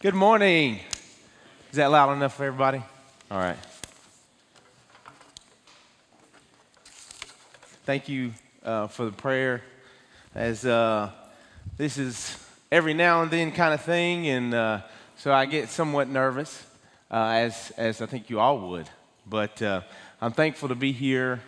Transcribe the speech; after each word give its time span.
Good 0.00 0.14
morning. 0.14 0.78
Is 1.72 1.76
that 1.76 1.90
loud 1.90 2.12
enough 2.12 2.36
for 2.36 2.44
everybody? 2.44 2.80
All 3.32 3.38
right. 3.40 3.56
Thank 7.84 8.08
you 8.08 8.32
uh, 8.64 8.86
for 8.86 9.06
the 9.06 9.10
prayer. 9.10 9.60
As 10.36 10.64
uh, 10.64 11.10
this 11.76 11.98
is 11.98 12.38
every 12.70 12.94
now 12.94 13.22
and 13.22 13.30
then 13.32 13.50
kind 13.50 13.74
of 13.74 13.80
thing, 13.80 14.28
and 14.28 14.54
uh, 14.54 14.82
so 15.16 15.32
I 15.32 15.46
get 15.46 15.68
somewhat 15.68 16.06
nervous, 16.08 16.64
uh, 17.10 17.30
as 17.30 17.72
as 17.76 18.00
I 18.00 18.06
think 18.06 18.30
you 18.30 18.38
all 18.38 18.70
would. 18.70 18.88
But 19.26 19.60
uh, 19.60 19.80
I'm 20.20 20.30
thankful 20.30 20.68
to 20.68 20.76
be 20.76 20.92
here. 20.92 21.40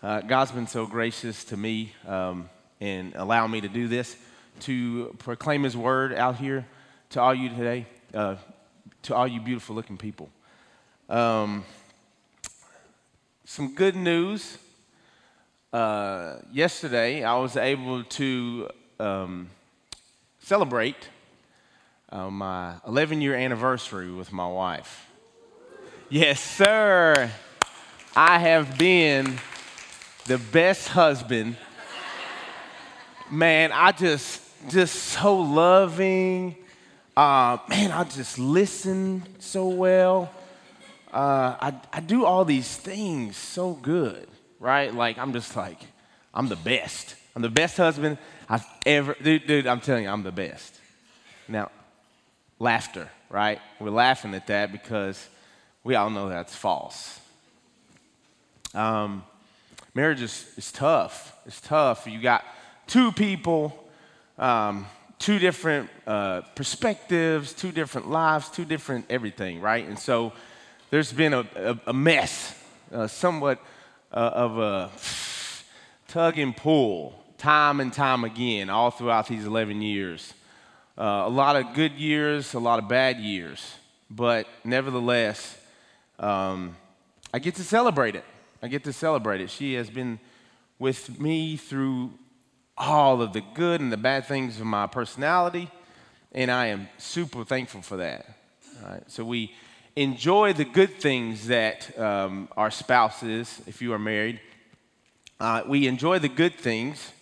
Uh, 0.00 0.20
God's 0.20 0.52
been 0.52 0.68
so 0.68 0.86
gracious 0.86 1.42
to 1.46 1.56
me 1.56 1.94
um, 2.06 2.48
and 2.80 3.16
allow 3.16 3.48
me 3.48 3.60
to 3.60 3.68
do 3.68 3.88
this 3.88 4.16
to 4.60 5.16
proclaim 5.18 5.64
His 5.64 5.76
word 5.76 6.12
out 6.12 6.36
here 6.36 6.64
to 7.10 7.20
all 7.22 7.34
you 7.34 7.48
today, 7.48 7.86
uh, 8.12 8.36
to 9.02 9.14
all 9.14 9.26
you 9.26 9.40
beautiful 9.40 9.74
looking 9.74 9.96
people. 9.96 10.28
Um, 11.08 11.64
some 13.44 13.74
good 13.74 13.96
news. 13.96 14.58
Uh, 15.72 16.36
yesterday, 16.52 17.24
I 17.24 17.36
was 17.38 17.56
able 17.56 18.04
to 18.04 18.68
um, 19.00 19.48
celebrate 20.40 21.08
uh, 22.10 22.28
my 22.30 22.74
11 22.86 23.22
year 23.22 23.34
anniversary 23.34 24.10
with 24.10 24.30
my 24.30 24.46
wife. 24.46 25.06
Yes, 26.10 26.40
sir. 26.40 27.30
I 28.14 28.38
have 28.38 28.76
been 28.76 29.38
the 30.26 30.38
best 30.38 30.88
husband. 30.88 31.56
Man, 33.30 33.72
I 33.72 33.92
just, 33.92 34.42
just 34.68 34.94
so 34.94 35.36
loving 35.36 36.56
uh, 37.18 37.58
man, 37.68 37.90
I 37.90 38.04
just 38.04 38.38
listen 38.38 39.24
so 39.40 39.66
well. 39.66 40.30
Uh, 41.12 41.56
I, 41.60 41.74
I 41.92 41.98
do 41.98 42.24
all 42.24 42.44
these 42.44 42.76
things 42.76 43.36
so 43.36 43.72
good, 43.72 44.28
right? 44.60 44.94
Like, 44.94 45.18
I'm 45.18 45.32
just 45.32 45.56
like, 45.56 45.80
I'm 46.32 46.48
the 46.48 46.54
best. 46.54 47.16
I'm 47.34 47.42
the 47.42 47.48
best 47.48 47.76
husband 47.76 48.18
I've 48.48 48.64
ever, 48.86 49.16
dude, 49.20 49.48
dude, 49.48 49.66
I'm 49.66 49.80
telling 49.80 50.04
you, 50.04 50.10
I'm 50.10 50.22
the 50.22 50.30
best. 50.30 50.76
Now, 51.48 51.72
laughter, 52.60 53.08
right? 53.30 53.60
We're 53.80 53.90
laughing 53.90 54.32
at 54.36 54.46
that 54.46 54.70
because 54.70 55.28
we 55.82 55.96
all 55.96 56.10
know 56.10 56.28
that's 56.28 56.54
false. 56.54 57.18
Um, 58.74 59.24
marriage 59.92 60.22
is, 60.22 60.52
is 60.56 60.70
tough. 60.70 61.36
It's 61.46 61.60
tough. 61.60 62.06
You 62.06 62.20
got 62.20 62.44
two 62.86 63.10
people 63.10 63.88
um, 64.38 64.86
two 65.18 65.38
different 65.38 65.90
uh, 66.06 66.42
perspectives, 66.54 67.52
two 67.52 67.72
different 67.72 68.08
lives, 68.10 68.48
two 68.48 68.64
different 68.64 69.06
everything, 69.10 69.60
right? 69.60 69.86
And 69.86 69.98
so 69.98 70.32
there's 70.90 71.12
been 71.12 71.34
a, 71.34 71.46
a, 71.56 71.78
a 71.88 71.92
mess, 71.92 72.54
uh, 72.92 73.06
somewhat 73.06 73.60
uh, 74.12 74.16
of 74.16 74.58
a 74.58 74.90
tug 76.08 76.38
and 76.38 76.56
pull, 76.56 77.22
time 77.36 77.80
and 77.80 77.92
time 77.92 78.24
again, 78.24 78.70
all 78.70 78.90
throughout 78.90 79.28
these 79.28 79.44
11 79.44 79.82
years. 79.82 80.34
Uh, 80.96 81.24
a 81.26 81.28
lot 81.28 81.56
of 81.56 81.74
good 81.74 81.92
years, 81.92 82.54
a 82.54 82.58
lot 82.58 82.78
of 82.78 82.88
bad 82.88 83.18
years, 83.18 83.74
but 84.10 84.46
nevertheless, 84.64 85.58
um, 86.18 86.76
I 87.32 87.38
get 87.38 87.54
to 87.56 87.64
celebrate 87.64 88.16
it. 88.16 88.24
I 88.62 88.68
get 88.68 88.84
to 88.84 88.92
celebrate 88.92 89.40
it. 89.40 89.50
She 89.50 89.74
has 89.74 89.90
been 89.90 90.18
with 90.78 91.20
me 91.20 91.56
through 91.56 92.12
all 92.78 93.20
of 93.20 93.32
the 93.32 93.42
good 93.54 93.80
and 93.80 93.92
the 93.92 93.96
bad 93.96 94.26
things 94.26 94.60
of 94.60 94.66
my 94.66 94.86
personality, 94.86 95.70
and 96.32 96.50
I 96.50 96.66
am 96.66 96.88
super 96.98 97.44
thankful 97.44 97.82
for 97.82 97.96
that. 97.98 98.26
So 99.08 99.24
we 99.24 99.52
enjoy 99.96 100.52
the 100.52 100.64
good 100.64 100.94
things 101.00 101.48
that 101.48 101.98
um, 101.98 102.48
our 102.56 102.70
spouses, 102.70 103.60
if 103.66 103.82
you 103.82 103.92
are 103.92 103.98
married, 103.98 104.40
uh, 105.40 105.62
we 105.66 105.86
enjoy 105.86 106.18
the 106.20 106.28
good 106.28 106.54
things, 106.54 107.12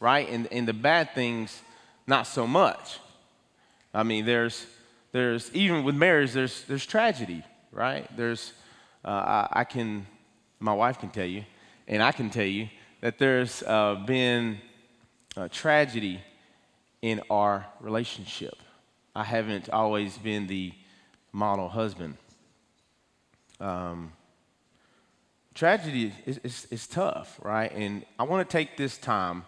right? 0.00 0.28
And, 0.28 0.46
and 0.52 0.68
the 0.68 0.74
bad 0.74 1.14
things, 1.14 1.62
not 2.06 2.26
so 2.26 2.46
much. 2.46 2.98
I 3.94 4.02
mean, 4.02 4.26
there's, 4.26 4.66
there's 5.12 5.50
even 5.54 5.84
with 5.84 5.94
marriage, 5.94 6.32
there's, 6.32 6.64
there's 6.64 6.84
tragedy, 6.84 7.42
right? 7.72 8.06
There's, 8.16 8.52
uh, 9.04 9.08
I, 9.08 9.48
I, 9.60 9.64
can, 9.64 10.06
my 10.60 10.74
wife 10.74 10.98
can 10.98 11.10
tell 11.10 11.26
you, 11.26 11.44
and 11.88 12.02
I 12.02 12.12
can 12.12 12.28
tell 12.28 12.44
you 12.44 12.68
that 13.00 13.18
there's 13.18 13.62
uh, 13.62 13.94
been 14.06 14.58
uh, 15.36 15.48
tragedy 15.48 16.20
in 17.02 17.20
our 17.30 17.66
relationship. 17.80 18.54
I 19.14 19.24
haven't 19.24 19.70
always 19.70 20.18
been 20.18 20.46
the 20.46 20.72
model 21.32 21.68
husband. 21.68 22.16
Um, 23.60 24.12
tragedy 25.54 26.12
is, 26.26 26.38
is, 26.38 26.66
is, 26.70 26.86
tough, 26.86 27.38
right? 27.42 27.72
And 27.72 28.04
I 28.18 28.24
want 28.24 28.48
to 28.48 28.52
take 28.52 28.76
this 28.76 28.98
time 28.98 29.44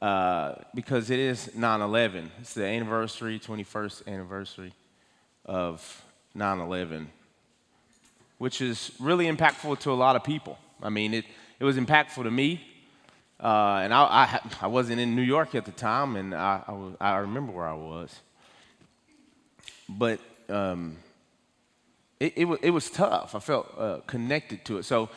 uh, 0.00 0.54
because 0.74 1.10
it 1.10 1.18
is 1.18 1.54
9 1.54 1.80
11. 1.80 2.30
It's 2.40 2.54
the 2.54 2.64
anniversary, 2.64 3.40
21st 3.40 4.06
anniversary 4.06 4.72
of 5.44 6.04
9 6.34 6.58
11, 6.60 7.10
which 8.38 8.60
is 8.60 8.92
really 9.00 9.26
impactful 9.26 9.78
to 9.80 9.90
a 9.90 9.94
lot 9.94 10.16
of 10.16 10.22
people. 10.22 10.58
I 10.82 10.88
mean, 10.88 11.14
it, 11.14 11.24
it 11.58 11.64
was 11.64 11.76
impactful 11.76 12.22
to 12.22 12.30
me. 12.30 12.60
Uh, 13.42 13.80
and 13.82 13.92
I, 13.92 14.04
I, 14.04 14.40
I, 14.62 14.66
wasn't 14.68 15.00
in 15.00 15.16
New 15.16 15.22
York 15.22 15.56
at 15.56 15.64
the 15.64 15.72
time, 15.72 16.14
and 16.14 16.32
I, 16.32 16.62
I, 16.64 16.72
was, 16.72 16.94
I 17.00 17.16
remember 17.16 17.52
where 17.52 17.66
I 17.66 17.74
was. 17.74 18.20
But 19.88 20.20
um, 20.48 20.96
it, 22.20 22.34
it, 22.36 22.46
it, 22.62 22.70
was 22.70 22.88
tough. 22.88 23.34
I 23.34 23.40
felt 23.40 23.74
uh, 23.76 23.98
connected 24.06 24.64
to 24.66 24.78
it. 24.78 24.84
So 24.84 25.08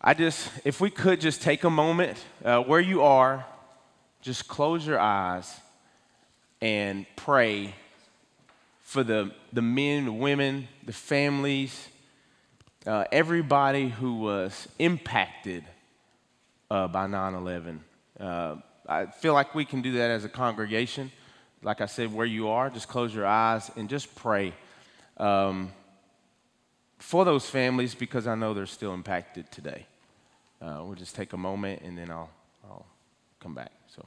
I 0.00 0.14
just, 0.14 0.50
if 0.64 0.80
we 0.80 0.88
could 0.88 1.20
just 1.20 1.42
take 1.42 1.64
a 1.64 1.68
moment 1.68 2.16
uh, 2.42 2.62
where 2.62 2.80
you 2.80 3.02
are, 3.02 3.44
just 4.22 4.48
close 4.48 4.86
your 4.86 4.98
eyes 4.98 5.60
and 6.62 7.04
pray 7.16 7.74
for 8.82 9.04
the, 9.04 9.30
the 9.52 9.60
men, 9.60 10.18
women, 10.18 10.68
the 10.86 10.94
families, 10.94 11.88
uh, 12.86 13.04
everybody 13.12 13.90
who 13.90 14.20
was 14.20 14.68
impacted 14.78 15.64
uh, 16.70 16.88
by 16.88 17.06
9 17.06 17.34
11. 17.34 17.80
Uh, 18.18 18.56
I 18.88 19.06
feel 19.06 19.34
like 19.34 19.54
we 19.54 19.64
can 19.64 19.82
do 19.82 19.92
that 19.92 20.10
as 20.10 20.24
a 20.24 20.28
congregation. 20.28 21.10
Like 21.62 21.80
I 21.80 21.86
said, 21.86 22.12
where 22.12 22.26
you 22.26 22.48
are, 22.48 22.70
just 22.70 22.88
close 22.88 23.14
your 23.14 23.26
eyes 23.26 23.70
and 23.76 23.88
just 23.88 24.14
pray 24.14 24.54
um, 25.18 25.72
for 26.98 27.24
those 27.24 27.48
families 27.48 27.94
because 27.94 28.26
I 28.26 28.34
know 28.34 28.54
they're 28.54 28.66
still 28.66 28.94
impacted 28.94 29.50
today. 29.50 29.86
Uh, 30.62 30.82
we'll 30.84 30.94
just 30.94 31.14
take 31.14 31.32
a 31.32 31.36
moment 31.36 31.82
and 31.82 31.96
then 31.96 32.10
I'll, 32.10 32.30
I'll 32.64 32.86
come 33.40 33.54
back. 33.54 33.72
So. 33.88 34.04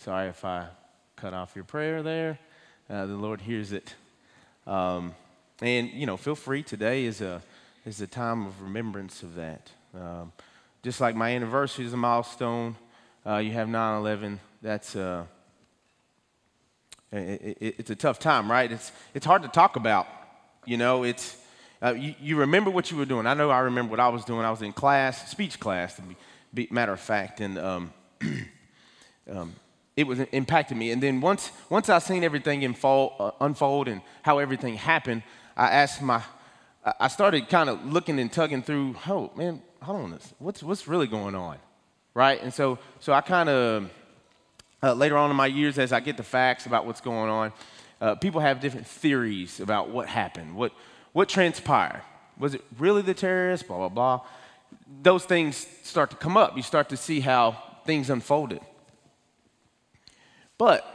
Sorry 0.00 0.30
if 0.30 0.46
I 0.46 0.66
cut 1.16 1.34
off 1.34 1.52
your 1.54 1.66
prayer 1.66 2.02
there. 2.02 2.38
Uh, 2.88 3.04
the 3.04 3.16
Lord 3.16 3.38
hears 3.42 3.70
it. 3.72 3.94
Um, 4.66 5.14
and, 5.60 5.90
you 5.90 6.06
know, 6.06 6.16
feel 6.16 6.34
free. 6.34 6.62
Today 6.62 7.04
is 7.04 7.20
a, 7.20 7.42
is 7.84 8.00
a 8.00 8.06
time 8.06 8.46
of 8.46 8.62
remembrance 8.62 9.22
of 9.22 9.34
that. 9.34 9.70
Um, 9.94 10.32
just 10.82 11.02
like 11.02 11.14
my 11.14 11.32
anniversary 11.32 11.84
is 11.84 11.92
a 11.92 11.98
milestone, 11.98 12.76
uh, 13.26 13.36
you 13.36 13.50
have 13.52 13.68
9 13.68 13.98
11. 13.98 14.40
That's 14.62 14.96
uh, 14.96 15.26
it, 17.12 17.58
it, 17.60 17.74
it's 17.80 17.90
a 17.90 17.96
tough 17.96 18.18
time, 18.18 18.50
right? 18.50 18.72
It's, 18.72 18.92
it's 19.12 19.26
hard 19.26 19.42
to 19.42 19.48
talk 19.48 19.76
about. 19.76 20.06
You 20.64 20.78
know, 20.78 21.02
it's, 21.02 21.36
uh, 21.82 21.92
you, 21.92 22.14
you, 22.22 22.36
remember 22.36 22.70
what 22.70 22.90
you 22.90 22.96
were 22.96 23.04
doing. 23.04 23.26
I 23.26 23.34
know 23.34 23.50
I 23.50 23.58
remember 23.58 23.90
what 23.90 24.00
I 24.00 24.08
was 24.08 24.24
doing. 24.24 24.46
I 24.46 24.50
was 24.50 24.62
in 24.62 24.72
class, 24.72 25.30
speech 25.30 25.60
class, 25.60 25.96
to 25.96 26.02
be, 26.02 26.16
be 26.54 26.68
matter 26.70 26.94
of 26.94 27.00
fact. 27.00 27.42
And 27.42 27.58
um, 27.58 27.92
um, 29.30 29.54
it 30.00 30.06
was 30.06 30.18
impacted 30.32 30.78
me. 30.78 30.90
And 30.92 31.02
then 31.02 31.20
once, 31.20 31.52
once 31.68 31.90
I 31.90 31.98
seen 31.98 32.24
everything 32.24 32.64
unfold, 32.64 33.12
uh, 33.18 33.30
unfold 33.40 33.86
and 33.86 34.00
how 34.22 34.38
everything 34.38 34.74
happened, 34.74 35.22
I 35.54 35.68
asked 35.68 36.00
my, 36.00 36.22
I 36.98 37.08
started 37.08 37.50
kind 37.50 37.68
of 37.68 37.84
looking 37.84 38.18
and 38.18 38.32
tugging 38.32 38.62
through, 38.62 38.96
oh, 39.06 39.30
man, 39.36 39.60
hold 39.82 40.00
on, 40.00 40.10
this. 40.12 40.32
What's, 40.38 40.62
what's 40.62 40.88
really 40.88 41.06
going 41.06 41.34
on? 41.34 41.58
Right? 42.14 42.42
And 42.42 42.52
so, 42.52 42.78
so 42.98 43.12
I 43.12 43.20
kind 43.20 43.50
of, 43.50 43.90
uh, 44.82 44.94
later 44.94 45.18
on 45.18 45.30
in 45.30 45.36
my 45.36 45.46
years, 45.46 45.78
as 45.78 45.92
I 45.92 46.00
get 46.00 46.16
the 46.16 46.22
facts 46.22 46.64
about 46.64 46.86
what's 46.86 47.02
going 47.02 47.28
on, 47.28 47.52
uh, 48.00 48.14
people 48.14 48.40
have 48.40 48.60
different 48.60 48.86
theories 48.86 49.60
about 49.60 49.90
what 49.90 50.08
happened, 50.08 50.56
what, 50.56 50.72
what 51.12 51.28
transpired. 51.28 52.00
Was 52.38 52.54
it 52.54 52.64
really 52.78 53.02
the 53.02 53.12
terrorists? 53.12 53.66
Blah, 53.66 53.76
blah, 53.76 53.88
blah. 53.90 54.20
Those 55.02 55.26
things 55.26 55.66
start 55.82 56.08
to 56.10 56.16
come 56.16 56.38
up. 56.38 56.56
You 56.56 56.62
start 56.62 56.88
to 56.88 56.96
see 56.96 57.20
how 57.20 57.62
things 57.84 58.08
unfolded. 58.08 58.60
But 60.60 60.94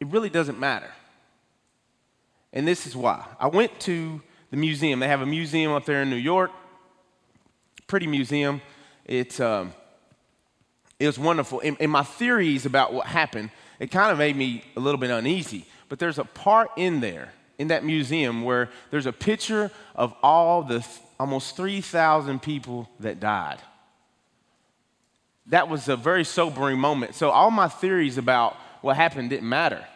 it 0.00 0.08
really 0.08 0.30
doesn't 0.30 0.58
matter. 0.58 0.90
And 2.52 2.66
this 2.66 2.88
is 2.88 2.96
why. 2.96 3.24
I 3.38 3.46
went 3.46 3.78
to 3.82 4.20
the 4.50 4.56
museum. 4.56 4.98
They 4.98 5.06
have 5.06 5.20
a 5.20 5.26
museum 5.26 5.70
up 5.70 5.84
there 5.84 6.02
in 6.02 6.10
New 6.10 6.16
York, 6.16 6.50
pretty 7.86 8.08
museum. 8.08 8.62
It's, 9.04 9.38
um, 9.38 9.72
it 10.98 11.06
was 11.06 11.20
wonderful. 11.20 11.62
And, 11.62 11.92
my 11.92 12.02
theories 12.02 12.66
about 12.66 12.92
what 12.92 13.06
happened, 13.06 13.50
it 13.78 13.92
kind 13.92 14.10
of 14.10 14.18
made 14.18 14.34
me 14.34 14.64
a 14.76 14.80
little 14.80 14.98
bit 14.98 15.10
uneasy. 15.10 15.64
But 15.88 16.00
there's 16.00 16.18
a 16.18 16.24
part 16.24 16.70
in 16.76 16.98
there, 16.98 17.32
in 17.58 17.68
that 17.68 17.84
museum, 17.84 18.42
where 18.42 18.70
there's 18.90 19.06
a 19.06 19.12
picture 19.12 19.70
of 19.94 20.12
all 20.20 20.64
the 20.64 20.80
th- 20.80 20.98
almost 21.20 21.54
3,000 21.56 22.42
people 22.42 22.88
that 22.98 23.20
died. 23.20 23.60
That 25.48 25.68
was 25.68 25.88
a 25.88 25.96
very 25.96 26.24
sobering 26.24 26.78
moment. 26.78 27.14
So 27.14 27.30
all 27.30 27.50
my 27.50 27.68
theories 27.68 28.18
about 28.18 28.56
what 28.82 28.96
happened 28.96 29.30
didn't 29.30 29.48
matter. 29.48 29.86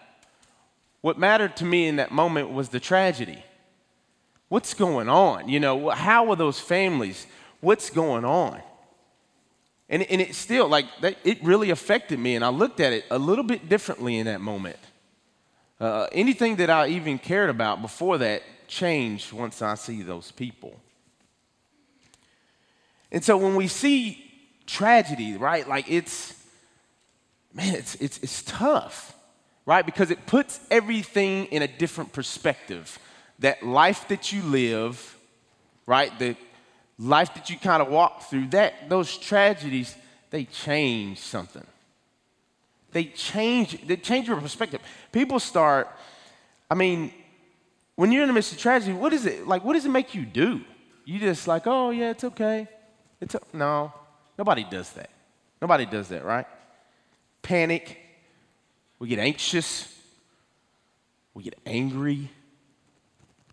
What 1.03 1.19
mattered 1.19 1.57
to 1.57 1.65
me 1.65 1.89
in 1.89 1.97
that 1.97 2.11
moment 2.11 2.51
was 2.51 2.71
the 2.71 2.81
tragedy. 2.81 3.43
What's 4.49 4.75
going 4.75 5.09
on? 5.09 5.49
You 5.49 5.61
know, 5.61 5.91
how 5.91 6.31
are 6.31 6.37
those 6.37 6.61
families? 6.61 7.27
What's 7.61 7.91
going 7.91 8.25
on? 8.25 8.61
And, 9.89 10.03
and 10.05 10.21
it 10.21 10.35
still, 10.35 10.69
like, 10.69 10.87
that, 11.01 11.17
it 11.23 11.43
really 11.45 11.71
affected 11.71 12.19
me, 12.19 12.35
and 12.35 12.45
I 12.45 12.49
looked 12.49 12.81
at 12.81 12.93
it 12.93 13.05
a 13.11 13.19
little 13.19 13.45
bit 13.45 13.69
differently 13.69 14.17
in 14.17 14.27
that 14.27 14.41
moment. 14.41 14.79
Uh, 15.79 16.07
anything 16.13 16.57
that 16.57 16.71
I 16.71 16.89
even 16.89 17.19
cared 17.19 17.51
about 17.51 17.83
before 17.83 18.17
that 18.19 18.43
changed 18.69 19.33
once 19.33 19.61
I 19.61 19.75
see 19.75 20.03
those 20.03 20.31
people. 20.31 20.81
And 23.11 23.23
so 23.23 23.37
when 23.37 23.55
we 23.55 23.69
see 23.69 24.22
tragedy, 24.67 25.37
right, 25.37 25.69
like 25.69 25.91
it's, 25.91 26.35
man, 27.53 27.75
it's, 27.75 27.95
it's, 27.97 28.19
it's 28.19 28.43
tough 28.43 29.13
right? 29.67 29.85
Because 29.85 30.11
it 30.11 30.27
puts 30.27 30.61
everything 30.71 31.47
in 31.47 31.63
a 31.63 31.69
different 31.69 32.13
perspective. 32.13 32.99
That 33.39 33.63
life 33.63 34.09
that 34.09 34.33
you 34.33 34.43
live, 34.43 35.17
right? 35.87 36.17
The 36.19 36.37
life 36.99 37.35
that 37.35 37.51
you 37.51 37.59
kind 37.59 37.83
of 37.83 37.89
walk 37.89 38.25
through, 38.25 38.49
that 38.49 38.89
those 38.89 39.17
tragedies, 39.17 39.95
they 40.31 40.45
change 40.45 41.19
something. 41.19 41.67
They 42.93 43.05
change, 43.05 43.87
they 43.87 43.97
change 43.97 44.29
your 44.29 44.41
perspective. 44.41 44.81
People 45.13 45.41
start, 45.41 45.89
I 46.71 46.75
mean, 46.75 47.13
when 47.97 48.13
you're 48.13 48.23
in 48.23 48.29
the 48.29 48.35
midst 48.35 48.53
of 48.53 48.59
tragedy, 48.59 48.93
what 48.93 49.13
is 49.13 49.27
it 49.27 49.47
like? 49.47 49.65
What 49.65 49.75
does 49.75 49.87
it 49.87 49.91
make 49.91 50.15
you 50.15 50.25
do? 50.25 50.61
You 51.05 51.19
just 51.19 51.47
like, 51.49 51.67
oh 51.67 51.91
yeah, 51.91 52.11
it's 52.11 52.25
okay. 52.25 52.69
It's 53.21 53.37
no, 53.53 53.93
nobody 54.39 54.65
does 54.65 54.91
that. 54.93 55.11
Nobody 55.61 55.87
does 55.87 56.09
that, 56.09 56.25
right? 56.25 56.47
Panic, 57.43 57.99
we 58.99 59.09
get 59.09 59.19
anxious. 59.19 59.93
We 61.35 61.43
get 61.43 61.59
angry. 61.67 62.31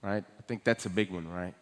Right? 0.02 0.24
I 0.24 0.42
think 0.48 0.64
that's 0.64 0.86
a 0.86 0.90
big 0.90 1.12
one, 1.12 1.28
right? 1.28 1.54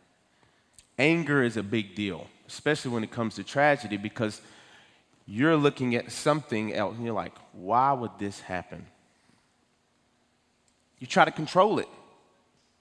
Anger 1.00 1.44
is 1.44 1.58
a 1.58 1.64
big 1.64 1.96
deal, 1.96 2.28
especially 2.48 2.92
when 2.92 3.04
it 3.04 3.12
comes 3.12 3.36
to 3.36 3.44
tragedy, 3.44 3.98
because 3.98 4.42
you're 5.25 5.58
looking 5.58 5.96
at 5.96 6.12
something 6.12 6.74
else 6.74 6.96
and 6.96 7.06
you're 7.06 7.14
like, 7.14 7.34
why 7.54 7.92
would 7.92 8.12
this 8.18 8.40
happen? 8.40 8.86
You 11.00 11.08
try 11.08 11.25
to 11.25 11.31
control 11.31 11.80
it, 11.80 11.90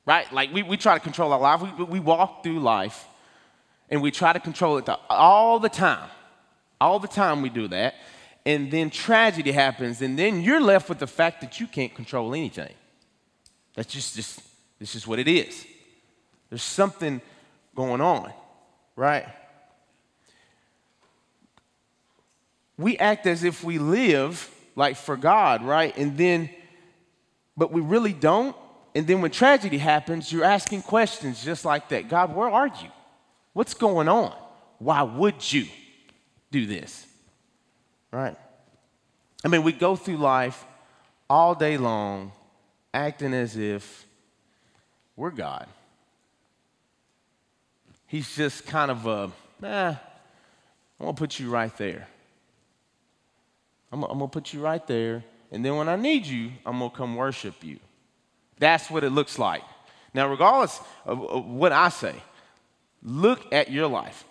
right? 0.07 0.31
Like 0.33 0.53
we, 0.53 0.63
we 0.63 0.77
try 0.77 0.95
to 0.95 1.01
control 1.01 1.33
our 1.33 1.41
life. 1.41 1.79
We, 1.79 1.85
we 1.85 2.01
walk 2.01 2.43
through 2.43 2.61
life 2.61 3.07
and 3.91 4.01
we 4.01 4.11
try 4.11 4.33
to 4.33 4.41
control 4.41 4.79
it 4.79 4.89
all 5.11 5.59
the 5.59 5.69
time. 5.69 6.09
All 6.81 6.99
the 6.99 7.09
time 7.09 7.43
we 7.43 7.49
do 7.49 7.69
that 7.69 7.95
and 8.47 8.71
then 8.71 8.91
tragedy 8.91 9.51
happens, 9.51 10.01
and 10.01 10.17
then 10.17 10.41
you're 10.41 10.61
left 10.61 10.89
with 10.89 11.01
the 11.01 11.07
fact 11.09 11.41
that 11.41 11.59
you 11.59 11.67
can't 11.67 11.93
control 11.93 12.33
anything. 12.33 12.73
That's 13.75 13.93
just, 13.93 14.15
just 14.15 14.41
this 14.79 14.95
is 14.95 15.05
what 15.05 15.19
it 15.19 15.27
is. 15.27 15.67
There's 16.49 16.63
something 16.63 17.21
going 17.75 18.01
on, 18.01 18.33
right? 18.95 19.27
We 22.79 22.97
act 22.99 23.27
as 23.27 23.43
if 23.43 23.65
we 23.65 23.79
live 23.79 24.49
like 24.77 24.97
for 24.97 25.17
God, 25.17 25.65
right? 25.65 25.97
And 25.97 26.17
then, 26.17 26.49
but 27.57 27.73
we 27.73 27.81
really 27.81 28.13
don't. 28.13 28.55
And 28.95 29.09
then 29.09 29.23
when 29.23 29.33
tragedy 29.33 29.79
happens, 29.79 30.33
you're 30.33 30.45
asking 30.45 30.83
questions 30.83 31.45
just 31.45 31.65
like 31.65 31.89
that 31.89 32.09
God, 32.09 32.35
where 32.35 32.49
are 32.49 32.69
you? 32.69 32.91
What's 33.55 33.75
going 33.75 34.09
on? 34.09 34.33
Why 34.79 35.03
would 35.03 35.53
you 35.53 35.67
do 36.61 36.67
this? 36.67 37.07
Right? 38.11 38.37
I 39.45 39.49
mean, 39.49 39.63
we 39.63 39.73
go 39.73 39.97
through 39.97 40.17
life 40.17 40.65
all 41.29 41.55
day 41.55 41.77
long 41.77 42.33
acting 42.95 43.35
as 43.35 43.57
if 43.57 44.07
we're 45.17 45.31
God. 45.31 45.67
He's 48.07 48.35
just 48.35 48.67
kind 48.67 48.91
of 48.91 49.07
a, 49.07 49.31
nah, 49.61 49.89
I'm 50.99 51.07
gonna 51.07 51.13
put 51.15 51.39
you 51.39 51.51
right 51.51 51.77
there. 51.77 52.09
I'm, 53.93 54.03
I'm 54.05 54.19
gonna 54.19 54.29
put 54.29 54.53
you 54.53 54.61
right 54.61 54.85
there, 54.87 55.25
and 55.53 55.65
then 55.65 55.77
when 55.77 55.89
I 55.89 55.97
need 55.97 56.27
you, 56.27 56.53
I'm 56.65 56.79
gonna 56.79 56.91
come 56.91 57.17
worship 57.17 57.63
you. 57.63 57.79
That's 58.59 58.91
what 58.91 59.05
it 59.05 59.11
looks 59.11 59.39
like. 59.39 59.63
Now, 60.15 60.29
regardless 60.29 60.81
of, 61.05 61.23
of 61.23 61.47
what 61.47 61.73
I 61.73 61.91
say, 61.91 62.15
look 63.03 63.53
at 63.53 63.71
your 63.71 63.87
life. 63.87 64.25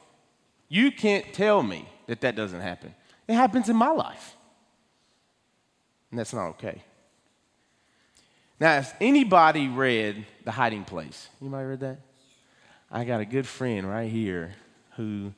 You 0.68 0.92
can't 0.92 1.31
tell 1.33 1.62
me 1.62 1.88
that 2.07 2.22
that 2.22 2.36
doesn't 2.36 2.62
happen. 2.62 2.94
It 3.28 3.34
happens 3.34 3.69
in 3.69 3.75
my 3.75 3.90
life. 3.90 4.36
And 6.12 6.19
that's 6.19 6.34
not 6.34 6.48
okay. 6.50 6.84
Now, 8.60 8.78
if 8.78 8.94
anybody 9.02 9.68
read 9.68 10.25
The 10.46 10.52
Hiding 10.52 10.86
Place? 10.86 11.28
Anybody 11.42 11.66
read 11.66 11.80
that? 11.81 11.98
I 12.90 13.04
got 13.04 13.19
a 13.19 13.25
good 13.25 13.48
friend 13.48 13.90
right 13.90 14.10
here 14.10 14.54
who 14.96 15.34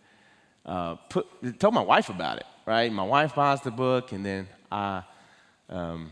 uh, 0.66 0.95
put, 1.09 1.26
told 1.59 1.74
my 1.74 1.81
wife 1.81 2.09
about 2.09 2.38
it, 2.38 2.45
right? 2.66 2.92
My 2.92 3.04
wife 3.04 3.33
buys 3.33 3.62
the 3.62 3.71
book, 3.71 4.12
and 4.12 4.24
then 4.24 4.47
I 4.71 5.02
um, 5.69 6.12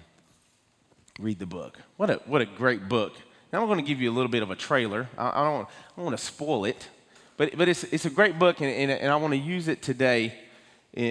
read 1.20 1.38
the 1.38 1.46
book. 1.46 1.78
What 1.98 2.10
a, 2.10 2.16
what 2.26 2.42
a 2.42 2.46
great 2.46 2.90
book. 2.90 3.14
Now, 3.54 3.62
I'm 3.62 3.68
going 3.68 3.80
to 3.80 3.86
give 3.86 4.02
you 4.02 4.10
a 4.10 4.16
little 4.16 4.32
bit 4.32 4.42
of 4.42 4.50
a 4.50 4.56
trailer. 4.56 5.08
I, 5.18 5.42
I 5.42 5.44
don't, 5.44 5.68
I 5.68 5.96
don't 5.98 6.06
want 6.06 6.18
to 6.18 6.24
spoil 6.24 6.66
it, 6.66 6.90
but, 7.38 7.56
but 7.56 7.68
it's, 7.68 7.84
it's 7.84 8.06
a 8.06 8.10
great 8.10 8.40
book, 8.40 8.62
and, 8.62 8.70
and, 8.72 8.90
and 8.90 9.12
I 9.12 9.18
want 9.18 9.34
to 9.34 9.40
use 9.40 9.68
it 9.68 9.84
today 9.84 10.34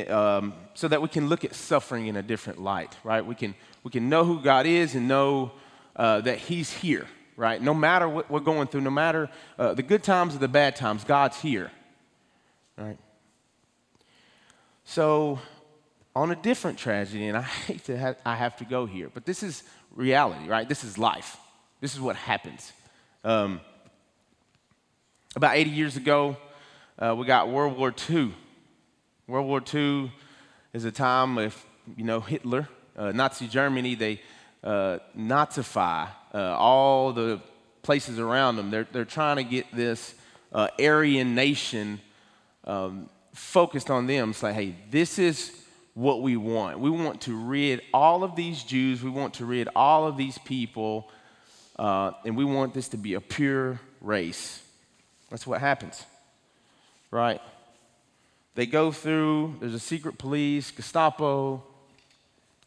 um, 0.08 0.54
so 0.72 0.88
that 0.88 1.02
we 1.02 1.08
can 1.08 1.28
look 1.28 1.44
at 1.44 1.54
suffering 1.54 2.06
in 2.06 2.16
a 2.16 2.22
different 2.22 2.60
light, 2.60 2.96
right? 3.04 3.24
We 3.24 3.34
can, 3.34 3.54
we 3.82 3.90
can 3.90 4.08
know 4.08 4.24
who 4.24 4.40
God 4.40 4.66
is 4.66 4.94
and 4.94 5.06
know 5.06 5.52
uh, 5.96 6.20
that 6.22 6.38
He's 6.38 6.72
here, 6.72 7.06
right? 7.36 7.60
No 7.60 7.74
matter 7.74 8.08
what 8.08 8.30
we're 8.30 8.40
going 8.40 8.66
through, 8.68 8.80
no 8.80 8.90
matter 8.90 9.28
uh, 9.58 9.74
the 9.74 9.82
good 9.82 10.02
times 10.02 10.34
or 10.34 10.38
the 10.38 10.48
bad 10.48 10.74
times, 10.74 11.04
God's 11.04 11.40
here, 11.40 11.70
right? 12.78 12.98
So, 14.84 15.38
on 16.16 16.30
a 16.30 16.36
different 16.36 16.78
tragedy, 16.78 17.28
and 17.28 17.36
I 17.36 17.42
hate 17.66 17.84
to 17.84 17.96
have, 17.96 18.16
I 18.24 18.36
have 18.36 18.56
to 18.56 18.64
go 18.64 18.86
here, 18.86 19.10
but 19.12 19.26
this 19.26 19.42
is 19.42 19.64
reality, 19.94 20.48
right? 20.48 20.68
This 20.68 20.82
is 20.82 20.96
life. 20.96 21.36
This 21.80 21.94
is 21.94 22.00
what 22.00 22.16
happens. 22.16 22.72
Um, 23.22 23.60
about 25.36 25.56
80 25.56 25.70
years 25.70 25.96
ago, 25.96 26.36
uh, 26.98 27.14
we 27.18 27.26
got 27.26 27.50
World 27.50 27.76
War 27.76 27.92
II 28.08 28.32
World 29.26 29.46
War 29.46 29.62
II 29.72 30.12
is 30.74 30.84
a 30.84 30.92
time 30.92 31.38
of, 31.38 31.64
you 31.96 32.04
know, 32.04 32.20
Hitler, 32.20 32.68
uh, 32.94 33.10
Nazi 33.12 33.48
Germany, 33.48 33.94
they 33.94 34.20
uh, 34.62 34.98
Nazify 35.16 36.08
uh, 36.34 36.38
all 36.58 37.12
the 37.12 37.40
places 37.82 38.18
around 38.18 38.56
them. 38.56 38.70
They're, 38.70 38.86
they're 38.92 39.06
trying 39.06 39.36
to 39.36 39.44
get 39.44 39.74
this 39.74 40.14
uh, 40.52 40.68
Aryan 40.78 41.34
nation 41.34 42.00
um, 42.64 43.08
focused 43.32 43.90
on 43.90 44.06
them. 44.06 44.34
Say, 44.34 44.52
hey, 44.52 44.74
this 44.90 45.18
is 45.18 45.52
what 45.94 46.20
we 46.20 46.36
want. 46.36 46.78
We 46.78 46.90
want 46.90 47.22
to 47.22 47.34
rid 47.34 47.80
all 47.94 48.24
of 48.24 48.36
these 48.36 48.62
Jews, 48.62 49.02
we 49.02 49.10
want 49.10 49.34
to 49.34 49.46
rid 49.46 49.68
all 49.74 50.06
of 50.06 50.18
these 50.18 50.36
people, 50.38 51.08
uh, 51.78 52.12
and 52.26 52.36
we 52.36 52.44
want 52.44 52.74
this 52.74 52.88
to 52.88 52.98
be 52.98 53.14
a 53.14 53.20
pure 53.22 53.80
race. 54.02 54.60
That's 55.30 55.46
what 55.46 55.60
happens, 55.60 56.04
right? 57.10 57.40
They 58.54 58.66
go 58.66 58.92
through, 58.92 59.56
there's 59.60 59.74
a 59.74 59.80
secret 59.80 60.16
police, 60.16 60.70
Gestapo. 60.70 61.62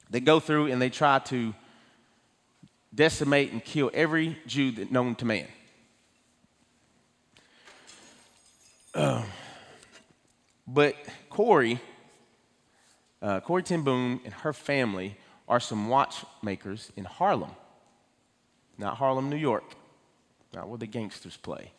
They 0.09 0.19
go 0.19 0.39
through 0.39 0.67
and 0.71 0.81
they 0.81 0.89
try 0.89 1.19
to 1.19 1.53
decimate 2.93 3.51
and 3.51 3.63
kill 3.63 3.89
every 3.93 4.37
Jew 4.45 4.71
that 4.71 4.91
known 4.91 5.15
to 5.15 5.25
man. 5.25 5.47
Uh, 8.93 9.23
but 10.67 10.95
Corrie, 11.29 11.79
uh, 13.21 13.39
Corrie 13.41 13.63
ten 13.63 13.83
Boom 13.83 14.19
and 14.25 14.33
her 14.33 14.53
family 14.53 15.15
are 15.47 15.59
some 15.59 15.87
watchmakers 15.87 16.91
in 16.97 17.05
Haarlem. 17.05 17.51
Not 18.77 18.97
Harlem, 18.97 19.29
New 19.29 19.37
York, 19.37 19.63
not 20.53 20.67
where 20.67 20.77
the 20.77 20.87
gangsters 20.87 21.37
play, 21.37 21.71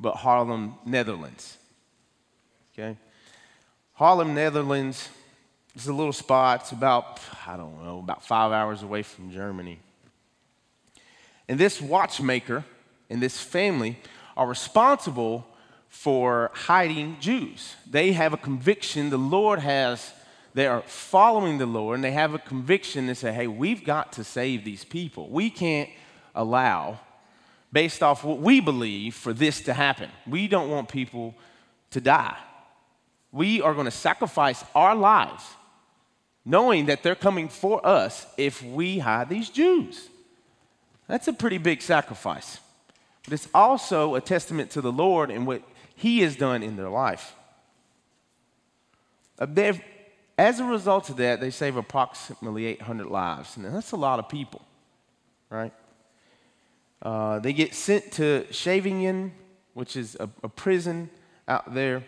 but 0.00 0.16
Haarlem, 0.16 0.74
Netherlands. 0.86 1.58
Okay? 2.72 2.96
Haarlem, 3.98 4.34
Netherlands 4.34 5.08
is 5.74 5.86
a 5.86 5.92
little 5.92 6.12
spot. 6.12 6.60
It's 6.60 6.72
about, 6.72 7.18
I 7.46 7.56
don't 7.56 7.82
know, 7.82 7.98
about 7.98 8.22
five 8.22 8.52
hours 8.52 8.82
away 8.82 9.02
from 9.02 9.30
Germany. 9.30 9.78
And 11.48 11.58
this 11.58 11.80
watchmaker 11.80 12.62
and 13.08 13.22
this 13.22 13.40
family 13.40 13.98
are 14.36 14.46
responsible 14.46 15.46
for 15.88 16.50
hiding 16.52 17.16
Jews. 17.20 17.74
They 17.90 18.12
have 18.12 18.34
a 18.34 18.36
conviction, 18.36 19.08
the 19.08 19.16
Lord 19.16 19.60
has, 19.60 20.12
they 20.52 20.66
are 20.66 20.82
following 20.82 21.56
the 21.56 21.64
Lord, 21.64 21.94
and 21.94 22.04
they 22.04 22.12
have 22.12 22.34
a 22.34 22.38
conviction 22.38 23.06
to 23.06 23.14
say, 23.14 23.32
hey, 23.32 23.46
we've 23.46 23.82
got 23.82 24.12
to 24.14 24.24
save 24.24 24.62
these 24.62 24.84
people. 24.84 25.30
We 25.30 25.48
can't 25.48 25.88
allow, 26.34 27.00
based 27.72 28.02
off 28.02 28.24
what 28.24 28.40
we 28.40 28.60
believe, 28.60 29.14
for 29.14 29.32
this 29.32 29.62
to 29.62 29.72
happen. 29.72 30.10
We 30.26 30.48
don't 30.48 30.68
want 30.68 30.90
people 30.90 31.34
to 31.92 32.00
die. 32.02 32.36
We 33.32 33.60
are 33.60 33.74
going 33.74 33.86
to 33.86 33.90
sacrifice 33.90 34.64
our 34.74 34.94
lives 34.94 35.44
knowing 36.46 36.86
that 36.86 37.02
they're 37.02 37.16
coming 37.16 37.48
for 37.48 37.84
us 37.84 38.24
if 38.38 38.62
we 38.62 39.00
hide 39.00 39.28
these 39.28 39.50
Jews. 39.50 40.08
That's 41.08 41.26
a 41.26 41.32
pretty 41.32 41.58
big 41.58 41.82
sacrifice. 41.82 42.60
But 43.24 43.34
it's 43.34 43.48
also 43.52 44.14
a 44.14 44.20
testament 44.20 44.70
to 44.70 44.80
the 44.80 44.92
Lord 44.92 45.30
and 45.30 45.44
what 45.44 45.62
He 45.96 46.20
has 46.20 46.36
done 46.36 46.62
in 46.62 46.76
their 46.76 46.88
life. 46.88 47.34
Uh, 49.38 49.72
as 50.38 50.60
a 50.60 50.64
result 50.64 51.10
of 51.10 51.16
that, 51.16 51.40
they 51.40 51.50
save 51.50 51.76
approximately 51.76 52.66
800 52.66 53.06
lives. 53.08 53.56
And 53.56 53.64
that's 53.66 53.92
a 53.92 53.96
lot 53.96 54.20
of 54.20 54.28
people, 54.28 54.62
right? 55.50 55.72
Uh, 57.02 57.40
they 57.40 57.52
get 57.52 57.74
sent 57.74 58.12
to 58.12 58.46
Scheveningen, 58.50 59.32
which 59.74 59.96
is 59.96 60.16
a, 60.20 60.28
a 60.44 60.48
prison 60.48 61.10
out 61.48 61.74
there, 61.74 62.04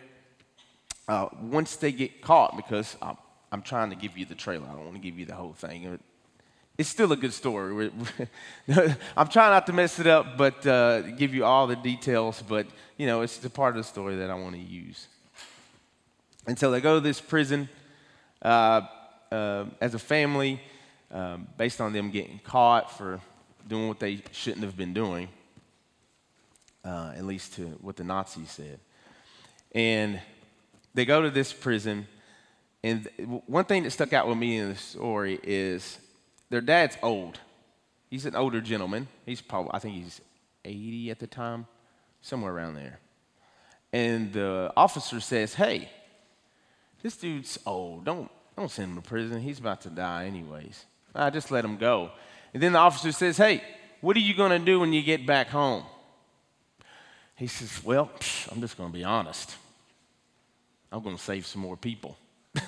uh, 1.09 1.27
once 1.41 1.75
they 1.75 1.91
get 1.91 2.21
caught, 2.21 2.55
because 2.55 2.95
I'm, 3.01 3.17
I'm, 3.51 3.61
trying 3.61 3.89
to 3.89 3.97
give 3.97 4.17
you 4.17 4.25
the 4.25 4.35
trailer. 4.35 4.65
I 4.65 4.73
don't 4.75 4.85
want 4.85 4.93
to 4.93 5.01
give 5.01 5.19
you 5.19 5.25
the 5.25 5.35
whole 5.35 5.53
thing 5.53 5.99
it's 6.79 6.87
still 6.87 7.11
a 7.11 7.17
good 7.17 7.33
story. 7.33 7.91
I'm 9.17 9.27
trying 9.27 9.51
not 9.51 9.67
to 9.67 9.73
mess 9.73 9.99
it 9.99 10.07
up, 10.07 10.37
but 10.37 10.65
uh, 10.65 11.01
give 11.01 11.35
you 11.35 11.43
all 11.43 11.67
the 11.67 11.75
details. 11.75 12.41
But 12.41 12.67
you 12.95 13.05
know, 13.05 13.21
it's 13.21 13.37
the 13.37 13.49
part 13.49 13.75
of 13.75 13.83
the 13.83 13.83
story 13.83 14.15
that 14.15 14.29
I 14.29 14.35
want 14.35 14.55
to 14.55 14.61
use. 14.61 15.07
And 16.47 16.57
so 16.57 16.71
they 16.71 16.79
go 16.79 16.95
to 16.95 17.01
this 17.01 17.19
prison 17.19 17.67
uh, 18.41 18.83
uh, 19.29 19.65
as 19.81 19.93
a 19.93 19.99
family, 19.99 20.61
um, 21.11 21.49
based 21.57 21.81
on 21.81 21.91
them 21.91 22.11
getting 22.11 22.39
caught 22.45 22.97
for 22.97 23.19
doing 23.67 23.89
what 23.89 23.99
they 23.99 24.21
shouldn't 24.31 24.63
have 24.63 24.77
been 24.77 24.93
doing, 24.93 25.27
uh, 26.85 27.11
at 27.13 27.25
least 27.25 27.55
to 27.55 27.65
what 27.81 27.97
the 27.97 28.05
Nazis 28.05 28.51
said. 28.51 28.79
And 29.75 30.21
they 30.99 31.05
go 31.05 31.21
to 31.21 31.29
this 31.29 31.53
prison, 31.53 32.09
and 32.83 33.07
one 33.47 33.63
thing 33.63 33.83
that 33.83 33.91
stuck 33.91 34.11
out 34.11 34.27
with 34.27 34.37
me 34.37 34.57
in 34.57 34.67
the 34.67 34.75
story 34.75 35.39
is 35.43 35.97
their 36.49 36.59
dad's 36.59 36.97
old. 37.01 37.39
He's 38.09 38.25
an 38.25 38.35
older 38.35 38.59
gentleman. 38.59 39.07
He's 39.25 39.39
probably, 39.39 39.71
I 39.73 39.79
think 39.79 39.95
he's 39.95 40.19
80 40.65 41.11
at 41.11 41.19
the 41.19 41.27
time, 41.27 41.67
somewhere 42.21 42.51
around 42.51 42.73
there. 42.73 42.99
And 43.93 44.33
the 44.33 44.73
officer 44.75 45.21
says, 45.21 45.53
Hey, 45.53 45.89
this 47.01 47.15
dude's 47.15 47.57
old. 47.65 48.03
Don't, 48.03 48.29
don't 48.57 48.69
send 48.69 48.89
him 48.89 49.01
to 49.01 49.07
prison. 49.07 49.39
He's 49.39 49.59
about 49.59 49.79
to 49.81 49.89
die, 49.89 50.25
anyways. 50.25 50.83
I 51.15 51.29
just 51.29 51.49
let 51.49 51.63
him 51.63 51.77
go. 51.77 52.11
And 52.53 52.61
then 52.61 52.73
the 52.73 52.79
officer 52.79 53.13
says, 53.13 53.37
Hey, 53.37 53.63
what 54.01 54.17
are 54.17 54.21
you 54.21 54.33
going 54.33 54.51
to 54.51 54.59
do 54.59 54.81
when 54.81 54.91
you 54.91 55.01
get 55.01 55.25
back 55.25 55.47
home? 55.47 55.85
He 57.37 57.47
says, 57.47 57.81
Well, 57.85 58.11
I'm 58.51 58.59
just 58.59 58.77
going 58.77 58.91
to 58.91 58.97
be 58.97 59.05
honest. 59.05 59.55
I'm 60.91 61.03
going 61.03 61.17
to 61.17 61.21
save 61.21 61.45
some 61.45 61.61
more 61.61 61.77
people. 61.77 62.17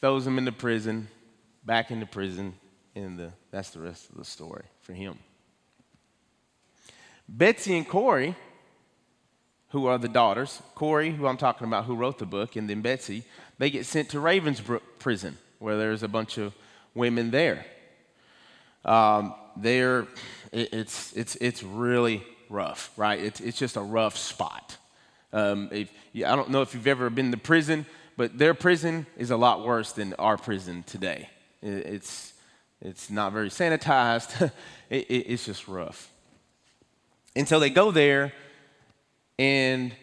Throws 0.00 0.26
him 0.26 0.38
into 0.38 0.52
prison 0.52 1.08
back 1.64 1.90
into 1.90 2.06
prison, 2.06 2.54
and 2.94 3.18
the, 3.18 3.32
that's 3.50 3.70
the 3.70 3.80
rest 3.80 4.10
of 4.10 4.16
the 4.16 4.24
story 4.24 4.64
for 4.80 4.92
him. 4.92 5.18
Betsy 7.28 7.76
and 7.76 7.88
Corrie, 7.88 8.34
who 9.68 9.86
are 9.86 9.98
the 9.98 10.08
daughters, 10.08 10.60
Corrie, 10.74 11.12
who 11.12 11.26
I'm 11.26 11.36
talking 11.36 11.66
about, 11.66 11.84
who 11.84 11.94
wrote 11.94 12.18
the 12.18 12.26
book, 12.26 12.56
and 12.56 12.68
then 12.68 12.82
Betsy, 12.82 13.24
they 13.58 13.70
get 13.70 13.86
sent 13.86 14.10
to 14.10 14.18
Ravensbrook 14.18 14.82
prison, 14.98 15.38
where 15.58 15.76
there's 15.76 16.02
a 16.02 16.08
bunch 16.08 16.36
of 16.38 16.54
women 16.94 17.30
there. 17.30 17.64
Um, 18.84 19.34
there, 19.56 20.08
it, 20.50 20.72
it's, 20.72 21.12
it's, 21.14 21.36
it's 21.36 21.62
really 21.62 22.22
rough, 22.50 22.90
right? 22.96 23.20
It's, 23.20 23.40
it's 23.40 23.58
just 23.58 23.76
a 23.76 23.82
rough 23.82 24.16
spot. 24.16 24.76
Um, 25.32 25.68
if, 25.72 25.90
I 26.16 26.36
don't 26.36 26.50
know 26.50 26.62
if 26.62 26.74
you've 26.74 26.86
ever 26.86 27.08
been 27.10 27.30
to 27.30 27.36
prison, 27.36 27.86
but 28.16 28.36
their 28.36 28.54
prison 28.54 29.06
is 29.16 29.30
a 29.30 29.36
lot 29.36 29.64
worse 29.64 29.92
than 29.92 30.14
our 30.14 30.36
prison 30.36 30.84
today. 30.86 31.30
It's, 31.62 32.32
it's 32.80 33.10
not 33.10 33.32
very 33.32 33.48
sanitized. 33.48 34.52
it, 34.90 35.06
it, 35.08 35.14
it's 35.14 35.46
just 35.46 35.68
rough. 35.68 36.10
And 37.34 37.48
so 37.48 37.58
they 37.58 37.70
go 37.70 37.90
there 37.90 38.32
and 39.38 39.94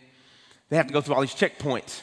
they 0.70 0.78
have 0.78 0.88
to 0.88 0.94
go 0.94 1.02
through 1.02 1.16
all 1.16 1.22
these 1.22 1.36
checkpoints. 1.36 2.02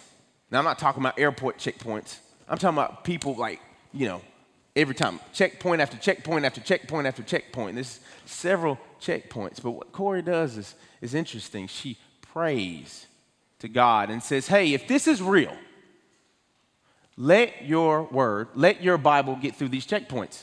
Now, 0.50 0.58
I'm 0.58 0.64
not 0.64 0.78
talking 0.78 1.02
about 1.02 1.18
airport 1.18 1.58
checkpoints. 1.58 2.18
I'm 2.48 2.58
talking 2.58 2.78
about 2.78 3.02
people 3.02 3.34
like, 3.34 3.60
you 3.92 4.06
know, 4.06 4.22
every 4.76 4.94
time, 4.94 5.18
checkpoint 5.32 5.80
after 5.80 5.96
checkpoint 5.96 6.44
after 6.44 6.60
checkpoint 6.60 7.06
after 7.08 7.22
checkpoint. 7.24 7.74
There's 7.74 7.98
several 8.26 8.78
checkpoints. 9.00 9.60
But 9.60 9.72
what 9.72 9.90
Corrie 9.90 10.22
does 10.22 10.56
is, 10.56 10.74
is 11.00 11.14
interesting. 11.14 11.66
She 11.66 11.98
prays 12.20 13.05
to 13.60 13.68
God 13.68 14.10
and 14.10 14.22
says, 14.22 14.46
hey, 14.46 14.74
if 14.74 14.86
this 14.86 15.06
is 15.06 15.22
real, 15.22 15.56
let 17.16 17.64
your 17.64 18.02
word, 18.04 18.48
let 18.54 18.82
your 18.82 18.98
Bible 18.98 19.36
get 19.36 19.56
through 19.56 19.68
these 19.68 19.86
checkpoints. 19.86 20.42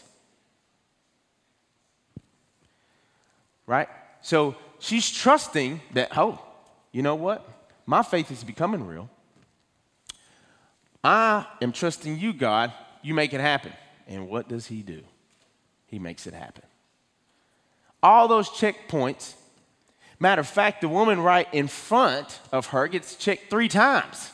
Right? 3.67 3.87
So 4.21 4.55
she's 4.79 5.09
trusting 5.11 5.81
that, 5.93 6.17
oh, 6.17 6.41
you 6.91 7.01
know 7.01 7.15
what? 7.15 7.47
My 7.85 8.01
faith 8.01 8.31
is 8.31 8.43
becoming 8.43 8.87
real. 8.87 9.09
I 11.03 11.45
am 11.61 11.71
trusting 11.71 12.17
you, 12.17 12.33
God. 12.33 12.73
You 13.01 13.13
make 13.13 13.33
it 13.33 13.41
happen. 13.41 13.73
And 14.07 14.29
what 14.29 14.47
does 14.47 14.67
he 14.67 14.81
do? 14.81 15.01
He 15.87 15.99
makes 15.99 16.25
it 16.25 16.33
happen. 16.33 16.63
All 18.01 18.27
those 18.27 18.49
checkpoints, 18.49 19.33
matter 20.23 20.39
of 20.39 20.47
fact, 20.47 20.81
the 20.81 20.89
woman 20.89 21.19
right 21.19 21.47
in 21.53 21.67
front 21.67 22.39
of 22.51 22.67
her 22.67 22.87
gets 22.87 23.15
checked 23.15 23.49
three 23.49 23.67
times. 23.67 24.31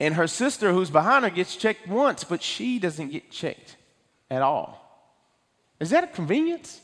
And 0.00 0.14
her 0.14 0.26
sister, 0.26 0.72
who's 0.72 0.90
behind 0.90 1.24
her, 1.24 1.30
gets 1.30 1.54
checked 1.54 1.86
once, 1.86 2.24
but 2.24 2.42
she 2.42 2.80
doesn't 2.80 3.10
get 3.10 3.30
checked 3.30 3.76
at 4.30 4.42
all. 4.42 4.80
Is 5.78 5.90
that 5.90 6.02
a 6.02 6.06
convenience? 6.08 6.80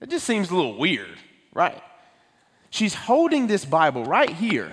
It 0.00 0.10
just 0.10 0.26
seems 0.26 0.50
a 0.50 0.56
little 0.56 0.76
weird, 0.76 1.18
right? 1.52 1.80
She's 2.70 2.94
holding 2.94 3.46
this 3.46 3.64
Bible 3.64 4.04
right 4.04 4.30
here, 4.30 4.72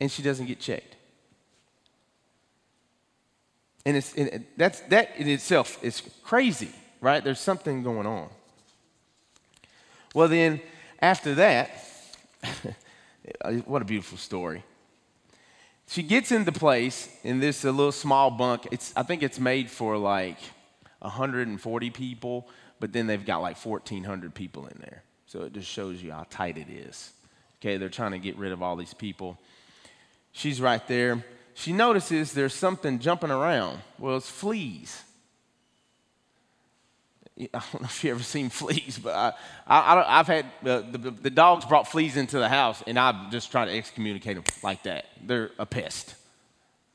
and 0.00 0.12
she 0.12 0.22
doesn't 0.22 0.46
get 0.46 0.60
checked. 0.60 0.94
And 3.86 3.96
it's, 3.96 4.14
it, 4.14 4.56
that's, 4.56 4.80
that 4.80 5.16
in 5.16 5.28
itself 5.28 5.82
is 5.82 6.02
crazy, 6.22 6.70
right? 7.00 7.24
There's 7.24 7.40
something 7.40 7.82
going 7.82 8.06
on. 8.06 8.28
Well, 10.14 10.28
then, 10.28 10.62
after 11.00 11.34
that, 11.34 11.70
uh, 13.42 13.52
what 13.66 13.82
a 13.82 13.84
beautiful 13.84 14.16
story 14.16 14.64
she 15.88 16.02
gets 16.02 16.32
into 16.32 16.52
place 16.52 17.08
in 17.22 17.40
this 17.40 17.64
little 17.64 17.92
small 17.92 18.30
bunk. 18.30 18.68
It's, 18.70 18.92
I 18.96 19.02
think 19.02 19.22
it's 19.22 19.38
made 19.38 19.70
for 19.70 19.96
like 19.98 20.38
140 21.00 21.90
people, 21.90 22.48
but 22.80 22.92
then 22.92 23.06
they've 23.06 23.24
got 23.24 23.42
like 23.42 23.56
1,400 23.56 24.34
people 24.34 24.66
in 24.66 24.78
there. 24.80 25.02
So 25.26 25.42
it 25.42 25.52
just 25.52 25.68
shows 25.68 26.02
you 26.02 26.12
how 26.12 26.26
tight 26.30 26.58
it 26.58 26.68
is. 26.70 27.12
Okay, 27.60 27.76
they're 27.76 27.88
trying 27.88 28.12
to 28.12 28.18
get 28.18 28.36
rid 28.36 28.52
of 28.52 28.62
all 28.62 28.76
these 28.76 28.94
people. 28.94 29.38
She's 30.32 30.60
right 30.60 30.86
there. 30.88 31.24
She 31.54 31.72
notices 31.72 32.32
there's 32.32 32.54
something 32.54 32.98
jumping 32.98 33.30
around. 33.30 33.78
Well, 33.98 34.16
it's 34.16 34.28
fleas. 34.28 35.02
I 37.38 37.46
don't 37.72 37.82
know 37.82 37.86
if 37.86 38.04
you 38.04 38.12
ever 38.12 38.22
seen 38.22 38.48
fleas, 38.48 38.98
but 38.98 39.36
I, 39.66 40.04
I, 40.06 40.18
have 40.18 40.26
had 40.28 40.46
uh, 40.64 40.82
the, 40.90 41.10
the, 41.10 41.30
dogs 41.30 41.64
brought 41.64 41.88
fleas 41.88 42.16
into 42.16 42.38
the 42.38 42.48
house, 42.48 42.82
and 42.86 42.96
I've 42.96 43.32
just 43.32 43.50
tried 43.50 43.66
to 43.66 43.76
excommunicate 43.76 44.36
them 44.36 44.44
like 44.62 44.84
that. 44.84 45.06
They're 45.20 45.50
a 45.58 45.66
pest, 45.66 46.14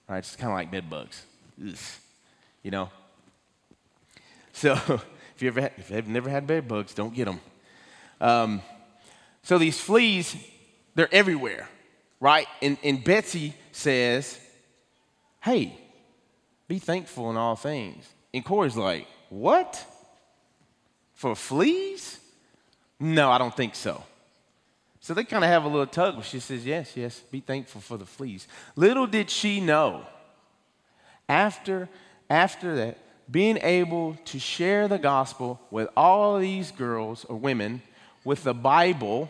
right? 0.07 0.19
It's 0.19 0.37
kind 0.37 0.51
of 0.51 0.55
like 0.55 0.71
bed 0.71 0.89
bugs, 0.89 1.25
Ugh. 1.61 1.75
you 2.63 2.71
know. 2.71 2.89
So 4.53 4.73
if 5.35 5.41
you 5.41 5.49
ever 5.49 5.61
had, 5.61 5.73
if 5.77 5.91
you've 5.91 6.07
never 6.07 6.29
had 6.29 6.47
bed 6.47 6.69
bugs, 6.69 6.93
don't 6.93 7.13
get 7.13 7.25
them. 7.25 7.41
Um, 8.21 8.61
so 9.43 9.57
these 9.57 9.79
fleas 9.79 10.35
they're 10.95 11.13
everywhere, 11.13 11.67
right? 12.19 12.47
And, 12.61 12.77
and 12.83 13.01
Betsy 13.01 13.53
says, 13.71 14.39
Hey, 15.41 15.77
be 16.67 16.77
thankful 16.77 17.29
in 17.29 17.37
all 17.37 17.55
things. 17.55 18.05
And 18.33 18.43
Corrie's 18.43 18.75
like, 18.75 19.07
What? 19.29 19.85
For 21.19 21.35
fleas? 21.35 22.17
No, 22.97 23.29
I 23.29 23.37
don't 23.37 23.53
think 23.53 23.75
so. 23.75 24.05
So 25.01 25.13
they 25.13 25.25
kind 25.25 25.43
of 25.43 25.49
have 25.49 25.65
a 25.65 25.67
little 25.67 25.85
tug 25.85 26.23
she 26.23 26.39
says, 26.39 26.65
Yes, 26.65 26.95
yes, 26.95 27.19
be 27.29 27.41
thankful 27.41 27.81
for 27.81 27.97
the 27.97 28.05
fleas. 28.05 28.47
Little 28.77 29.05
did 29.05 29.29
she 29.29 29.59
know, 29.59 30.05
after, 31.27 31.89
after 32.29 32.73
that, 32.77 32.99
being 33.29 33.57
able 33.57 34.15
to 34.23 34.39
share 34.39 34.87
the 34.87 34.97
gospel 34.97 35.59
with 35.71 35.89
all 35.97 36.39
these 36.39 36.71
girls 36.71 37.25
or 37.25 37.35
women 37.35 37.81
with 38.23 38.45
the 38.45 38.53
Bible, 38.53 39.29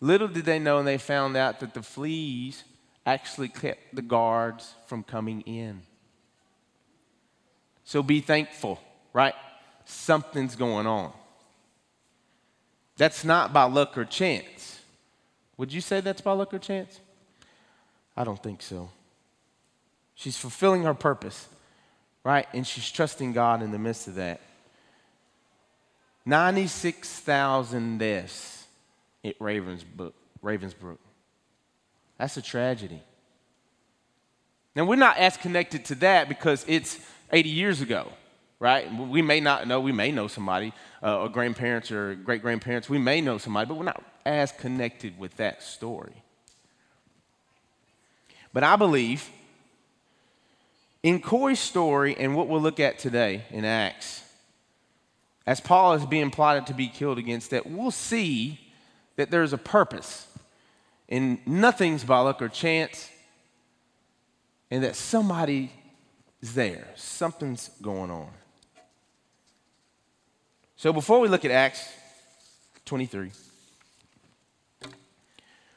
little 0.00 0.26
did 0.26 0.46
they 0.46 0.58
know, 0.58 0.78
and 0.78 0.88
they 0.88 0.98
found 0.98 1.36
out 1.36 1.60
that 1.60 1.74
the 1.74 1.82
fleas 1.82 2.64
actually 3.06 3.50
kept 3.50 3.94
the 3.94 4.02
guards 4.02 4.74
from 4.86 5.04
coming 5.04 5.42
in. 5.42 5.82
So 7.84 8.02
be 8.02 8.20
thankful, 8.20 8.80
right? 9.12 9.34
Something's 9.84 10.56
going 10.56 10.86
on. 10.86 11.12
That's 12.96 13.24
not 13.24 13.52
by 13.52 13.64
luck 13.64 13.96
or 13.96 14.04
chance. 14.04 14.80
Would 15.56 15.72
you 15.72 15.80
say 15.80 16.00
that's 16.00 16.20
by 16.20 16.32
luck 16.32 16.52
or 16.52 16.58
chance? 16.58 17.00
I 18.16 18.24
don't 18.24 18.42
think 18.42 18.62
so. 18.62 18.90
She's 20.14 20.36
fulfilling 20.36 20.82
her 20.82 20.94
purpose, 20.94 21.48
right? 22.24 22.46
And 22.52 22.66
she's 22.66 22.90
trusting 22.90 23.32
God 23.32 23.62
in 23.62 23.70
the 23.70 23.78
midst 23.78 24.08
of 24.08 24.16
that. 24.16 24.40
96,000 26.26 27.98
deaths 27.98 28.66
at 29.24 29.38
Ravensbrook. 29.38 30.12
Ravensbrück. 30.44 30.98
That's 32.18 32.36
a 32.36 32.42
tragedy. 32.42 33.00
Now, 34.76 34.84
we're 34.84 34.96
not 34.96 35.16
as 35.16 35.36
connected 35.36 35.86
to 35.86 35.94
that 35.96 36.28
because 36.28 36.64
it's 36.68 36.98
80 37.32 37.48
years 37.48 37.80
ago, 37.80 38.12
right? 38.60 38.92
We 38.92 39.22
may 39.22 39.40
not 39.40 39.66
know, 39.66 39.80
we 39.80 39.90
may 39.90 40.12
know 40.12 40.28
somebody, 40.28 40.72
uh, 41.02 41.22
or 41.22 41.28
grandparents 41.28 41.90
or 41.90 42.14
great 42.14 42.42
grandparents, 42.42 42.88
we 42.88 42.98
may 42.98 43.20
know 43.20 43.38
somebody, 43.38 43.66
but 43.66 43.76
we're 43.76 43.84
not 43.84 44.04
as 44.24 44.52
connected 44.52 45.18
with 45.18 45.36
that 45.38 45.62
story. 45.62 46.22
But 48.52 48.62
I 48.62 48.76
believe 48.76 49.28
in 51.02 51.20
Corrie's 51.20 51.58
story 51.58 52.14
and 52.16 52.36
what 52.36 52.48
we'll 52.48 52.60
look 52.60 52.78
at 52.78 52.98
today 52.98 53.44
in 53.50 53.64
Acts, 53.64 54.22
as 55.46 55.60
Paul 55.60 55.94
is 55.94 56.04
being 56.04 56.30
plotted 56.30 56.66
to 56.66 56.74
be 56.74 56.86
killed 56.86 57.18
against, 57.18 57.50
that 57.50 57.66
we'll 57.66 57.90
see 57.90 58.60
that 59.16 59.30
there's 59.30 59.54
a 59.54 59.58
purpose 59.58 60.26
and 61.08 61.44
nothing's 61.46 62.04
by 62.04 62.20
luck 62.20 62.40
or 62.40 62.48
chance, 62.48 63.10
and 64.70 64.84
that 64.84 64.94
somebody 64.94 65.72
is 66.40 66.54
there. 66.54 66.86
Something's 66.94 67.70
going 67.82 68.10
on. 68.10 68.30
So 70.80 70.94
before 70.94 71.20
we 71.20 71.28
look 71.28 71.44
at 71.44 71.50
Acts 71.50 71.86
23, 72.86 73.32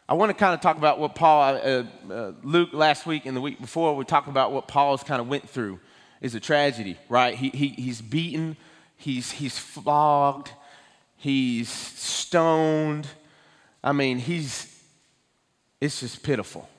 I 0.08 0.14
want 0.14 0.30
to 0.30 0.34
kind 0.34 0.54
of 0.54 0.62
talk 0.62 0.78
about 0.78 0.98
what 0.98 1.14
Paul, 1.14 1.56
uh, 1.62 1.84
uh, 2.10 2.32
Luke 2.42 2.70
last 2.72 3.06
week 3.06 3.26
and 3.26 3.36
the 3.36 3.42
week 3.42 3.60
before, 3.60 3.98
we 3.98 4.06
talked 4.06 4.30
about 4.30 4.54
what 4.54 4.70
Paul's 4.70 5.04
kind 5.04 5.20
of 5.20 5.28
went 5.28 5.50
through 5.50 5.82
is 6.22 6.36
a 6.36 6.40
tragedy, 6.40 6.98
right? 7.10 7.36
He, 7.36 7.50
he, 7.50 7.68
he's 7.68 8.02
beaten, 8.02 8.56
he's, 8.96 9.32
he's 9.32 9.60
flogged, 9.60 10.52
he's 11.18 11.68
stoned. 11.68 13.06
I 13.84 13.92
mean, 13.92 14.20
he's, 14.20 14.74
it's 15.82 16.00
just 16.00 16.24
pitiful, 16.24 16.70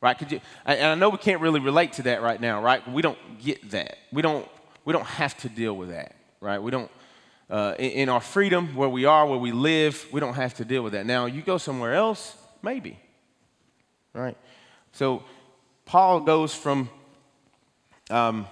right? 0.00 0.18
Could 0.18 0.32
you, 0.32 0.40
and 0.66 0.84
I 0.84 0.96
know 0.96 1.10
we 1.10 1.18
can't 1.18 1.40
really 1.40 1.60
relate 1.60 1.92
to 1.92 2.02
that 2.02 2.22
right 2.22 2.40
now, 2.40 2.60
right? 2.60 2.84
We 2.90 3.02
don't 3.02 3.38
get 3.40 3.70
that. 3.70 3.98
We 4.10 4.20
don't, 4.20 4.48
we 4.84 4.92
don't 4.92 5.06
have 5.06 5.38
to 5.42 5.48
deal 5.48 5.76
with 5.76 5.90
that, 5.90 6.16
right? 6.40 6.60
We 6.60 6.72
don't, 6.72 6.90
uh, 7.52 7.74
in, 7.78 7.90
in 7.90 8.08
our 8.08 8.20
freedom, 8.20 8.74
where 8.74 8.88
we 8.88 9.04
are, 9.04 9.26
where 9.26 9.38
we 9.38 9.52
live, 9.52 10.06
we 10.10 10.20
don't 10.20 10.34
have 10.34 10.54
to 10.54 10.64
deal 10.64 10.82
with 10.82 10.94
that. 10.94 11.04
Now, 11.04 11.26
you 11.26 11.42
go 11.42 11.58
somewhere 11.58 11.94
else, 11.94 12.34
maybe, 12.62 12.98
right? 14.14 14.36
So, 14.92 15.22
Paul 15.84 16.20
goes 16.20 16.54
from 16.54 16.88
um, 18.08 18.46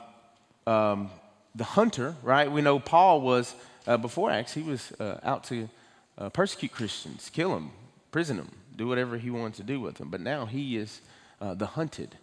um, 0.66 1.10
the 1.54 1.64
hunter, 1.64 2.14
right? 2.22 2.52
We 2.52 2.60
know 2.60 2.78
Paul 2.78 3.22
was, 3.22 3.54
uh, 3.86 3.96
before 3.96 4.30
Acts, 4.30 4.52
he 4.52 4.62
was 4.62 4.92
uh, 5.00 5.18
out 5.22 5.44
to 5.44 5.70
uh, 6.18 6.28
persecute 6.28 6.72
Christians, 6.72 7.30
kill 7.32 7.54
them, 7.54 7.70
prison 8.12 8.36
them, 8.36 8.52
do 8.76 8.86
whatever 8.86 9.16
he 9.16 9.30
wanted 9.30 9.54
to 9.54 9.62
do 9.62 9.80
with 9.80 9.94
them. 9.94 10.10
But 10.10 10.20
now 10.20 10.44
he 10.44 10.76
is 10.76 11.00
uh, 11.40 11.54
the 11.54 11.66
hunted. 11.66 12.16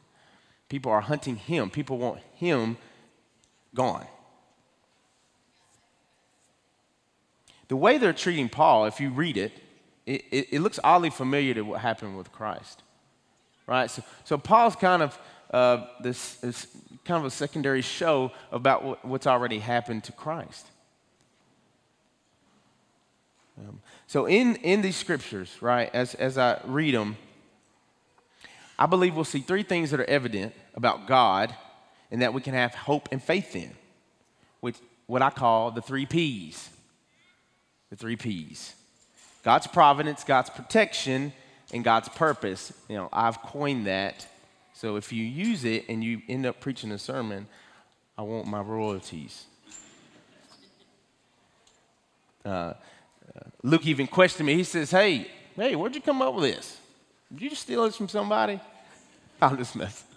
People 0.70 0.92
are 0.92 1.02
hunting 1.02 1.38
him. 1.38 1.72
People 1.72 1.98
want 1.98 2.20
him 2.36 2.78
gone. 3.74 4.06
The 7.68 7.76
way 7.76 7.98
they're 7.98 8.14
treating 8.14 8.50
Paul, 8.50 8.86
if 8.86 9.00
you 9.00 9.10
read 9.10 9.38
it, 9.38 9.52
it, 10.06 10.24
it, 10.32 10.48
it 10.52 10.60
looks 10.62 10.80
oddly 10.84 11.10
familiar 11.10 11.54
to 11.54 11.62
what 11.62 11.82
happened 11.82 12.18
with 12.18 12.32
Christ. 12.32 12.82
Right? 13.66 13.92
So, 13.92 14.04
so 14.24 14.38
Paul's 14.38 14.76
kind 14.76 15.02
of 15.02 15.20
uh, 15.52 15.86
this, 16.02 16.36
this 16.36 16.68
kind 17.04 17.20
of 17.20 17.26
a 17.26 17.32
secondary 17.32 17.82
show 17.82 18.32
about 18.52 18.84
what, 18.84 19.06
what's 19.06 19.28
already 19.28 19.60
happened 19.60 20.06
to 20.06 20.12
Christ. 20.14 20.68
Um, 23.58 23.82
so, 24.06 24.26
in, 24.26 24.56
in 24.58 24.82
these 24.82 24.96
scriptures, 24.96 25.58
right, 25.62 25.90
as, 25.94 26.14
as 26.16 26.38
I 26.38 26.62
read 26.66 26.94
them, 26.94 27.18
I 28.78 28.86
believe 28.86 29.16
we'll 29.16 29.26
see 29.26 29.40
three 29.40 29.64
things 29.64 29.92
that 29.92 30.00
are 30.00 30.10
evident 30.10 30.54
about 30.76 31.08
God 31.08 31.56
and 32.12 32.22
that 32.22 32.34
we 32.34 32.42
can 32.42 32.54
have 32.54 32.76
hope 32.76 33.10
and 33.12 33.22
faith 33.22 33.56
in, 33.56 33.74
which 34.60 34.78
what 35.08 35.22
I 35.22 35.32
call 35.32 35.72
the 35.72 35.82
three 35.82 36.06
P's. 36.06 36.70
The 37.90 37.96
three 37.96 38.16
P's 38.16 38.74
God's 39.44 39.68
providence, 39.68 40.24
God's 40.24 40.50
protection, 40.50 41.32
and 41.74 41.84
God's 41.84 42.10
purpose. 42.10 42.74
You 42.90 42.98
know, 42.98 43.10
I've 43.14 43.42
coined 43.42 43.88
that. 43.88 44.28
So 44.74 44.96
if 44.96 45.12
you 45.14 45.24
use 45.24 45.64
it 45.64 45.86
and 45.90 46.04
you 46.04 46.22
end 46.28 46.46
up 46.46 46.60
preaching 46.60 46.92
a 46.92 46.98
sermon, 46.98 47.48
I 48.18 48.24
want 48.24 48.48
my 48.48 48.62
royalties. 48.62 49.46
Uh, 52.44 52.74
Luke 53.64 53.86
even 53.86 54.08
questioned 54.08 54.48
me. 54.48 54.56
He 54.56 54.64
says, 54.64 54.92
Hey, 54.92 55.32
hey, 55.56 55.76
where'd 55.76 55.96
you 55.96 56.02
come 56.02 56.22
up 56.22 56.34
with 56.34 56.44
this? 56.44 56.80
Did 57.32 57.42
you 57.42 57.50
just 57.50 57.64
steal 57.64 57.84
this 57.84 57.98
from 57.98 58.08
somebody? 58.08 58.60
I'm 59.42 59.58
just 59.58 59.76
messing. 59.76 60.08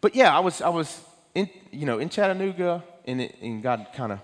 but 0.00 0.14
yeah, 0.14 0.36
I 0.36 0.40
was, 0.40 0.62
I 0.62 0.68
was 0.68 1.00
in, 1.34 1.50
you 1.70 1.86
know, 1.86 1.98
in 1.98 2.08
Chattanooga, 2.08 2.82
and, 3.04 3.20
it, 3.20 3.36
and 3.42 3.62
God 3.62 3.86
kind 3.94 4.12
of 4.12 4.20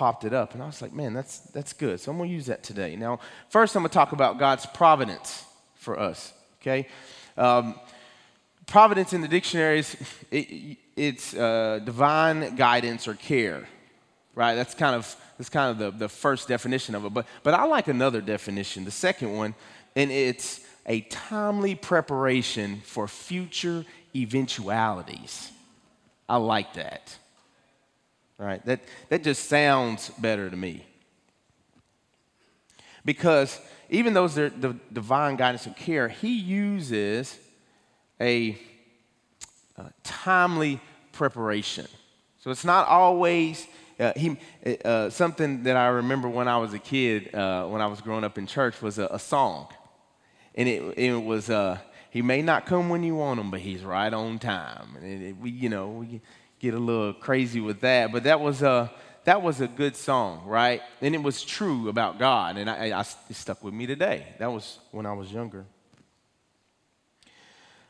popped 0.00 0.24
it 0.24 0.32
up. 0.32 0.54
And 0.54 0.62
I 0.62 0.66
was 0.66 0.80
like, 0.80 0.94
man, 0.94 1.12
that's, 1.12 1.40
that's 1.56 1.74
good. 1.74 2.00
So 2.00 2.10
I'm 2.10 2.16
going 2.16 2.30
to 2.30 2.34
use 2.34 2.46
that 2.46 2.62
today. 2.62 2.96
Now, 2.96 3.20
first, 3.50 3.76
I'm 3.76 3.82
going 3.82 3.90
to 3.90 3.94
talk 3.94 4.12
about 4.12 4.38
God's 4.38 4.64
providence 4.64 5.44
for 5.74 6.00
us, 6.00 6.32
okay? 6.62 6.88
Um, 7.36 7.74
providence 8.66 9.12
in 9.12 9.20
the 9.20 9.28
dictionaries, 9.28 9.94
it, 10.30 10.78
it's 10.96 11.34
uh, 11.34 11.80
divine 11.84 12.56
guidance 12.56 13.06
or 13.06 13.12
care, 13.12 13.68
right? 14.34 14.54
That's 14.54 14.74
kind 14.74 14.96
of 14.96 15.04
that's 15.36 15.50
kind 15.50 15.70
of 15.70 15.76
the, 15.78 15.90
the 15.90 16.08
first 16.08 16.48
definition 16.48 16.94
of 16.94 17.04
it. 17.04 17.12
But, 17.12 17.26
but 17.42 17.52
I 17.52 17.64
like 17.64 17.88
another 17.88 18.22
definition, 18.22 18.86
the 18.86 18.90
second 18.90 19.36
one, 19.36 19.54
and 19.96 20.10
it's 20.10 20.60
a 20.86 21.02
timely 21.02 21.74
preparation 21.74 22.80
for 22.84 23.06
future 23.06 23.84
eventualities. 24.14 25.50
I 26.26 26.36
like 26.36 26.72
that. 26.74 27.18
Right? 28.40 28.64
That, 28.64 28.80
that 29.10 29.22
just 29.22 29.50
sounds 29.50 30.08
better 30.16 30.48
to 30.48 30.56
me. 30.56 30.86
Because 33.04 33.60
even 33.90 34.14
though 34.14 34.26
there's 34.28 34.52
the 34.58 34.76
divine 34.90 35.36
guidance 35.36 35.66
and 35.66 35.76
care, 35.76 36.08
he 36.08 36.38
uses 36.38 37.38
a, 38.18 38.56
a 39.76 39.84
timely 40.02 40.80
preparation. 41.12 41.86
So 42.38 42.50
it's 42.50 42.64
not 42.64 42.88
always 42.88 43.66
uh, 43.98 44.14
he, 44.16 44.38
uh, 44.86 45.10
something 45.10 45.64
that 45.64 45.76
I 45.76 45.88
remember 45.88 46.26
when 46.26 46.48
I 46.48 46.56
was 46.56 46.72
a 46.72 46.78
kid, 46.78 47.34
uh, 47.34 47.66
when 47.66 47.82
I 47.82 47.86
was 47.88 48.00
growing 48.00 48.24
up 48.24 48.38
in 48.38 48.46
church, 48.46 48.80
was 48.80 48.98
a, 48.98 49.06
a 49.08 49.18
song. 49.18 49.68
And 50.54 50.66
it, 50.66 50.96
it 50.96 51.14
was, 51.14 51.50
uh, 51.50 51.76
He 52.10 52.22
may 52.22 52.40
not 52.42 52.64
come 52.64 52.88
when 52.88 53.02
you 53.02 53.14
want 53.16 53.38
him, 53.38 53.50
but 53.50 53.60
he's 53.60 53.84
right 53.84 54.12
on 54.12 54.38
time. 54.38 54.96
And 54.96 55.04
it, 55.04 55.28
it, 55.28 55.36
we, 55.36 55.50
you 55.50 55.68
know, 55.68 55.88
we 55.90 56.22
get 56.60 56.74
a 56.74 56.78
little 56.78 57.12
crazy 57.12 57.60
with 57.60 57.80
that. 57.80 58.12
But 58.12 58.24
that 58.24 58.40
was 58.40 58.62
a, 58.62 58.90
that 59.24 59.42
was 59.42 59.60
a 59.60 59.66
good 59.66 59.96
song, 59.96 60.42
right? 60.46 60.82
And 61.02 61.14
it 61.14 61.22
was 61.22 61.42
true 61.42 61.88
about 61.88 62.18
God. 62.18 62.56
And 62.56 62.70
I, 62.70 62.90
I, 62.90 63.00
it 63.00 63.34
stuck 63.36 63.64
with 63.64 63.74
me 63.74 63.86
today. 63.86 64.26
That 64.38 64.52
was 64.52 64.78
when 64.92 65.06
I 65.06 65.12
was 65.12 65.32
younger. 65.32 65.64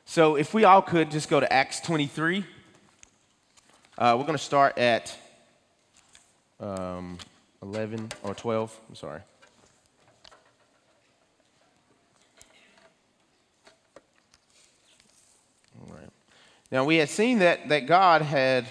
So 0.06 0.36
if 0.36 0.54
we 0.54 0.64
all 0.64 0.82
could 0.82 1.10
just 1.10 1.28
go 1.28 1.38
to 1.38 1.52
Acts 1.52 1.80
23. 1.80 2.44
Uh, 3.98 4.16
we're 4.16 4.24
going 4.24 4.38
to 4.38 4.42
start 4.42 4.78
at 4.78 5.14
um, 6.58 7.18
11 7.62 8.08
or 8.22 8.34
12, 8.34 8.80
I'm 8.88 8.94
sorry. 8.94 9.20
Now, 16.70 16.84
we 16.84 16.96
had 16.96 17.08
seen 17.08 17.40
that, 17.40 17.68
that 17.68 17.86
God 17.86 18.22
had 18.22 18.66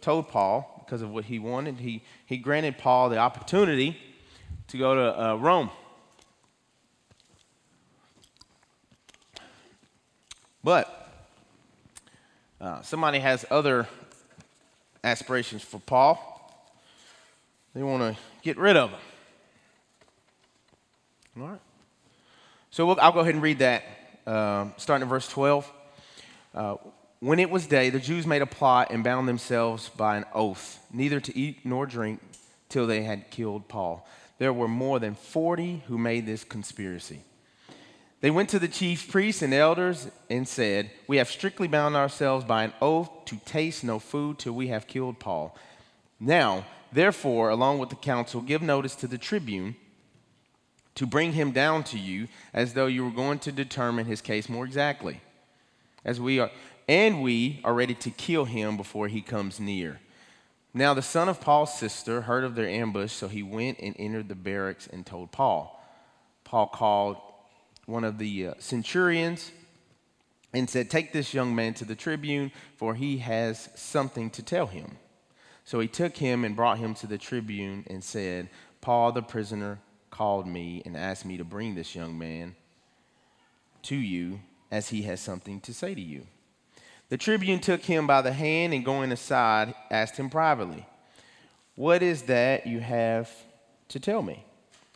told 0.00 0.28
Paul, 0.28 0.82
because 0.84 1.02
of 1.02 1.10
what 1.10 1.24
he 1.24 1.38
wanted, 1.38 1.76
he, 1.76 2.02
he 2.26 2.36
granted 2.36 2.78
Paul 2.78 3.10
the 3.10 3.18
opportunity 3.18 3.96
to 4.68 4.78
go 4.78 4.94
to 4.94 5.22
uh, 5.22 5.34
Rome. 5.36 5.70
But 10.64 11.12
uh, 12.60 12.82
somebody 12.82 13.20
has 13.20 13.44
other 13.50 13.86
aspirations 15.04 15.62
for 15.62 15.78
Paul. 15.78 16.24
They 17.72 17.84
want 17.84 18.02
to 18.02 18.20
get 18.42 18.58
rid 18.58 18.76
of 18.76 18.90
him. 18.90 19.00
All 21.40 21.48
right. 21.48 21.60
So 22.70 22.84
we'll, 22.84 22.98
I'll 23.00 23.12
go 23.12 23.20
ahead 23.20 23.34
and 23.34 23.42
read 23.42 23.60
that, 23.60 23.84
uh, 24.26 24.66
starting 24.76 25.04
at 25.04 25.08
verse 25.08 25.28
12. 25.28 25.72
When 27.20 27.40
it 27.40 27.50
was 27.50 27.66
day, 27.66 27.90
the 27.90 27.98
Jews 27.98 28.26
made 28.26 28.42
a 28.42 28.46
plot 28.46 28.88
and 28.90 29.02
bound 29.02 29.26
themselves 29.26 29.88
by 29.88 30.16
an 30.16 30.24
oath, 30.32 30.78
neither 30.92 31.18
to 31.18 31.36
eat 31.36 31.66
nor 31.66 31.84
drink 31.84 32.20
till 32.68 32.86
they 32.86 33.02
had 33.02 33.30
killed 33.30 33.66
Paul. 33.66 34.06
There 34.38 34.52
were 34.52 34.68
more 34.68 35.00
than 35.00 35.16
40 35.16 35.82
who 35.88 35.98
made 35.98 36.26
this 36.26 36.44
conspiracy. 36.44 37.22
They 38.20 38.30
went 38.30 38.48
to 38.50 38.60
the 38.60 38.68
chief 38.68 39.10
priests 39.10 39.42
and 39.42 39.52
elders 39.52 40.08
and 40.30 40.46
said, 40.46 40.92
We 41.08 41.16
have 41.16 41.28
strictly 41.28 41.66
bound 41.66 41.96
ourselves 41.96 42.44
by 42.44 42.62
an 42.62 42.72
oath 42.80 43.10
to 43.26 43.36
taste 43.44 43.82
no 43.82 43.98
food 43.98 44.38
till 44.38 44.52
we 44.52 44.68
have 44.68 44.86
killed 44.86 45.18
Paul. 45.18 45.56
Now, 46.20 46.66
therefore, 46.92 47.50
along 47.50 47.78
with 47.78 47.90
the 47.90 47.96
council, 47.96 48.40
give 48.40 48.62
notice 48.62 48.94
to 48.96 49.08
the 49.08 49.18
tribune 49.18 49.74
to 50.94 51.06
bring 51.06 51.32
him 51.32 51.50
down 51.50 51.82
to 51.84 51.98
you 51.98 52.28
as 52.52 52.74
though 52.74 52.86
you 52.86 53.04
were 53.04 53.10
going 53.10 53.38
to 53.40 53.52
determine 53.52 54.06
his 54.06 54.20
case 54.20 54.48
more 54.48 54.64
exactly. 54.64 55.20
As 56.04 56.20
we 56.20 56.40
are, 56.40 56.50
and 56.88 57.22
we 57.22 57.60
are 57.64 57.74
ready 57.74 57.94
to 57.94 58.10
kill 58.10 58.46
him 58.46 58.76
before 58.76 59.08
he 59.08 59.20
comes 59.20 59.60
near. 59.60 60.00
Now, 60.72 60.94
the 60.94 61.02
son 61.02 61.28
of 61.28 61.40
Paul's 61.40 61.78
sister 61.78 62.22
heard 62.22 62.44
of 62.44 62.54
their 62.54 62.68
ambush, 62.68 63.12
so 63.12 63.28
he 63.28 63.42
went 63.42 63.78
and 63.80 63.94
entered 63.98 64.28
the 64.28 64.34
barracks 64.34 64.86
and 64.86 65.04
told 65.04 65.30
Paul. 65.30 65.74
Paul 66.44 66.66
called 66.68 67.16
one 67.86 68.04
of 68.04 68.18
the 68.18 68.48
uh, 68.48 68.54
centurions 68.58 69.50
and 70.52 70.68
said, 70.68 70.90
Take 70.90 71.12
this 71.12 71.34
young 71.34 71.54
man 71.54 71.74
to 71.74 71.84
the 71.84 71.94
tribune, 71.94 72.52
for 72.76 72.94
he 72.94 73.18
has 73.18 73.68
something 73.74 74.30
to 74.30 74.42
tell 74.42 74.66
him. 74.66 74.98
So 75.64 75.80
he 75.80 75.88
took 75.88 76.16
him 76.16 76.44
and 76.44 76.56
brought 76.56 76.78
him 76.78 76.94
to 76.96 77.06
the 77.06 77.18
tribune 77.18 77.84
and 77.88 78.02
said, 78.02 78.48
Paul 78.80 79.12
the 79.12 79.22
prisoner 79.22 79.80
called 80.10 80.46
me 80.46 80.82
and 80.86 80.96
asked 80.96 81.26
me 81.26 81.36
to 81.36 81.44
bring 81.44 81.74
this 81.74 81.94
young 81.94 82.16
man 82.16 82.54
to 83.82 83.96
you, 83.96 84.40
as 84.70 84.88
he 84.88 85.02
has 85.02 85.20
something 85.20 85.60
to 85.62 85.74
say 85.74 85.94
to 85.94 86.00
you. 86.00 86.26
The 87.08 87.16
tribune 87.16 87.60
took 87.60 87.82
him 87.82 88.06
by 88.06 88.20
the 88.20 88.32
hand 88.32 88.74
and 88.74 88.84
going 88.84 89.12
aside, 89.12 89.74
asked 89.90 90.16
him 90.16 90.28
privately, 90.28 90.86
What 91.74 92.02
is 92.02 92.22
that 92.22 92.66
you 92.66 92.80
have 92.80 93.30
to 93.88 93.98
tell 93.98 94.22
me? 94.22 94.44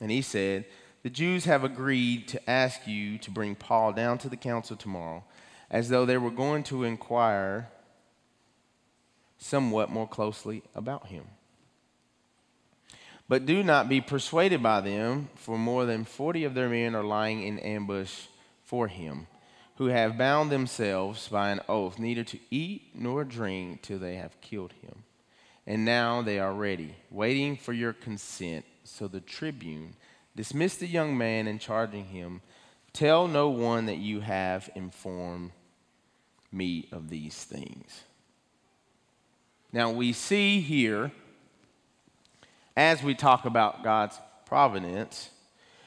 And 0.01 0.11
he 0.11 0.21
said, 0.21 0.67
The 1.03 1.11
Jews 1.11 1.47
have 1.47 1.65
agreed 1.65 2.29
to 2.29 2.51
ask 2.51 2.87
you 2.87 3.17
to 3.19 3.31
bring 3.31 3.55
Paul 3.55 3.93
down 3.93 4.19
to 4.19 4.29
the 4.29 4.37
council 4.37 4.77
tomorrow, 4.77 5.25
as 5.71 5.89
though 5.89 6.05
they 6.05 6.19
were 6.19 6.31
going 6.31 6.65
to 6.65 6.85
inquire 6.85 7.71
somewhat 9.39 9.91
more 9.91 10.07
closely 10.07 10.63
about 10.75 11.07
him. 11.07 11.25
But 13.27 13.47
do 13.47 13.63
not 13.63 13.89
be 13.89 14.03
persuaded 14.03 14.63
by 14.63 14.83
them, 14.83 15.31
for 15.35 15.57
more 15.57 15.87
than 15.87 16.05
forty 16.05 16.45
of 16.45 16.53
their 16.53 16.69
men 16.69 16.95
are 16.95 17.03
lying 17.03 17.43
in 17.43 17.59
ambush 17.61 18.27
for 18.63 18.89
him 18.89 19.27
who 19.77 19.87
have 19.87 20.19
bound 20.19 20.51
themselves 20.51 21.29
by 21.29 21.51
an 21.51 21.61
oath 21.69 21.99
neither 21.99 22.25
to 22.25 22.39
eat 22.51 22.91
nor 22.95 23.25
drink 23.25 23.83
till 23.83 23.99
they 23.99 24.17
have 24.17 24.41
killed 24.41 24.73
him. 24.83 25.05
And 25.67 25.85
now 25.85 26.23
they 26.23 26.39
are 26.39 26.53
ready, 26.53 26.97
waiting 27.11 27.57
for 27.57 27.73
your 27.73 27.93
consent. 27.93 28.65
So 28.85 29.09
the 29.09 29.21
tribune 29.21 29.95
dismissed 30.37 30.81
the 30.81 30.87
young 30.87 31.17
man 31.17 31.47
and 31.47 31.61
charging 31.61 32.07
him, 32.07 32.43
Tell 32.93 33.27
no 33.27 33.49
one 33.49 33.87
that 33.87 33.99
you 33.99 34.21
have 34.21 34.69
informed 34.75 35.53
me 36.51 36.89
of 36.93 37.09
these 37.09 37.43
things. 37.43 38.03
Now 39.73 39.91
we 39.91 40.13
see 40.13 40.61
here, 40.61 41.11
as 42.77 43.03
we 43.03 43.15
talk 43.15 43.47
about 43.47 43.83
God's 43.83 44.19
providence, 44.45 45.31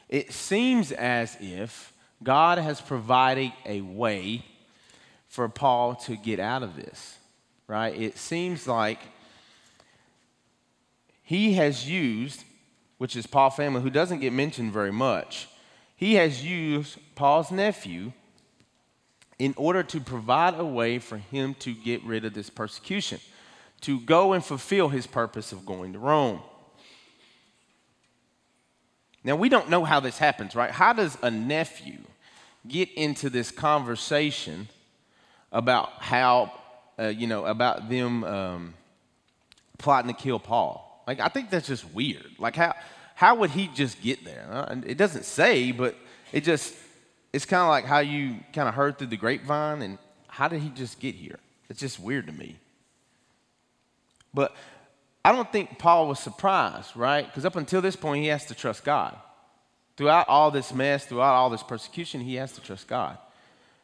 it 0.09 0.33
seems 0.33 0.91
as 0.91 1.37
if 1.39 1.93
God 2.23 2.57
has 2.57 2.81
provided 2.81 3.51
a 3.65 3.81
way 3.81 4.45
for 5.27 5.49
Paul 5.49 5.95
to 5.95 6.15
get 6.15 6.39
out 6.39 6.63
of 6.63 6.75
this, 6.75 7.17
right? 7.67 7.93
It 7.93 8.17
seems 8.17 8.67
like 8.67 8.99
he 11.23 11.53
has 11.53 11.89
used, 11.89 12.43
which 12.97 13.15
is 13.15 13.27
Paul 13.27 13.49
family, 13.49 13.81
who 13.81 13.89
doesn't 13.89 14.19
get 14.19 14.31
mentioned 14.31 14.71
very 14.71 14.91
much, 14.91 15.47
he 15.95 16.15
has 16.15 16.43
used 16.43 16.97
Paul's 17.15 17.51
nephew 17.51 18.13
in 19.37 19.53
order 19.57 19.83
to 19.83 19.99
provide 19.99 20.57
a 20.57 20.65
way 20.65 20.99
for 20.99 21.17
him 21.17 21.53
to 21.55 21.73
get 21.73 22.03
rid 22.03 22.23
of 22.23 22.33
this 22.33 22.49
persecution, 22.49 23.19
to 23.81 23.99
go 23.99 24.33
and 24.33 24.43
fulfill 24.43 24.89
his 24.89 25.05
purpose 25.05 25.51
of 25.51 25.65
going 25.65 25.93
to 25.93 25.99
Rome. 25.99 26.39
Now, 29.23 29.35
we 29.35 29.49
don't 29.49 29.69
know 29.69 29.83
how 29.83 29.99
this 29.99 30.17
happens, 30.17 30.55
right? 30.55 30.71
How 30.71 30.93
does 30.93 31.17
a 31.21 31.31
nephew 31.31 31.97
get 32.67 32.91
into 32.93 33.29
this 33.29 33.51
conversation 33.51 34.67
about 35.51 35.91
how, 35.99 36.51
uh, 36.99 37.07
you 37.07 37.27
know, 37.27 37.45
about 37.45 37.89
them 37.89 38.23
um, 38.23 38.73
plotting 39.77 40.13
to 40.13 40.19
kill 40.19 40.39
Paul. 40.39 41.03
Like, 41.07 41.19
I 41.19 41.27
think 41.27 41.49
that's 41.49 41.67
just 41.67 41.85
weird. 41.93 42.31
Like, 42.39 42.55
how, 42.55 42.73
how 43.15 43.35
would 43.35 43.51
he 43.51 43.67
just 43.67 44.01
get 44.01 44.25
there? 44.25 44.47
Uh, 44.51 44.75
it 44.85 44.97
doesn't 44.97 45.25
say, 45.25 45.71
but 45.71 45.95
it 46.31 46.43
just, 46.43 46.73
it's 47.31 47.45
kind 47.45 47.61
of 47.61 47.69
like 47.69 47.85
how 47.85 47.99
you 47.99 48.37
kind 48.53 48.67
of 48.67 48.75
heard 48.75 48.97
through 48.97 49.07
the 49.07 49.17
grapevine, 49.17 49.81
and 49.81 49.97
how 50.27 50.47
did 50.47 50.61
he 50.61 50.69
just 50.69 50.99
get 50.99 51.15
here? 51.15 51.39
It's 51.69 51.79
just 51.79 51.99
weird 51.99 52.27
to 52.27 52.33
me. 52.33 52.57
But 54.33 54.55
I 55.23 55.31
don't 55.31 55.49
think 55.51 55.79
Paul 55.79 56.07
was 56.07 56.19
surprised, 56.19 56.95
right? 56.95 57.25
Because 57.25 57.45
up 57.45 57.55
until 57.55 57.81
this 57.81 57.95
point, 57.95 58.21
he 58.21 58.27
has 58.27 58.45
to 58.47 58.55
trust 58.55 58.83
God. 58.83 59.17
Throughout 59.97 60.27
all 60.27 60.51
this 60.51 60.73
mess, 60.73 61.05
throughout 61.05 61.35
all 61.35 61.49
this 61.49 61.63
persecution, 61.63 62.21
he 62.21 62.35
has 62.35 62.51
to 62.53 62.61
trust 62.61 62.87
God. 62.87 63.17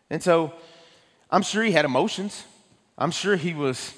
And 0.10 0.22
so 0.22 0.54
I'm 1.30 1.42
sure 1.42 1.64
he 1.64 1.72
had 1.72 1.86
emotions. 1.86 2.44
I'm 2.98 3.12
sure 3.12 3.36
he 3.36 3.54
was 3.54 3.94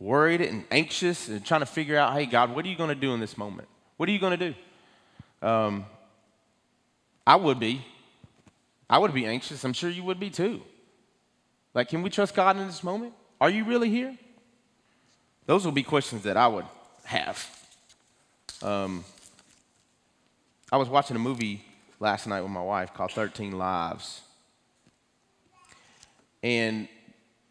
worried 0.00 0.40
and 0.40 0.64
anxious 0.70 1.28
and 1.28 1.44
trying 1.44 1.60
to 1.60 1.66
figure 1.66 1.96
out, 1.96 2.14
hey, 2.14 2.26
God, 2.26 2.54
what 2.54 2.64
are 2.64 2.68
you 2.68 2.76
going 2.76 2.88
to 2.88 2.96
do 2.96 3.14
in 3.14 3.20
this 3.20 3.38
moment? 3.38 3.68
What 3.96 4.08
are 4.08 4.12
you 4.12 4.18
going 4.18 4.36
to 4.38 4.50
do? 4.50 5.46
Um, 5.46 5.86
I 7.24 7.36
would 7.36 7.60
be. 7.60 7.84
I 8.90 8.98
would 8.98 9.14
be 9.14 9.24
anxious. 9.24 9.64
I'm 9.64 9.72
sure 9.72 9.88
you 9.88 10.02
would 10.02 10.18
be 10.18 10.30
too. 10.30 10.60
Like, 11.74 11.88
can 11.88 12.02
we 12.02 12.10
trust 12.10 12.34
God 12.34 12.56
in 12.56 12.66
this 12.66 12.82
moment? 12.82 13.14
Are 13.40 13.48
you 13.48 13.64
really 13.64 13.88
here? 13.88 14.16
Those 15.46 15.64
will 15.64 15.72
be 15.72 15.82
questions 15.82 16.24
that 16.24 16.36
I 16.36 16.48
would 16.48 16.66
have. 17.04 17.48
Um, 18.60 19.04
I 20.72 20.78
was 20.78 20.88
watching 20.88 21.16
a 21.16 21.18
movie 21.18 21.62
last 22.00 22.26
night 22.26 22.40
with 22.40 22.50
my 22.50 22.62
wife 22.62 22.94
called 22.94 23.12
13 23.12 23.58
Lives. 23.58 24.22
And 26.42 26.88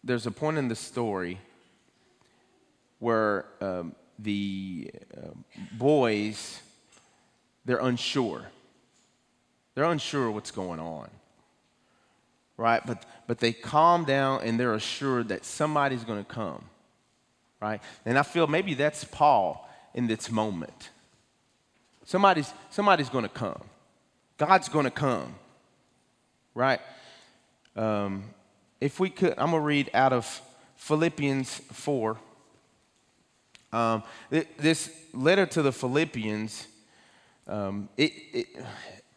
there's 0.03 0.25
a 0.25 0.31
point 0.31 0.57
in 0.57 0.67
the 0.69 0.75
story 0.75 1.37
where 2.97 3.45
um, 3.61 3.95
the 4.17 4.89
uh, 5.15 5.29
boys, 5.73 6.61
they're 7.63 7.77
unsure. 7.77 8.47
They're 9.75 9.85
unsure 9.85 10.31
what's 10.31 10.49
going 10.49 10.79
on. 10.79 11.07
Right? 12.57 12.83
But, 12.83 13.05
but 13.27 13.37
they 13.37 13.53
calm 13.53 14.03
down 14.03 14.41
and 14.41 14.59
they're 14.59 14.73
assured 14.73 15.27
that 15.27 15.45
somebody's 15.45 16.03
going 16.03 16.25
to 16.25 16.29
come. 16.29 16.63
Right? 17.61 17.81
And 18.03 18.17
I 18.17 18.23
feel 18.23 18.47
maybe 18.47 18.73
that's 18.73 19.03
Paul 19.03 19.69
in 19.93 20.07
this 20.07 20.31
moment. 20.31 20.89
Somebody's, 22.05 22.51
somebody's 22.69 23.09
going 23.09 23.23
to 23.23 23.29
come. 23.29 23.61
God's 24.37 24.69
going 24.69 24.85
to 24.85 24.91
come. 24.91 25.35
Right? 26.53 26.79
Um, 27.75 28.23
if 28.79 28.99
we 28.99 29.09
could, 29.09 29.31
I'm 29.37 29.51
going 29.51 29.61
to 29.61 29.65
read 29.65 29.91
out 29.93 30.13
of 30.13 30.41
Philippians 30.75 31.49
4. 31.71 32.17
Um, 33.73 34.03
this 34.29 34.91
letter 35.13 35.45
to 35.45 35.61
the 35.61 35.71
Philippians, 35.71 36.67
um, 37.47 37.87
it, 37.95 38.11
it, 38.33 38.47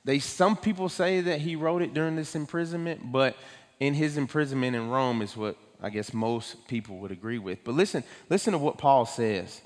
they, 0.04 0.18
some 0.18 0.56
people 0.56 0.88
say 0.88 1.20
that 1.22 1.40
he 1.40 1.56
wrote 1.56 1.82
it 1.82 1.94
during 1.94 2.14
this 2.14 2.36
imprisonment, 2.36 3.10
but 3.10 3.36
in 3.80 3.94
his 3.94 4.16
imprisonment 4.16 4.76
in 4.76 4.90
Rome 4.90 5.22
is 5.22 5.36
what 5.36 5.56
I 5.82 5.90
guess 5.90 6.14
most 6.14 6.68
people 6.68 6.98
would 6.98 7.10
agree 7.10 7.38
with. 7.38 7.64
But 7.64 7.74
listen, 7.74 8.04
listen 8.30 8.52
to 8.52 8.58
what 8.58 8.78
Paul 8.78 9.06
says. 9.06 9.60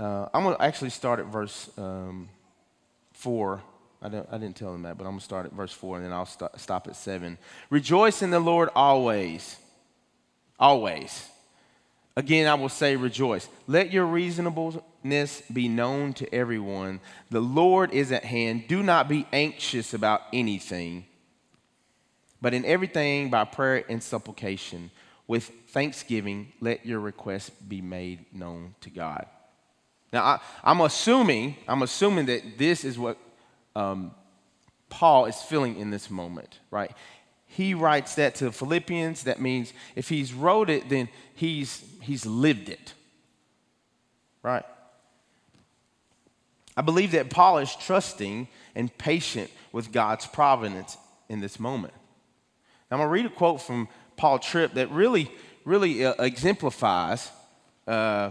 Uh, 0.00 0.26
I'm 0.32 0.44
going 0.44 0.56
to 0.56 0.62
actually 0.62 0.88
start 0.88 1.20
at 1.20 1.26
verse 1.26 1.68
um, 1.76 2.30
4. 3.12 3.60
I, 4.00 4.06
I, 4.06 4.10
didn't 4.38 4.56
tell 4.56 4.72
them 4.72 4.84
that, 4.84 4.96
but 4.96 5.04
I'm 5.04 5.10
going 5.10 5.18
to 5.18 5.24
start 5.24 5.44
at 5.44 5.52
verse 5.52 5.74
4 5.74 5.96
and 5.96 6.06
then 6.06 6.12
I'll 6.12 6.24
st- 6.24 6.58
stop 6.58 6.88
at 6.88 6.96
7. 6.96 7.36
Rejoice 7.68 8.22
in 8.22 8.30
the 8.30 8.40
Lord 8.40 8.70
always. 8.74 9.58
always. 10.58 11.28
Again, 12.16 12.46
I 12.46 12.54
will 12.54 12.70
say, 12.70 12.96
rejoice. 12.96 13.46
Let 13.66 13.92
your 13.92 14.06
reasonableness 14.06 15.42
be 15.52 15.68
known 15.68 16.14
to 16.14 16.34
everyone. 16.34 17.00
The 17.28 17.40
Lord 17.40 17.92
is 17.92 18.10
at 18.10 18.24
hand. 18.24 18.68
Do 18.68 18.82
not 18.82 19.06
be 19.06 19.26
anxious 19.34 19.92
about 19.92 20.22
anything, 20.32 21.04
but 22.40 22.54
in 22.54 22.64
everything, 22.64 23.28
by 23.28 23.44
prayer 23.44 23.84
and 23.86 24.02
supplication, 24.02 24.92
with 25.26 25.44
thanksgiving, 25.68 26.54
let 26.58 26.86
your 26.86 27.00
requests 27.00 27.50
be 27.50 27.82
made 27.82 28.24
known 28.34 28.74
to 28.80 28.88
God. 28.88 29.26
Now, 30.12 30.40
I, 30.64 30.70
am 30.70 30.80
assuming, 30.80 31.56
I'm 31.68 31.82
assuming 31.82 32.26
that 32.26 32.58
this 32.58 32.84
is 32.84 32.98
what 32.98 33.16
um, 33.76 34.12
Paul 34.88 35.26
is 35.26 35.36
feeling 35.36 35.76
in 35.76 35.90
this 35.90 36.10
moment, 36.10 36.58
right? 36.70 36.90
He 37.46 37.74
writes 37.74 38.14
that 38.16 38.34
to 38.36 38.52
Philippians. 38.52 39.24
That 39.24 39.40
means 39.40 39.72
if 39.96 40.08
he's 40.08 40.32
wrote 40.32 40.70
it, 40.70 40.88
then 40.88 41.08
he's 41.34 41.84
he's 42.00 42.24
lived 42.24 42.68
it. 42.68 42.94
Right? 44.42 44.64
I 46.76 46.82
believe 46.82 47.12
that 47.12 47.28
Paul 47.30 47.58
is 47.58 47.74
trusting 47.74 48.48
and 48.74 48.96
patient 48.96 49.50
with 49.72 49.92
God's 49.92 50.26
providence 50.26 50.96
in 51.28 51.40
this 51.40 51.60
moment. 51.60 51.92
Now, 52.90 52.96
I'm 52.96 52.98
going 52.98 53.08
to 53.08 53.12
read 53.12 53.26
a 53.26 53.34
quote 53.34 53.60
from 53.60 53.88
Paul 54.16 54.38
Tripp 54.38 54.74
that 54.74 54.90
really, 54.90 55.30
really 55.64 56.04
uh, 56.04 56.14
exemplifies 56.22 57.30
uh, 57.86 58.30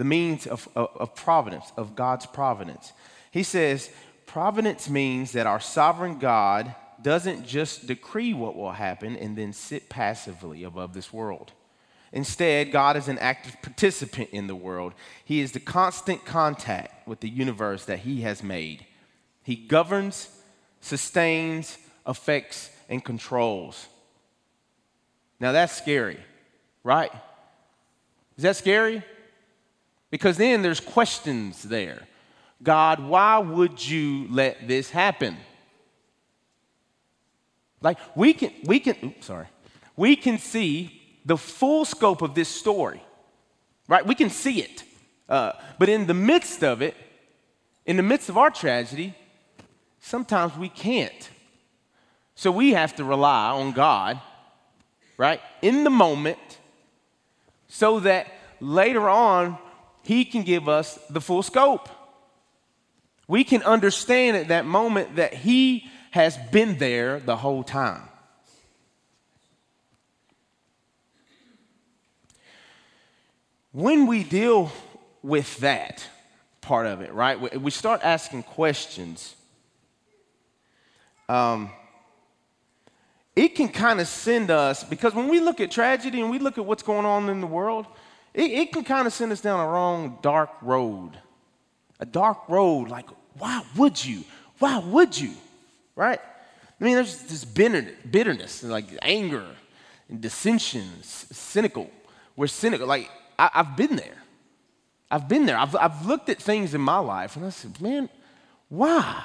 the 0.00 0.04
means 0.04 0.46
of, 0.46 0.66
of, 0.74 0.88
of 0.96 1.14
providence, 1.14 1.74
of 1.76 1.94
God's 1.94 2.24
providence. 2.24 2.94
He 3.30 3.42
says, 3.42 3.90
Providence 4.24 4.88
means 4.88 5.32
that 5.32 5.46
our 5.46 5.60
sovereign 5.60 6.18
God 6.18 6.74
doesn't 7.02 7.46
just 7.46 7.86
decree 7.86 8.32
what 8.32 8.56
will 8.56 8.72
happen 8.72 9.14
and 9.14 9.36
then 9.36 9.52
sit 9.52 9.90
passively 9.90 10.64
above 10.64 10.94
this 10.94 11.12
world. 11.12 11.52
Instead, 12.12 12.72
God 12.72 12.96
is 12.96 13.08
an 13.08 13.18
active 13.18 13.60
participant 13.60 14.30
in 14.32 14.46
the 14.46 14.54
world. 14.54 14.94
He 15.22 15.40
is 15.40 15.52
the 15.52 15.60
constant 15.60 16.24
contact 16.24 17.06
with 17.06 17.20
the 17.20 17.28
universe 17.28 17.84
that 17.84 17.98
He 17.98 18.22
has 18.22 18.42
made. 18.42 18.86
He 19.42 19.54
governs, 19.54 20.30
sustains, 20.80 21.76
affects, 22.06 22.70
and 22.88 23.04
controls. 23.04 23.86
Now 25.40 25.52
that's 25.52 25.76
scary, 25.76 26.20
right? 26.84 27.12
Is 28.38 28.44
that 28.44 28.56
scary? 28.56 29.04
Because 30.10 30.36
then 30.36 30.62
there's 30.62 30.80
questions 30.80 31.62
there. 31.62 32.06
God, 32.62 33.00
why 33.00 33.38
would 33.38 33.84
you 33.84 34.26
let 34.28 34.68
this 34.68 34.90
happen? 34.90 35.36
Like 37.80 37.98
we 38.14 38.34
can, 38.34 38.52
we 38.64 38.80
can, 38.80 38.96
oops, 39.02 39.26
sorry, 39.26 39.46
we 39.96 40.16
can 40.16 40.38
see 40.38 41.00
the 41.24 41.36
full 41.36 41.84
scope 41.84 42.22
of 42.22 42.34
this 42.34 42.48
story, 42.48 43.02
right? 43.88 44.04
We 44.04 44.14
can 44.14 44.30
see 44.30 44.60
it. 44.60 44.84
Uh, 45.28 45.52
but 45.78 45.88
in 45.88 46.06
the 46.06 46.14
midst 46.14 46.62
of 46.62 46.82
it, 46.82 46.94
in 47.86 47.96
the 47.96 48.02
midst 48.02 48.28
of 48.28 48.36
our 48.36 48.50
tragedy, 48.50 49.14
sometimes 50.00 50.56
we 50.56 50.68
can't. 50.68 51.30
So 52.34 52.50
we 52.50 52.72
have 52.72 52.96
to 52.96 53.04
rely 53.04 53.50
on 53.50 53.72
God, 53.72 54.20
right, 55.16 55.40
in 55.62 55.84
the 55.84 55.90
moment, 55.90 56.38
so 57.68 58.00
that 58.00 58.26
later 58.60 59.08
on, 59.08 59.58
He 60.02 60.24
can 60.24 60.42
give 60.42 60.68
us 60.68 60.98
the 61.10 61.20
full 61.20 61.42
scope. 61.42 61.88
We 63.28 63.44
can 63.44 63.62
understand 63.62 64.36
at 64.36 64.48
that 64.48 64.66
moment 64.66 65.16
that 65.16 65.34
He 65.34 65.88
has 66.10 66.36
been 66.50 66.78
there 66.78 67.20
the 67.20 67.36
whole 67.36 67.62
time. 67.62 68.02
When 73.72 74.08
we 74.08 74.24
deal 74.24 74.72
with 75.22 75.58
that 75.58 76.04
part 76.60 76.86
of 76.86 77.02
it, 77.02 77.12
right, 77.14 77.60
we 77.60 77.70
start 77.70 78.00
asking 78.02 78.42
questions. 78.42 79.36
Um, 81.28 81.70
it 83.36 83.54
can 83.54 83.68
kind 83.68 84.00
of 84.00 84.08
send 84.08 84.50
us, 84.50 84.82
because 84.82 85.14
when 85.14 85.28
we 85.28 85.38
look 85.38 85.60
at 85.60 85.70
tragedy 85.70 86.20
and 86.20 86.30
we 86.30 86.40
look 86.40 86.58
at 86.58 86.66
what's 86.66 86.82
going 86.82 87.06
on 87.06 87.28
in 87.28 87.40
the 87.40 87.46
world, 87.46 87.86
it, 88.34 88.50
it 88.50 88.72
can 88.72 88.84
kind 88.84 89.06
of 89.06 89.12
send 89.12 89.32
us 89.32 89.40
down 89.40 89.60
a 89.60 89.66
wrong, 89.66 90.18
dark 90.22 90.50
road. 90.62 91.12
A 91.98 92.06
dark 92.06 92.48
road, 92.48 92.88
like, 92.88 93.08
why 93.38 93.62
would 93.76 94.02
you? 94.02 94.24
Why 94.58 94.78
would 94.78 95.18
you? 95.18 95.32
Right? 95.96 96.20
I 96.80 96.84
mean, 96.84 96.94
there's 96.94 97.22
this 97.22 97.44
bitterness, 97.44 98.62
and 98.62 98.72
like 98.72 98.86
anger 99.02 99.44
and 100.08 100.20
dissension, 100.20 100.88
cynical. 101.02 101.90
We're 102.36 102.46
cynical. 102.46 102.86
Like, 102.86 103.10
I, 103.38 103.50
have 103.52 103.76
been 103.76 103.96
there. 103.96 104.16
I've 105.10 105.28
been 105.28 105.46
there. 105.46 105.58
I've, 105.58 105.74
I've 105.76 106.06
looked 106.06 106.28
at 106.28 106.38
things 106.38 106.74
in 106.74 106.80
my 106.80 106.98
life 106.98 107.36
and 107.36 107.44
I 107.44 107.50
said, 107.50 107.80
man, 107.80 108.08
why? 108.68 109.24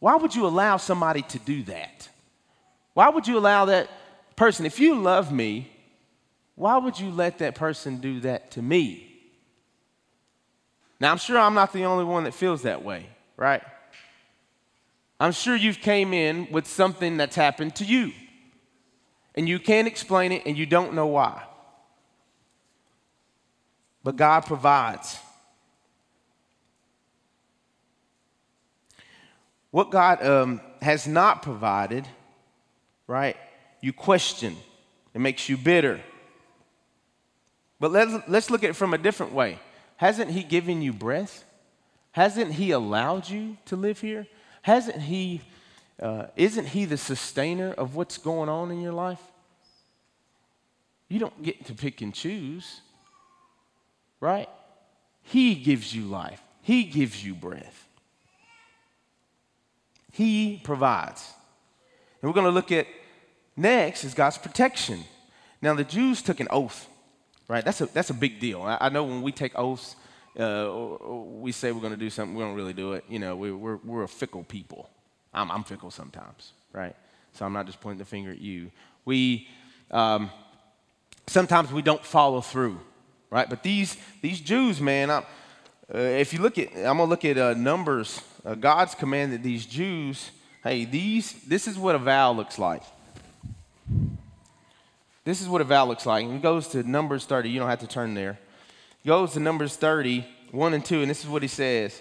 Why 0.00 0.16
would 0.16 0.34
you 0.34 0.46
allow 0.46 0.76
somebody 0.76 1.22
to 1.22 1.38
do 1.38 1.62
that? 1.64 2.08
Why 2.94 3.08
would 3.08 3.26
you 3.26 3.38
allow 3.38 3.66
that 3.66 3.88
person, 4.36 4.66
if 4.66 4.78
you 4.80 4.94
love 4.94 5.32
me, 5.32 5.70
why 6.56 6.76
would 6.78 6.98
you 6.98 7.10
let 7.10 7.38
that 7.38 7.54
person 7.54 7.98
do 7.98 8.20
that 8.20 8.50
to 8.52 8.62
me? 8.62 9.02
Now, 10.98 11.12
I'm 11.12 11.18
sure 11.18 11.38
I'm 11.38 11.54
not 11.54 11.72
the 11.72 11.84
only 11.84 12.04
one 12.04 12.24
that 12.24 12.34
feels 12.34 12.62
that 12.62 12.82
way, 12.82 13.06
right? 13.36 13.62
I'm 15.20 15.32
sure 15.32 15.54
you've 15.54 15.80
came 15.80 16.12
in 16.12 16.50
with 16.50 16.66
something 16.66 17.16
that's 17.16 17.36
happened 17.36 17.76
to 17.76 17.84
you 17.84 18.12
and 19.34 19.48
you 19.48 19.58
can't 19.58 19.86
explain 19.86 20.32
it 20.32 20.42
and 20.46 20.58
you 20.58 20.66
don't 20.66 20.94
know 20.94 21.06
why 21.06 21.42
but 24.06 24.14
God 24.14 24.46
provides. 24.46 25.18
What 29.72 29.90
God 29.90 30.24
um, 30.24 30.60
has 30.80 31.08
not 31.08 31.42
provided, 31.42 32.06
right, 33.08 33.36
you 33.80 33.92
question. 33.92 34.56
It 35.12 35.20
makes 35.20 35.48
you 35.48 35.56
bitter. 35.56 36.00
But 37.78 37.92
let's, 37.92 38.28
let's 38.28 38.50
look 38.50 38.64
at 38.64 38.70
it 38.70 38.76
from 38.76 38.94
a 38.94 38.98
different 38.98 39.32
way. 39.32 39.58
Hasn't 39.96 40.30
He 40.30 40.42
given 40.42 40.82
you 40.82 40.92
breath? 40.92 41.44
Hasn't 42.12 42.52
He 42.52 42.70
allowed 42.70 43.28
you 43.28 43.58
to 43.66 43.76
live 43.76 44.00
here? 44.00 44.26
Hasn't 44.62 45.02
He, 45.02 45.42
uh, 46.00 46.26
isn't 46.36 46.68
He 46.68 46.84
the 46.84 46.96
sustainer 46.96 47.72
of 47.72 47.94
what's 47.94 48.18
going 48.18 48.48
on 48.48 48.70
in 48.70 48.80
your 48.80 48.92
life? 48.92 49.20
You 51.08 51.18
don't 51.18 51.42
get 51.42 51.66
to 51.66 51.74
pick 51.74 52.00
and 52.00 52.12
choose 52.12 52.80
right? 54.20 54.48
He 55.22 55.54
gives 55.54 55.94
you 55.94 56.04
life, 56.04 56.40
He 56.62 56.84
gives 56.84 57.24
you 57.24 57.34
breath. 57.34 57.88
He 60.12 60.60
provides. 60.64 61.32
And 62.20 62.30
we're 62.30 62.34
going 62.34 62.46
to 62.46 62.50
look 62.50 62.72
at 62.72 62.86
next 63.54 64.04
is 64.04 64.14
God's 64.14 64.38
protection. 64.38 65.04
Now, 65.60 65.74
the 65.74 65.84
Jews 65.84 66.22
took 66.22 66.40
an 66.40 66.48
oath, 66.50 66.88
right? 67.48 67.64
That's 67.64 67.80
a, 67.80 67.86
that's 67.86 68.10
a 68.10 68.14
big 68.14 68.40
deal. 68.40 68.62
I, 68.62 68.78
I 68.80 68.88
know 68.88 69.04
when 69.04 69.22
we 69.22 69.32
take 69.32 69.58
oaths, 69.58 69.96
uh, 70.38 70.70
we 71.08 71.52
say 71.52 71.72
we're 71.72 71.80
going 71.80 71.92
to 71.92 71.98
do 71.98 72.10
something, 72.10 72.36
we 72.36 72.42
don't 72.42 72.54
really 72.54 72.74
do 72.74 72.92
it. 72.92 73.04
You 73.08 73.18
know, 73.18 73.36
we, 73.36 73.50
are 73.50 73.56
we're, 73.56 73.76
we're 73.76 74.02
a 74.02 74.08
fickle 74.08 74.44
people. 74.44 74.90
I'm, 75.32 75.50
I'm 75.50 75.64
fickle 75.64 75.90
sometimes, 75.90 76.52
right? 76.72 76.94
So 77.32 77.44
I'm 77.44 77.52
not 77.52 77.66
just 77.66 77.80
pointing 77.80 77.98
the 77.98 78.04
finger 78.04 78.30
at 78.30 78.40
you. 78.40 78.70
We, 79.04 79.48
um, 79.90 80.30
sometimes 81.26 81.72
we 81.72 81.82
don't 81.82 82.04
follow 82.04 82.40
through 82.40 82.80
right? 83.30 83.48
But 83.48 83.62
these, 83.62 83.96
these 84.22 84.40
Jews, 84.40 84.80
man, 84.80 85.10
uh, 85.10 85.22
if 85.92 86.32
you 86.32 86.40
look 86.40 86.58
at, 86.58 86.68
I'm 86.76 86.96
going 86.96 86.98
to 86.98 87.04
look 87.04 87.24
at 87.24 87.38
uh, 87.38 87.54
Numbers. 87.54 88.22
Uh, 88.44 88.54
God's 88.54 88.94
commanded 88.94 89.42
these 89.42 89.66
Jews, 89.66 90.30
hey, 90.62 90.84
these, 90.84 91.32
this 91.44 91.66
is 91.66 91.78
what 91.78 91.94
a 91.94 91.98
vow 91.98 92.32
looks 92.32 92.58
like. 92.58 92.82
This 95.26 95.42
is 95.42 95.48
what 95.48 95.60
a 95.60 95.64
vow 95.64 95.84
looks 95.86 96.06
like. 96.06 96.24
And 96.24 96.34
he 96.34 96.38
goes 96.38 96.68
to 96.68 96.84
Numbers 96.84 97.24
30. 97.24 97.50
You 97.50 97.58
don't 97.58 97.68
have 97.68 97.80
to 97.80 97.88
turn 97.88 98.14
there. 98.14 98.38
He 99.02 99.08
goes 99.08 99.32
to 99.32 99.40
Numbers 99.40 99.74
30, 99.74 100.24
1 100.52 100.72
and 100.72 100.84
2, 100.84 101.00
and 101.00 101.10
this 101.10 101.24
is 101.24 101.28
what 101.28 101.42
he 101.42 101.48
says. 101.48 102.00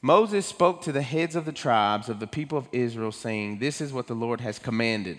Moses 0.00 0.46
spoke 0.46 0.80
to 0.82 0.92
the 0.92 1.02
heads 1.02 1.36
of 1.36 1.44
the 1.44 1.52
tribes 1.52 2.08
of 2.08 2.20
the 2.20 2.26
people 2.26 2.56
of 2.56 2.66
Israel, 2.72 3.12
saying, 3.12 3.58
This 3.58 3.82
is 3.82 3.92
what 3.92 4.06
the 4.06 4.14
Lord 4.14 4.40
has 4.40 4.58
commanded. 4.58 5.18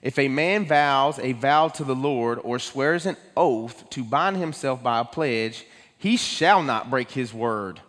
If 0.00 0.18
a 0.18 0.28
man 0.28 0.64
vows 0.64 1.18
a 1.18 1.32
vow 1.32 1.68
to 1.68 1.84
the 1.84 1.94
Lord 1.94 2.40
or 2.42 2.58
swears 2.58 3.04
an 3.04 3.18
oath 3.36 3.90
to 3.90 4.02
bind 4.02 4.38
himself 4.38 4.82
by 4.82 5.00
a 5.00 5.04
pledge, 5.04 5.66
he 5.98 6.16
shall 6.16 6.62
not 6.62 6.88
break 6.88 7.10
his 7.10 7.34
word. 7.34 7.80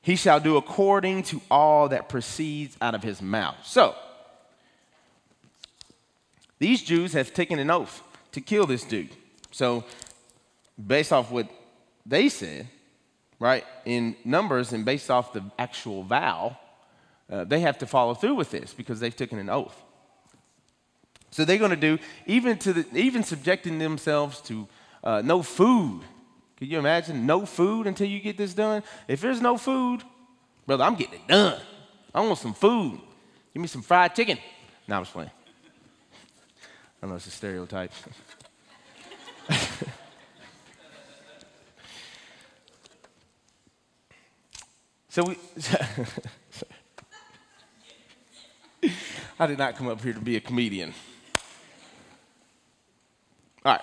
He 0.00 0.16
shall 0.16 0.40
do 0.40 0.56
according 0.56 1.24
to 1.24 1.42
all 1.50 1.90
that 1.90 2.08
proceeds 2.08 2.74
out 2.80 2.94
of 2.94 3.02
his 3.02 3.20
mouth. 3.20 3.56
So, 3.64 3.94
these 6.58 6.82
Jews 6.82 7.12
have 7.12 7.32
taken 7.32 7.58
an 7.58 7.70
oath 7.70 8.02
to 8.32 8.40
kill 8.40 8.66
this 8.66 8.84
dude. 8.84 9.10
So, 9.50 9.84
based 10.86 11.12
off 11.12 11.30
what 11.30 11.48
they 12.04 12.28
said, 12.28 12.68
right, 13.38 13.64
in 13.84 14.16
Numbers 14.24 14.72
and 14.72 14.84
based 14.84 15.10
off 15.10 15.32
the 15.32 15.44
actual 15.58 16.02
vow, 16.02 16.56
uh, 17.30 17.44
they 17.44 17.60
have 17.60 17.78
to 17.78 17.86
follow 17.86 18.14
through 18.14 18.34
with 18.34 18.50
this 18.50 18.72
because 18.72 19.00
they've 19.00 19.14
taken 19.14 19.38
an 19.38 19.50
oath. 19.50 19.82
So 21.30 21.44
they're 21.44 21.58
going 21.58 21.70
to 21.70 21.76
do 21.76 21.98
even 22.26 22.58
to 22.58 22.72
the, 22.72 22.86
even 22.94 23.22
subjecting 23.22 23.78
themselves 23.78 24.40
to 24.42 24.66
uh, 25.04 25.22
no 25.24 25.42
food. 25.42 26.02
Can 26.56 26.68
you 26.68 26.78
imagine 26.78 27.26
no 27.26 27.46
food 27.46 27.86
until 27.86 28.08
you 28.08 28.18
get 28.18 28.36
this 28.36 28.54
done? 28.54 28.82
If 29.06 29.20
there's 29.20 29.40
no 29.40 29.56
food, 29.56 30.02
brother, 30.66 30.84
I'm 30.84 30.96
getting 30.96 31.14
it 31.14 31.28
done. 31.28 31.60
I 32.14 32.20
want 32.20 32.38
some 32.38 32.54
food. 32.54 33.00
Give 33.52 33.60
me 33.60 33.68
some 33.68 33.82
fried 33.82 34.14
chicken. 34.14 34.38
No, 34.88 34.96
I'm 34.96 35.02
just 35.02 35.12
playing. 35.12 35.30
Know 37.02 37.14
it's 37.14 37.26
a 37.26 37.30
stereotype. 37.30 37.92
so 45.08 45.24
we. 45.24 45.38
I 49.40 49.46
did 49.46 49.58
not 49.58 49.76
come 49.76 49.86
up 49.86 50.02
here 50.02 50.12
to 50.12 50.20
be 50.20 50.34
a 50.36 50.40
comedian. 50.40 50.92
All 53.64 53.72
right. 53.72 53.80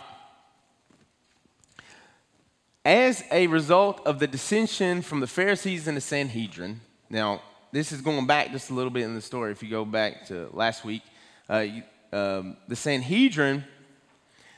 As 2.83 3.23
a 3.31 3.47
result 3.47 4.05
of 4.05 4.19
the 4.19 4.27
dissension 4.27 5.01
from 5.01 5.21
the 5.21 5.27
Pharisees 5.27 5.87
and 5.87 5.95
the 5.95 6.01
Sanhedrin, 6.01 6.81
now 7.09 7.41
this 7.71 7.91
is 7.91 8.01
going 8.01 8.27
back 8.27 8.51
just 8.51 8.69
a 8.69 8.73
little 8.73 8.91
bit 8.91 9.03
in 9.03 9.15
the 9.15 9.21
story. 9.21 9.51
If 9.51 9.63
you 9.63 9.69
go 9.69 9.85
back 9.85 10.27
to 10.27 10.49
last 10.53 10.83
week, 10.85 11.01
uh, 11.49 11.59
you, 11.59 11.83
um, 12.15 12.57
the 12.67 12.75
Sanhedrin, 12.75 13.65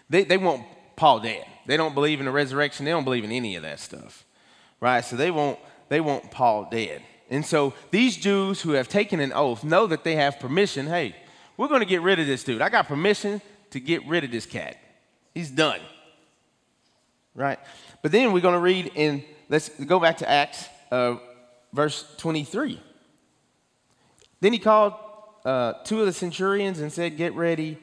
they, 0.09 0.23
they 0.23 0.37
want 0.37 0.63
Paul 0.95 1.19
dead. 1.19 1.43
They 1.65 1.75
don't 1.75 1.95
believe 1.95 2.19
in 2.19 2.25
the 2.25 2.31
resurrection. 2.31 2.85
They 2.85 2.91
don't 2.91 3.03
believe 3.03 3.23
in 3.23 3.31
any 3.31 3.55
of 3.55 3.63
that 3.63 3.79
stuff, 3.79 4.25
right? 4.79 5.03
So 5.03 5.15
they 5.15 5.31
want, 5.31 5.59
they 5.89 5.99
want 5.99 6.29
Paul 6.29 6.67
dead. 6.69 7.01
And 7.29 7.45
so 7.45 7.73
these 7.91 8.15
Jews 8.15 8.61
who 8.61 8.71
have 8.71 8.87
taken 8.87 9.19
an 9.19 9.33
oath 9.33 9.63
know 9.63 9.87
that 9.87 10.03
they 10.03 10.15
have 10.15 10.39
permission. 10.39 10.85
Hey, 10.85 11.15
we're 11.57 11.67
going 11.67 11.81
to 11.81 11.87
get 11.87 12.01
rid 12.01 12.19
of 12.19 12.27
this 12.27 12.43
dude. 12.43 12.61
I 12.61 12.69
got 12.69 12.87
permission 12.87 13.41
to 13.71 13.79
get 13.79 14.05
rid 14.07 14.23
of 14.23 14.31
this 14.31 14.45
cat. 14.45 14.77
He's 15.33 15.49
done. 15.49 15.81
Right? 17.35 17.59
But 18.01 18.11
then 18.11 18.31
we're 18.31 18.41
going 18.41 18.53
to 18.53 18.59
read 18.59 18.91
in, 18.95 19.23
let's 19.49 19.69
go 19.69 19.99
back 19.99 20.17
to 20.17 20.29
Acts, 20.29 20.65
uh, 20.91 21.17
verse 21.73 22.05
23. 22.17 22.79
Then 24.39 24.53
he 24.53 24.59
called 24.59 24.93
uh, 25.47 25.73
two 25.85 26.01
of 26.01 26.05
the 26.05 26.11
centurions 26.11 26.81
and 26.81 26.91
said, 26.91 27.15
Get 27.15 27.33
ready 27.33 27.77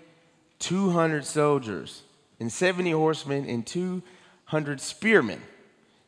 200 0.59 1.25
soldiers, 1.25 2.03
and 2.39 2.53
70 2.53 2.91
horsemen, 2.91 3.49
and 3.49 3.67
200 3.67 4.81
spearmen 4.83 5.41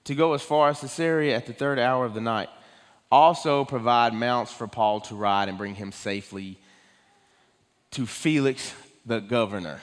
to 0.05 0.14
go 0.14 0.35
as 0.35 0.42
far 0.42 0.69
as 0.69 0.81
Caesarea 0.81 1.35
at 1.35 1.47
the 1.47 1.55
third 1.55 1.79
hour 1.79 2.05
of 2.05 2.12
the 2.12 2.21
night. 2.21 2.51
Also, 3.11 3.64
provide 3.64 4.12
mounts 4.12 4.53
for 4.53 4.66
Paul 4.69 5.01
to 5.01 5.14
ride 5.14 5.49
and 5.49 5.57
bring 5.57 5.75
him 5.75 5.92
safely 5.92 6.59
to 7.92 8.05
Felix 8.05 8.75
the 9.07 9.21
governor. 9.21 9.81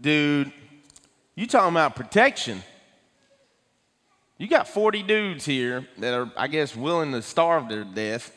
Dude, 0.00 0.50
you 1.36 1.46
talking 1.46 1.70
about 1.70 1.94
protection. 1.94 2.64
You 4.38 4.48
got 4.48 4.66
40 4.66 5.04
dudes 5.04 5.44
here 5.44 5.86
that 5.98 6.14
are, 6.14 6.32
I 6.36 6.48
guess, 6.48 6.74
willing 6.74 7.12
to 7.12 7.22
starve 7.22 7.68
to 7.68 7.84
death 7.84 8.32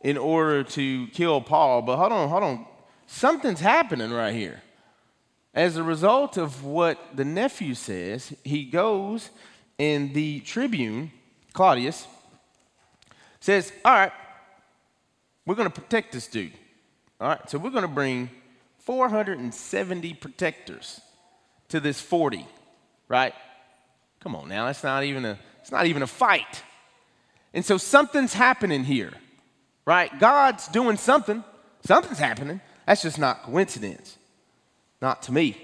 in 0.00 0.16
order 0.16 0.64
to 0.64 1.06
kill 1.08 1.40
Paul. 1.40 1.82
But 1.82 1.96
hold 1.96 2.12
on, 2.12 2.28
hold 2.28 2.42
on. 2.42 2.66
Something's 3.06 3.60
happening 3.60 4.10
right 4.10 4.34
here. 4.34 4.62
As 5.52 5.76
a 5.76 5.82
result 5.82 6.36
of 6.36 6.64
what 6.64 6.98
the 7.14 7.24
nephew 7.24 7.74
says, 7.74 8.32
he 8.44 8.64
goes 8.64 9.30
and 9.78 10.14
the 10.14 10.40
tribune, 10.40 11.10
Claudius, 11.52 12.06
says, 13.40 13.72
All 13.84 13.92
right, 13.92 14.12
we're 15.44 15.56
going 15.56 15.70
to 15.70 15.80
protect 15.80 16.12
this 16.12 16.28
dude. 16.28 16.52
All 17.20 17.28
right, 17.28 17.50
so 17.50 17.58
we're 17.58 17.70
going 17.70 17.82
to 17.82 17.88
bring 17.88 18.30
470 18.78 20.14
protectors 20.14 21.00
to 21.68 21.80
this 21.80 22.00
40, 22.00 22.46
right? 23.08 23.34
Come 24.20 24.36
on 24.36 24.48
now, 24.48 24.68
it's 24.68 24.84
not 24.84 25.02
even 25.02 25.24
a, 25.24 25.38
it's 25.60 25.72
not 25.72 25.86
even 25.86 26.02
a 26.02 26.06
fight. 26.06 26.62
And 27.52 27.64
so 27.64 27.76
something's 27.78 28.34
happening 28.34 28.84
here 28.84 29.12
right? 29.84 30.16
God's 30.18 30.68
doing 30.68 30.96
something, 30.96 31.44
something's 31.84 32.18
happening. 32.18 32.60
That's 32.86 33.02
just 33.02 33.18
not 33.18 33.42
coincidence, 33.42 34.16
not 35.00 35.22
to 35.22 35.32
me. 35.32 35.56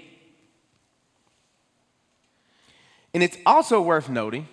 And 3.13 3.23
it's 3.23 3.37
also 3.45 3.81
worth 3.81 4.09
noting 4.09 4.47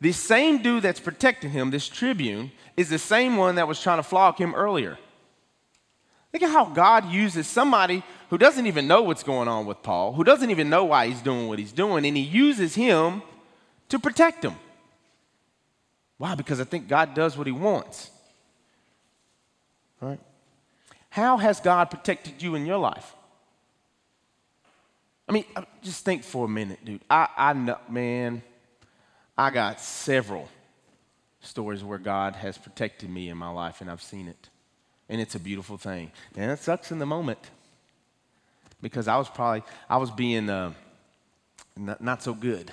the 0.00 0.12
same 0.12 0.62
dude 0.62 0.82
that's 0.82 1.00
protecting 1.00 1.50
him, 1.50 1.70
this 1.70 1.88
tribune, 1.88 2.52
is 2.76 2.90
the 2.90 2.98
same 2.98 3.36
one 3.36 3.54
that 3.54 3.66
was 3.66 3.80
trying 3.80 3.98
to 3.98 4.02
flog 4.02 4.36
him 4.36 4.54
earlier. 4.54 4.98
Look 6.32 6.42
at 6.42 6.50
how 6.50 6.66
God 6.66 7.10
uses 7.10 7.46
somebody 7.46 8.02
who 8.28 8.36
doesn't 8.36 8.66
even 8.66 8.86
know 8.86 9.02
what's 9.02 9.22
going 9.22 9.48
on 9.48 9.64
with 9.64 9.82
Paul, 9.82 10.12
who 10.12 10.22
doesn't 10.22 10.50
even 10.50 10.68
know 10.68 10.84
why 10.84 11.06
he's 11.06 11.22
doing 11.22 11.48
what 11.48 11.58
he's 11.58 11.72
doing, 11.72 12.04
and 12.04 12.16
he 12.16 12.22
uses 12.22 12.74
him 12.74 13.22
to 13.88 13.98
protect 13.98 14.44
him. 14.44 14.54
Why? 16.18 16.34
Because 16.34 16.60
I 16.60 16.64
think 16.64 16.88
God 16.88 17.14
does 17.14 17.38
what 17.38 17.46
he 17.46 17.52
wants. 17.52 18.10
Right? 20.00 20.20
How 21.10 21.38
has 21.38 21.60
God 21.60 21.90
protected 21.90 22.42
you 22.42 22.54
in 22.54 22.66
your 22.66 22.78
life? 22.78 23.14
I 25.28 25.32
mean, 25.32 25.44
uh, 25.56 25.62
just 25.82 26.04
think 26.04 26.22
for 26.22 26.44
a 26.44 26.48
minute, 26.48 26.84
dude. 26.84 27.00
I, 27.10 27.28
I 27.36 27.52
know, 27.52 27.78
man, 27.88 28.42
I 29.36 29.50
got 29.50 29.80
several 29.80 30.48
stories 31.40 31.82
where 31.82 31.98
God 31.98 32.36
has 32.36 32.58
protected 32.58 33.10
me 33.10 33.28
in 33.28 33.36
my 33.36 33.50
life, 33.50 33.80
and 33.80 33.90
I've 33.90 34.02
seen 34.02 34.28
it. 34.28 34.48
And 35.08 35.20
it's 35.20 35.34
a 35.34 35.40
beautiful 35.40 35.78
thing. 35.78 36.10
And 36.36 36.50
it 36.50 36.58
sucks 36.58 36.90
in 36.92 36.98
the 36.98 37.06
moment 37.06 37.38
because 38.82 39.08
I 39.08 39.16
was 39.16 39.28
probably, 39.28 39.62
I 39.88 39.96
was 39.96 40.10
being 40.10 40.50
uh, 40.50 40.72
not, 41.76 42.00
not 42.00 42.22
so 42.22 42.34
good. 42.34 42.70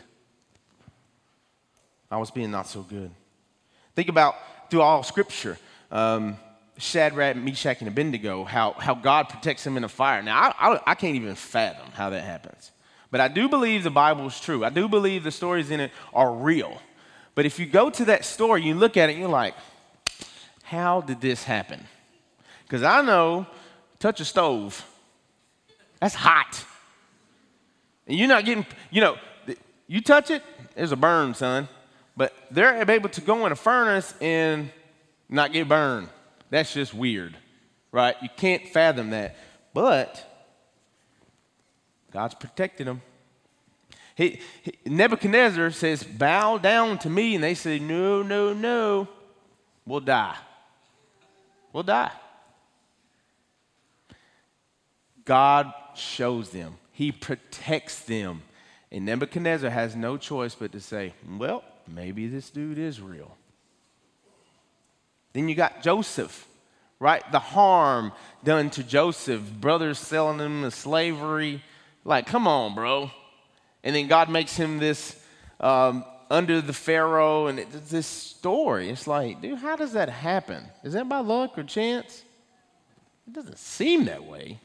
I 2.10 2.18
was 2.18 2.32
being 2.32 2.52
not 2.52 2.68
so 2.68 2.82
good. 2.82 3.12
Think 3.96 4.10
about 4.10 4.36
through 4.70 4.82
all 4.82 5.04
scripture. 5.04 5.58
Um, 5.92 6.38
Shadrach, 6.78 7.36
Meshach, 7.36 7.80
and 7.80 7.88
Abednego, 7.88 8.44
how, 8.44 8.74
how 8.74 8.96
God 8.96 9.30
protects 9.30 9.64
them 9.64 9.76
in 9.76 9.84
the 9.84 9.90
fire. 9.90 10.22
Now, 10.24 10.54
I, 10.60 10.74
I, 10.74 10.82
I, 10.88 10.96
can't 10.96 11.16
even 11.16 11.36
fathom 11.36 11.92
how 11.92 12.10
that 12.10 12.24
happens. 12.24 12.72
But 13.12 13.22
I 13.22 13.28
do 13.28 13.48
believe 13.48 13.84
the 13.84 13.92
Bible 13.92 14.26
is 14.26 14.40
true. 14.40 14.66
I 14.66 14.70
do 14.70 14.88
believe 14.88 15.24
the 15.24 15.32
stories 15.32 15.70
in 15.70 15.80
it 15.80 15.92
are 16.14 16.34
real. 16.34 16.82
But 17.36 17.46
if 17.46 17.60
you 17.60 17.66
go 17.66 17.90
to 17.92 18.06
that 18.06 18.26
story, 18.26 18.64
you 18.64 18.74
look 18.74 18.98
at 18.98 19.10
it, 19.10 19.18
you're 19.18 19.30
like, 19.30 19.54
how 20.64 21.02
did 21.02 21.22
this 21.22 21.44
happen? 21.44 21.86
Because 22.64 22.84
I 22.84 23.02
know, 23.02 23.46
touch 24.00 24.20
a 24.20 24.26
stove, 24.26 24.84
that's 26.00 26.16
hot. 26.16 26.66
And 28.08 28.18
you're 28.18 28.28
not 28.28 28.46
getting, 28.46 28.66
you 28.90 29.02
know, 29.02 29.18
you 29.88 30.02
touch 30.02 30.32
it, 30.32 30.42
there's 30.76 30.92
a 30.92 30.96
burn, 30.96 31.34
son. 31.34 31.70
But 32.18 32.34
they're 32.52 32.90
able 32.90 33.10
to 33.10 33.22
go 33.22 33.46
in 33.46 33.52
a 33.52 33.56
furnace 33.56 34.14
and 34.22 34.72
not 35.30 35.54
get 35.54 35.68
burned. 35.68 36.10
That's 36.54 36.72
just 36.72 36.94
weird, 36.94 37.36
right? 37.92 38.16
You 38.22 38.30
can't 38.38 38.68
fathom 38.68 39.10
that. 39.10 39.36
But 39.74 40.24
God's 42.12 42.36
protecting 42.36 42.86
them. 42.86 43.02
He, 44.13 44.39
he, 44.62 44.74
Nebuchadnezzar 44.86 45.72
says, 45.72 46.04
Bow 46.04 46.60
down 46.60 47.00
to 47.00 47.10
me. 47.10 47.34
And 47.34 47.44
they 47.44 47.56
say, 47.56 47.80
No, 47.80 48.22
no, 48.22 48.54
no. 48.54 49.08
We'll 49.88 50.02
die. 50.02 50.38
We'll 51.74 51.82
die. 51.82 52.12
God 55.26 55.74
shows 55.96 56.52
them, 56.52 56.76
He 56.92 57.12
protects 57.12 58.02
them. 58.02 58.44
And 58.92 59.06
Nebuchadnezzar 59.06 59.72
has 59.72 59.96
no 59.96 60.17
choice 60.17 60.54
but 60.54 60.71
to 60.73 60.80
say, 60.80 61.13
Well, 61.40 61.63
maybe 61.88 62.27
this 62.27 62.52
dude 62.52 62.77
is 62.77 63.02
real. 63.02 63.36
Then 65.34 65.50
you 65.50 65.56
got 65.56 65.82
Joseph, 65.82 66.48
right? 67.04 67.29
The 67.33 67.39
harm 67.39 68.13
done 68.45 68.69
to 68.71 68.83
Joseph, 68.83 69.41
brothers 69.60 69.99
selling 69.99 70.39
him 70.39 70.62
to 70.62 70.71
slavery. 70.71 71.62
Like, 72.06 72.27
come 72.27 72.47
on, 72.47 72.75
bro. 72.75 73.12
And 73.83 73.93
then 73.93 74.08
God 74.08 74.29
makes 74.29 74.56
him 74.56 74.79
this 74.79 75.21
um, 75.60 76.06
under 76.31 76.62
the 76.62 76.71
Pharaoh, 76.71 77.47
and 77.47 77.60
it's 77.60 77.91
this 77.91 78.08
story. 78.08 78.89
It's 78.89 79.06
like, 79.06 79.41
dude, 79.41 79.60
how 79.60 79.75
does 79.75 79.91
that 79.91 80.08
happen? 80.08 80.63
Is 80.85 80.93
that 80.93 81.10
by 81.10 81.19
luck 81.19 81.58
or 81.58 81.63
chance? 81.63 82.23
It 83.27 83.33
doesn't 83.33 83.58
seem 83.58 84.06
that 84.06 84.23
way. 84.23 84.62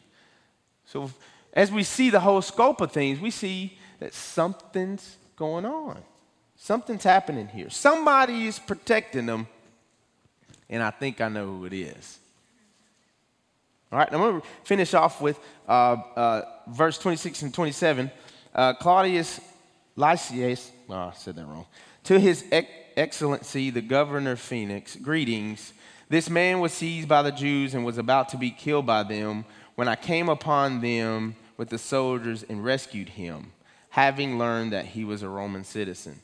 So, 0.87 1.11
as 1.53 1.73
we 1.73 1.83
see 1.83 2.09
the 2.09 2.21
whole 2.21 2.41
scope 2.41 2.81
of 2.81 2.93
things, 2.93 3.19
we 3.19 3.33
see 3.33 3.77
that 3.99 4.15
something's 4.15 5.17
going 5.35 5.67
on. 5.67 5.99
Something's 6.55 7.03
happening 7.03 7.49
here. 7.49 7.69
Somebody 7.69 8.47
is 8.47 8.61
protecting 8.61 9.27
them 9.27 9.49
and 10.71 10.83
I 10.83 10.91
think 10.91 11.21
I 11.21 11.29
know 11.29 11.47
who 11.47 11.65
it 11.65 11.73
is. 11.73 12.19
All 13.91 13.99
right, 13.99 14.09
I'm 14.13 14.19
going 14.19 14.41
to 14.41 14.47
finish 14.65 14.93
off 14.93 15.21
with 15.21 15.41
uh, 15.67 15.97
uh, 16.15 16.43
verse 16.69 16.99
26 16.99 17.43
and 17.43 17.55
27. 17.55 18.11
Uh, 18.55 18.75
Claudius 18.75 19.41
Lysias, 19.97 20.71
oh, 20.91 20.95
I 20.95 21.13
said 21.15 21.37
that 21.37 21.47
wrong. 21.47 21.67
To 22.05 22.21
his 22.21 22.45
ex- 22.53 22.69
excellency, 22.97 23.71
the 23.71 23.81
governor 23.81 24.37
Phoenix, 24.37 24.95
greetings. 24.97 25.73
This 26.11 26.29
man 26.29 26.61
was 26.61 26.73
seized 26.73 27.09
by 27.09 27.23
the 27.23 27.33
Jews 27.33 27.75
and 27.75 27.85
was 27.85 27.99
about 27.99 28.29
to 28.31 28.37
be 28.37 28.51
killed 28.51 28.87
by 28.87 29.05
them 29.05 29.45
when 29.75 29.89
I 29.89 29.97
came 29.97 30.29
upon 30.29 30.81
them 30.81 31.37
with 31.57 31.71
the 31.71 31.79
soldiers 31.79 32.43
and 32.43 32.65
rescued 32.65 33.11
him, 33.11 33.53
having 33.91 34.39
learned 34.39 34.73
that 34.73 34.87
he 34.87 35.05
was 35.05 35.23
a 35.23 35.29
Roman 35.29 35.65
citizen. 35.65 36.21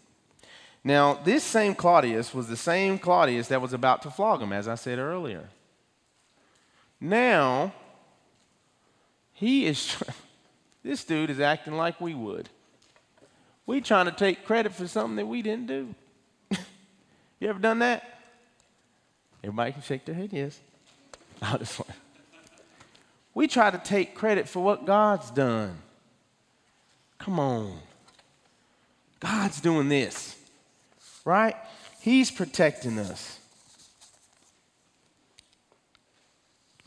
Now, 0.83 1.15
this 1.15 1.43
same 1.43 1.75
Claudius 1.75 2.35
was 2.35 2.49
the 2.49 2.57
same 2.57 2.99
Claudius 2.99 3.49
that 3.49 3.63
was 3.63 3.73
about 3.73 4.03
to 4.03 4.11
flog 4.11 4.43
him, 4.43 4.53
as 4.53 4.69
I 4.69 4.75
said 4.75 4.99
earlier. 4.99 5.49
Now, 7.05 7.75
he 9.35 9.67
is, 9.67 10.03
this 10.83 11.05
dude 11.05 11.29
is 11.29 11.39
acting 11.39 11.77
like 11.77 12.01
we 12.01 12.15
would. 12.15 12.49
We 13.67 13.81
trying 13.81 14.07
to 14.07 14.13
take 14.13 14.47
credit 14.47 14.75
for 14.75 14.89
something 14.89 15.17
that 15.17 15.27
we 15.27 15.43
didn't 15.43 15.67
do. 15.67 15.95
you 17.41 17.49
ever 17.49 17.59
done 17.59 17.81
that? 17.81 18.21
Everybody 19.43 19.73
can 19.73 19.83
shake 19.83 20.05
their 20.07 20.15
head, 20.15 20.31
yes. 20.33 20.59
I 21.43 21.59
just 21.59 21.79
want. 21.79 21.91
We 23.35 23.49
try 23.49 23.71
to 23.71 23.79
take 23.79 24.15
credit 24.15 24.49
for 24.49 24.63
what 24.63 24.87
God's 24.87 25.31
done. 25.31 25.77
Come 27.19 27.39
on. 27.39 27.79
God's 29.21 29.61
doing 29.61 29.89
this 29.89 30.37
right? 31.25 31.57
He's 32.01 32.31
protecting 32.31 32.99
us. 32.99 33.39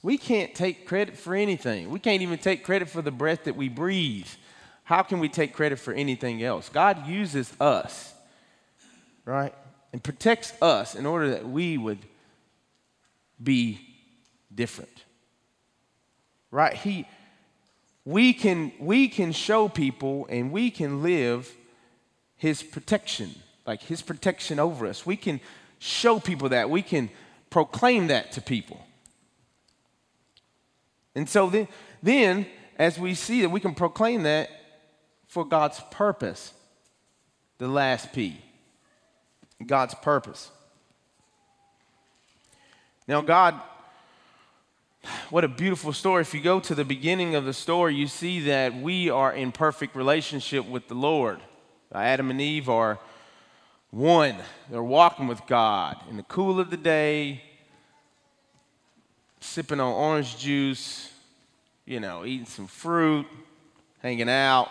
We 0.08 0.18
can't 0.18 0.56
take 0.56 0.88
credit 0.88 1.18
for 1.18 1.36
anything. 1.36 1.90
We 1.90 2.00
can't 2.00 2.22
even 2.22 2.38
take 2.40 2.64
credit 2.64 2.90
for 2.90 3.02
the 3.02 3.12
breath 3.12 3.44
that 3.44 3.58
we 3.58 3.68
breathe. 3.68 4.30
How 4.86 5.02
can 5.04 5.20
we 5.20 5.28
take 5.28 5.52
credit 5.52 5.80
for 5.80 5.94
anything 5.94 6.42
else? 6.42 6.70
God 6.70 7.06
uses 7.08 7.52
us, 7.60 8.14
right? 9.26 9.54
And 9.92 10.02
protects 10.02 10.54
us 10.62 10.96
in 10.96 11.06
order 11.06 11.32
that 11.32 11.46
we 11.46 11.78
would 11.78 12.00
be 13.44 13.82
different. 14.56 15.04
Right? 16.52 16.76
He 16.76 17.06
we 18.06 18.32
can 18.32 18.72
we 18.80 19.10
can 19.10 19.34
show 19.34 19.68
people 19.68 20.26
and 20.30 20.54
we 20.54 20.72
can 20.72 21.04
live 21.04 21.54
his 22.38 22.64
protection 22.64 23.32
like 23.66 23.82
his 23.82 24.02
protection 24.02 24.58
over 24.58 24.88
us. 24.88 25.06
We 25.06 25.18
can 25.18 25.42
show 25.80 26.18
people 26.18 26.48
that. 26.48 26.70
We 26.70 26.82
can 26.82 27.10
proclaim 27.50 28.08
that 28.08 28.32
to 28.32 28.42
people. 28.42 28.87
And 31.18 31.28
so 31.28 31.50
then, 31.50 31.68
then 32.04 32.46
as 32.78 33.00
we 33.00 33.16
see 33.16 33.42
that, 33.42 33.50
we 33.50 33.60
can 33.60 33.74
proclaim 33.74 34.22
that 34.24 34.52
for 35.28 35.44
God's 35.44 35.82
purpose. 35.90 36.54
The 37.58 37.68
last 37.68 38.14
P. 38.14 38.38
God's 39.66 39.96
purpose. 39.96 40.52
Now, 43.08 43.22
God, 43.22 43.60
what 45.32 45.44
a 45.44 45.48
beautiful 45.48 45.92
story. 45.92 46.22
If 46.22 46.36
you 46.36 46.42
go 46.42 46.60
to 46.60 46.76
the 46.76 46.86
beginning 46.86 47.34
of 47.34 47.46
the 47.46 47.54
story, 47.54 47.96
you 47.96 48.06
see 48.06 48.42
that 48.42 48.76
we 48.76 49.10
are 49.10 49.34
in 49.34 49.52
perfect 49.52 49.96
relationship 49.96 50.68
with 50.68 50.88
the 50.88 50.94
Lord. 50.94 51.40
Adam 51.92 52.30
and 52.30 52.40
Eve 52.40 52.70
are 52.70 53.00
one, 53.90 54.36
they're 54.70 54.84
walking 54.84 55.26
with 55.26 55.42
God 55.48 55.98
in 56.12 56.18
the 56.18 56.24
cool 56.24 56.60
of 56.60 56.70
the 56.70 56.78
day, 56.78 57.42
sipping 59.40 59.80
on 59.80 59.94
orange 59.94 60.38
juice, 60.38 61.12
you 61.86 62.00
know, 62.00 62.26
eating 62.26 62.46
some 62.46 62.68
fruit, 62.68 63.26
hanging 64.02 64.30
out. 64.30 64.70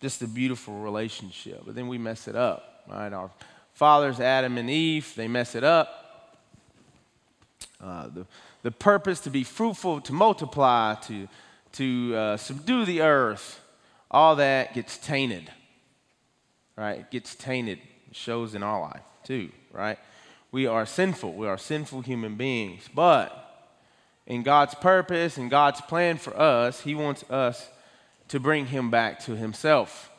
Just 0.00 0.22
a 0.22 0.26
beautiful 0.26 0.74
relationship. 0.80 1.62
But 1.66 1.74
then 1.74 1.86
we 1.88 1.98
mess 1.98 2.26
it 2.26 2.34
up, 2.34 2.84
right? 2.88 3.12
Our 3.12 3.30
fathers, 3.74 4.18
Adam 4.18 4.56
and 4.56 4.70
Eve, 4.70 5.12
they 5.14 5.28
mess 5.28 5.54
it 5.54 5.64
up. 5.64 6.38
Uh, 7.82 8.08
the, 8.08 8.26
the 8.62 8.70
purpose 8.70 9.20
to 9.20 9.30
be 9.30 9.44
fruitful, 9.44 10.00
to 10.02 10.12
multiply, 10.12 10.94
to, 10.94 11.28
to 11.72 12.14
uh, 12.14 12.36
subdue 12.36 12.84
the 12.84 13.00
earth, 13.02 13.60
all 14.10 14.36
that 14.36 14.74
gets 14.74 14.98
tainted, 14.98 15.50
right? 16.76 17.00
It 17.00 17.10
gets 17.10 17.34
tainted 17.34 17.78
shows 18.12 18.54
in 18.54 18.62
our 18.62 18.80
life 18.80 19.02
too, 19.24 19.50
right? 19.72 19.98
We 20.52 20.66
are 20.66 20.84
sinful. 20.84 21.34
We 21.34 21.46
are 21.46 21.58
sinful 21.58 22.02
human 22.02 22.34
beings. 22.34 22.88
But 22.92 23.49
in 24.30 24.42
God's 24.42 24.74
purpose 24.74 25.36
and 25.36 25.50
God's 25.50 25.80
plan 25.82 26.16
for 26.16 26.34
us, 26.38 26.80
He 26.80 26.94
wants 26.94 27.28
us 27.30 27.68
to 28.28 28.40
bring 28.40 28.66
Him 28.66 28.90
back 28.90 29.20
to 29.24 29.36
Himself. 29.36 30.10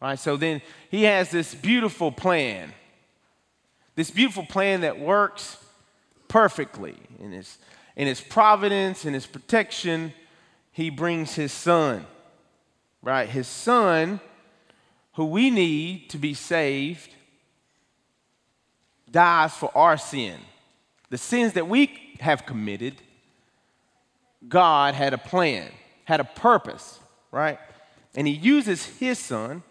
Right? 0.00 0.18
So 0.18 0.36
then 0.36 0.60
He 0.90 1.04
has 1.04 1.30
this 1.30 1.54
beautiful 1.54 2.12
plan. 2.12 2.72
This 3.94 4.10
beautiful 4.10 4.44
plan 4.44 4.82
that 4.82 4.98
works 4.98 5.56
perfectly 6.28 6.96
in 7.20 7.32
His, 7.32 7.56
in 7.96 8.06
his 8.06 8.20
providence, 8.20 9.04
in 9.04 9.14
His 9.14 9.26
protection. 9.26 10.12
He 10.72 10.90
brings 10.90 11.34
His 11.34 11.52
Son. 11.52 12.04
Right? 13.00 13.28
His 13.28 13.46
Son 13.46 14.20
who 15.14 15.26
we 15.26 15.50
need 15.50 16.10
to 16.10 16.18
be 16.18 16.34
saved, 16.34 17.10
dies 19.10 19.54
for 19.54 19.70
our 19.76 19.96
sin. 19.96 20.38
The 21.14 21.18
sins 21.18 21.52
that 21.52 21.68
we 21.68 21.96
have 22.18 22.44
committed, 22.44 22.96
God 24.48 24.96
had 24.96 25.14
a 25.14 25.16
plan, 25.16 25.70
had 26.02 26.18
a 26.18 26.24
purpose, 26.24 26.98
right? 27.30 27.60
And 28.16 28.26
He 28.26 28.32
uses 28.32 28.84
His 28.84 29.20
Son 29.20 29.62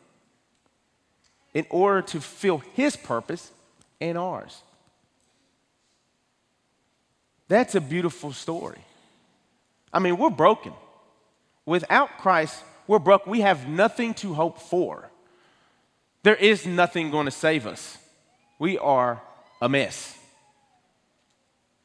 in 1.53 1.65
order 1.69 2.01
to 2.01 2.21
fill 2.21 2.59
His 2.59 2.95
purpose 2.95 3.51
and 3.99 4.17
ours. 4.17 4.61
That's 7.49 7.75
a 7.75 7.81
beautiful 7.81 8.31
story. 8.31 8.79
I 9.91 9.99
mean, 9.99 10.15
we're 10.15 10.29
broken. 10.29 10.71
Without 11.65 12.19
Christ, 12.19 12.63
we're 12.87 12.99
broke. 12.99 13.27
We 13.27 13.41
have 13.41 13.67
nothing 13.67 14.13
to 14.13 14.33
hope 14.33 14.59
for. 14.59 15.09
There 16.23 16.37
is 16.37 16.65
nothing 16.65 17.11
going 17.11 17.25
to 17.25 17.31
save 17.31 17.67
us. 17.67 17.97
We 18.59 18.77
are 18.77 19.21
a 19.61 19.67
mess. 19.67 20.19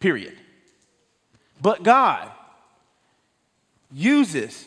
Period. 0.01 0.36
But 1.61 1.82
God 1.82 2.30
uses 3.92 4.66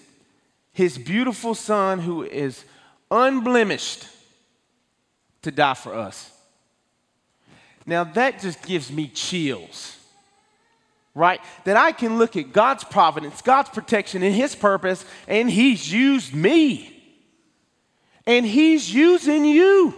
his 0.74 0.98
beautiful 0.98 1.54
son 1.56 2.00
who 2.00 2.24
is 2.24 2.64
unblemished 3.10 4.08
to 5.42 5.52
die 5.52 5.74
for 5.74 5.94
us. 5.94 6.32
Now 7.86 8.04
that 8.04 8.40
just 8.40 8.62
gives 8.64 8.92
me 8.92 9.08
chills, 9.08 9.98
right? 11.16 11.40
That 11.64 11.78
I 11.78 11.92
can 11.92 12.18
look 12.18 12.36
at 12.36 12.54
God's 12.54 12.84
providence, 12.84 13.42
God's 13.42 13.70
protection, 13.70 14.24
and 14.24 14.36
his 14.36 14.56
purpose, 14.56 15.06
and 15.28 15.50
he's 15.50 15.92
used 15.92 16.34
me 16.34 17.02
and 18.26 18.46
He's 18.46 18.94
using 18.94 19.46
you. 19.46 19.94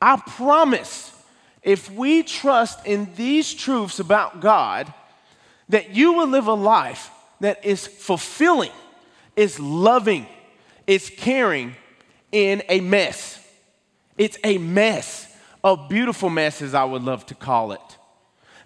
I 0.00 0.16
promise, 0.16 1.11
if 1.62 1.90
we 1.90 2.22
trust 2.22 2.84
in 2.86 3.08
these 3.14 3.54
truths 3.54 4.00
about 4.00 4.40
God, 4.40 4.92
that 5.68 5.94
you 5.94 6.12
will 6.12 6.26
live 6.26 6.46
a 6.46 6.54
life 6.54 7.10
that 7.40 7.64
is 7.64 7.86
fulfilling, 7.86 8.72
is 9.36 9.58
loving, 9.60 10.26
is 10.86 11.10
caring 11.16 11.74
in 12.30 12.62
a 12.68 12.80
mess. 12.80 13.38
It's 14.18 14.38
a 14.44 14.58
mess, 14.58 15.34
a 15.62 15.76
beautiful 15.76 16.30
mess, 16.30 16.62
as 16.62 16.74
I 16.74 16.84
would 16.84 17.02
love 17.02 17.26
to 17.26 17.34
call 17.34 17.72
it. 17.72 17.80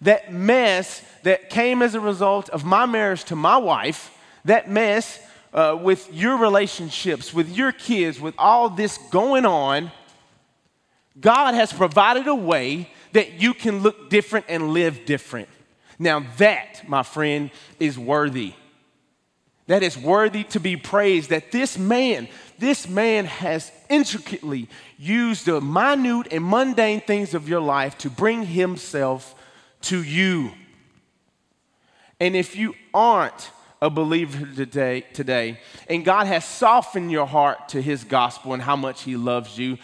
That 0.02 0.32
mess 0.32 1.02
that 1.22 1.50
came 1.50 1.82
as 1.82 1.94
a 1.94 2.00
result 2.00 2.48
of 2.50 2.64
my 2.64 2.86
marriage 2.86 3.24
to 3.24 3.36
my 3.36 3.56
wife, 3.56 4.10
that 4.44 4.70
mess 4.70 5.20
uh, 5.52 5.78
with 5.80 6.12
your 6.12 6.36
relationships, 6.38 7.32
with 7.32 7.56
your 7.56 7.72
kids, 7.72 8.20
with 8.20 8.34
all 8.38 8.68
this 8.68 8.98
going 9.10 9.46
on, 9.46 9.90
God 11.20 11.54
has 11.54 11.72
provided 11.72 12.26
a 12.26 12.34
way 12.34 12.90
that 13.12 13.40
you 13.40 13.54
can 13.54 13.80
look 13.80 14.10
different 14.10 14.46
and 14.48 14.70
live 14.70 15.06
different. 15.06 15.48
Now, 15.98 16.24
that, 16.36 16.82
my 16.86 17.02
friend, 17.02 17.50
is 17.80 17.98
worthy. 17.98 18.52
That 19.66 19.82
is 19.82 19.96
worthy 19.96 20.44
to 20.44 20.60
be 20.60 20.76
praised. 20.76 21.30
That 21.30 21.50
this 21.50 21.78
man, 21.78 22.28
this 22.58 22.88
man 22.88 23.24
has 23.24 23.72
intricately 23.88 24.68
used 24.98 25.46
the 25.46 25.60
minute 25.60 26.28
and 26.30 26.44
mundane 26.44 27.00
things 27.00 27.34
of 27.34 27.48
your 27.48 27.60
life 27.60 27.96
to 27.98 28.10
bring 28.10 28.44
himself 28.44 29.34
to 29.82 30.02
you. 30.02 30.52
And 32.20 32.36
if 32.36 32.56
you 32.56 32.74
aren't 32.94 33.50
a 33.82 33.90
believer 33.90 34.46
today, 34.54 35.02
today, 35.12 35.60
and 35.88 36.04
God 36.04 36.26
has 36.26 36.44
softened 36.44 37.10
your 37.10 37.26
heart 37.26 37.70
to 37.70 37.82
his 37.82 38.04
gospel 38.04 38.52
and 38.54 38.62
how 38.62 38.76
much 38.76 39.02
he 39.02 39.16
loves 39.16 39.58
you, 39.58 39.78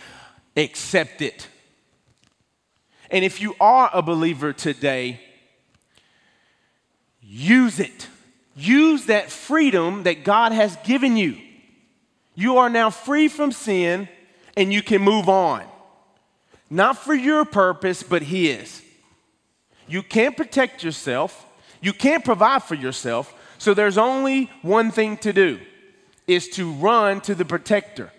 accept 0.57 1.22
it. 1.22 1.48
And 3.11 3.24
if 3.24 3.40
you 3.40 3.55
are 3.61 3.90
a 3.92 4.03
believer 4.03 4.53
today, 4.53 5.20
use 7.20 7.78
it. 7.78 8.09
Use 8.55 9.07
that 9.07 9.30
freedom 9.30 10.03
that 10.03 10.24
God 10.24 10.53
has 10.53 10.76
given 10.84 11.16
you. 11.16 11.36
You 12.34 12.59
are 12.59 12.70
now 12.70 12.90
free 12.90 13.28
from 13.28 13.53
sin 13.53 14.09
and 14.57 14.72
you 14.72 14.82
can 14.82 15.03
move 15.03 15.28
on. 15.28 15.64
Not 16.70 16.96
for 16.96 17.14
your 17.14 17.44
purpose, 17.44 18.03
but 18.03 18.22
His. 18.22 18.82
you 19.88 20.03
can't 20.03 20.36
protect 20.36 20.82
yourself, 20.82 21.46
you 21.82 21.92
can't 21.92 22.24
provide 22.24 22.62
for 22.62 22.74
yourself, 22.74 23.34
so 23.59 23.74
there's 23.74 23.98
only 23.98 24.50
one 24.62 24.90
thing 24.90 25.16
to 25.18 25.32
do 25.32 25.61
is 26.26 26.48
to 26.48 26.72
run 26.72 27.20
to 27.20 27.34
the 27.34 27.44
protector, 27.44 28.11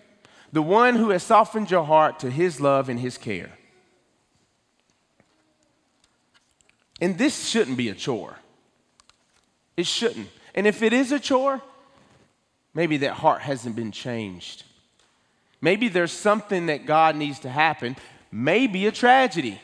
the 0.54 0.62
one 0.62 0.94
who 0.94 1.10
has 1.10 1.24
softened 1.24 1.68
your 1.68 1.84
heart 1.84 2.20
to 2.20 2.30
his 2.30 2.60
love 2.60 2.88
and 2.88 3.00
his 3.00 3.18
care. 3.18 3.50
And 7.00 7.18
this 7.18 7.48
shouldn't 7.48 7.76
be 7.76 7.88
a 7.88 7.94
chore. 7.94 8.36
It 9.76 9.84
shouldn't. 9.84 10.28
And 10.54 10.64
if 10.64 10.80
it 10.80 10.92
is 10.92 11.10
a 11.10 11.18
chore, 11.18 11.60
maybe 12.72 12.98
that 12.98 13.14
heart 13.14 13.42
hasn't 13.42 13.74
been 13.74 13.90
changed. 13.90 14.62
Maybe 15.60 15.88
there's 15.88 16.12
something 16.12 16.66
that 16.66 16.86
God 16.86 17.16
needs 17.16 17.40
to 17.40 17.48
happen, 17.48 17.96
maybe 18.30 18.86
a 18.86 18.92
tragedy. 18.92 19.60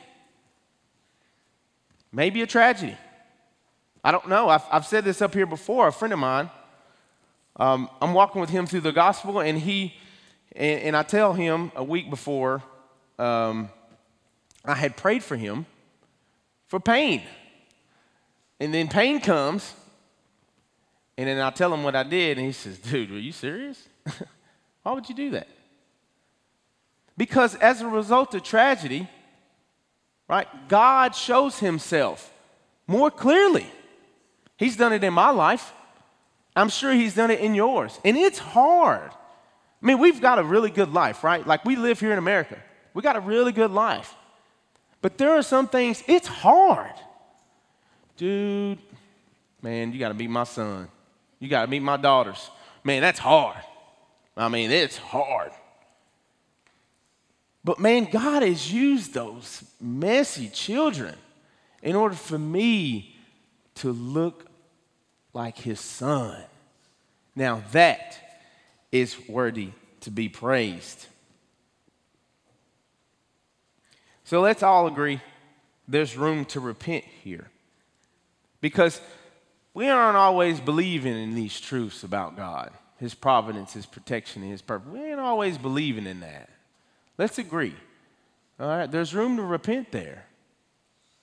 Maybe 2.11 2.43
a 2.43 2.49
tragedy. 2.49 2.97
I 4.03 4.11
don't 4.11 4.28
know. 4.28 4.49
I've, 4.49 4.64
I've 4.72 4.86
said 4.86 5.05
this 5.05 5.22
up 5.22 5.34
here 5.34 5.47
before. 5.47 5.86
A 5.86 5.93
friend 5.93 6.12
of 6.12 6.18
mine, 6.18 6.51
um, 7.55 7.88
I'm 8.03 8.12
walking 8.12 8.41
with 8.41 8.51
him 8.51 8.66
through 8.66 8.80
the 8.80 8.91
gospel, 8.91 9.38
and 9.38 9.57
he, 9.57 9.95
and, 10.55 10.80
and 10.82 10.96
I 10.96 11.03
tell 11.03 11.32
him 11.32 11.72
a 11.74 11.84
week 11.84 12.11
before, 12.11 12.62
um, 13.18 13.70
I 14.64 14.74
had 14.74 14.96
prayed 14.96 15.22
for 15.22 15.36
him 15.36 15.66
for 16.66 16.80
pain. 16.80 17.22
And 18.59 18.74
then 18.74 18.88
pain 18.88 19.20
comes, 19.20 19.74
and 21.16 21.28
then 21.28 21.40
I 21.40 21.51
tell 21.51 21.72
him 21.72 21.82
what 21.82 21.96
I 21.96 22.03
did, 22.03 22.36
and 22.38 22.46
he 22.46 22.53
says, 22.53 22.78
Dude, 22.78 23.11
are 23.11 23.18
you 23.18 23.32
serious? 23.32 23.88
Why 24.82 24.92
would 24.92 25.09
you 25.09 25.14
do 25.14 25.30
that? 25.30 25.48
Because 27.16 27.55
as 27.57 27.80
a 27.80 27.86
result 27.86 28.34
of 28.34 28.42
tragedy, 28.42 29.09
right, 30.28 30.48
God 30.68 31.14
shows 31.14 31.59
himself 31.59 32.32
more 32.86 33.11
clearly. 33.11 33.66
He's 34.57 34.76
done 34.76 34.92
it 34.92 35.05
in 35.05 35.12
my 35.12 35.30
life. 35.30 35.72
I'm 36.55 36.68
sure 36.68 36.92
he's 36.92 37.14
done 37.14 37.30
it 37.30 37.40
in 37.40 37.55
yours. 37.55 37.98
And 38.05 38.16
it's 38.16 38.38
hard. 38.38 39.11
I 39.83 39.87
mean, 39.87 39.99
we've 39.99 40.20
got 40.20 40.39
a 40.39 40.45
really 40.45 40.70
good 40.70 40.93
life, 40.93 41.24
right? 41.24 41.47
Like 41.47 41.64
we 41.64 41.76
live 41.76 42.01
here 42.01 42.12
in 42.12 42.18
America. 42.18 42.59
We 42.93 43.03
got 43.03 43.16
a 43.16 43.20
really 43.20 43.53
good 43.53 43.70
life. 43.70 44.14
But 45.01 45.16
there 45.16 45.31
are 45.31 45.43
some 45.43 45.68
things, 45.68 46.05
it's 46.07 46.28
hard. 46.28 46.93
Dude, 48.16 48.78
man, 49.62 49.93
you 49.93 49.99
got 49.99 50.09
to 50.09 50.14
meet 50.14 50.28
my 50.28 50.45
son. 50.45 50.89
You 51.39 51.49
got 51.49 51.62
to 51.62 51.68
meet 51.68 51.81
my 51.81 51.97
daughters. 51.97 52.51
Man, 52.85 53.01
that's 53.01 53.18
hard. 53.18 53.57
I 54.37 54.49
mean, 54.49 54.70
it's 54.70 54.99
hard. 54.99 55.53
But 57.64 57.78
man, 57.78 58.05
God 58.11 58.43
has 58.43 58.72
used 58.72 59.14
those 59.14 59.64
messy 59.81 60.49
children 60.49 61.14
in 61.83 61.97
order 61.97 62.14
for 62.14 62.39
me 62.39 63.16
to 63.76 63.93
look 63.93 64.47
like 65.33 65.59
his 65.59 65.81
son. 65.81 66.43
Now, 67.35 67.62
that 67.72 68.30
is 68.93 69.16
worthy 69.28 69.70
to 70.01 70.11
be 70.11 70.28
praised. 70.28 71.07
So 74.24 74.41
let's 74.41 74.62
all 74.62 74.86
agree 74.86 75.20
there's 75.88 76.16
room 76.16 76.45
to 76.47 76.61
repent 76.61 77.05
here. 77.24 77.49
Because 78.61 79.01
we 79.74 79.88
aren't 79.88 80.16
always 80.16 80.61
believing 80.61 81.16
in 81.16 81.34
these 81.34 81.61
truths 81.61 82.05
about 82.05 82.36
God, 82.36 82.70
His 82.99 83.14
providence, 83.14 83.72
His 83.72 83.86
protection, 83.86 84.43
and 84.43 84.51
His 84.51 84.62
purpose. 84.62 84.93
We 84.93 85.03
ain't 85.03 85.20
always 85.20 85.59
believing 85.59 86.07
in 86.07 86.20
that. 86.20 86.49
Let's 87.18 87.38
agree. 87.38 87.74
All 88.59 88.68
right, 88.68 88.91
there's 88.91 89.14
room 89.14 89.36
to 89.36 89.43
repent 89.43 89.91
there. 89.91 90.26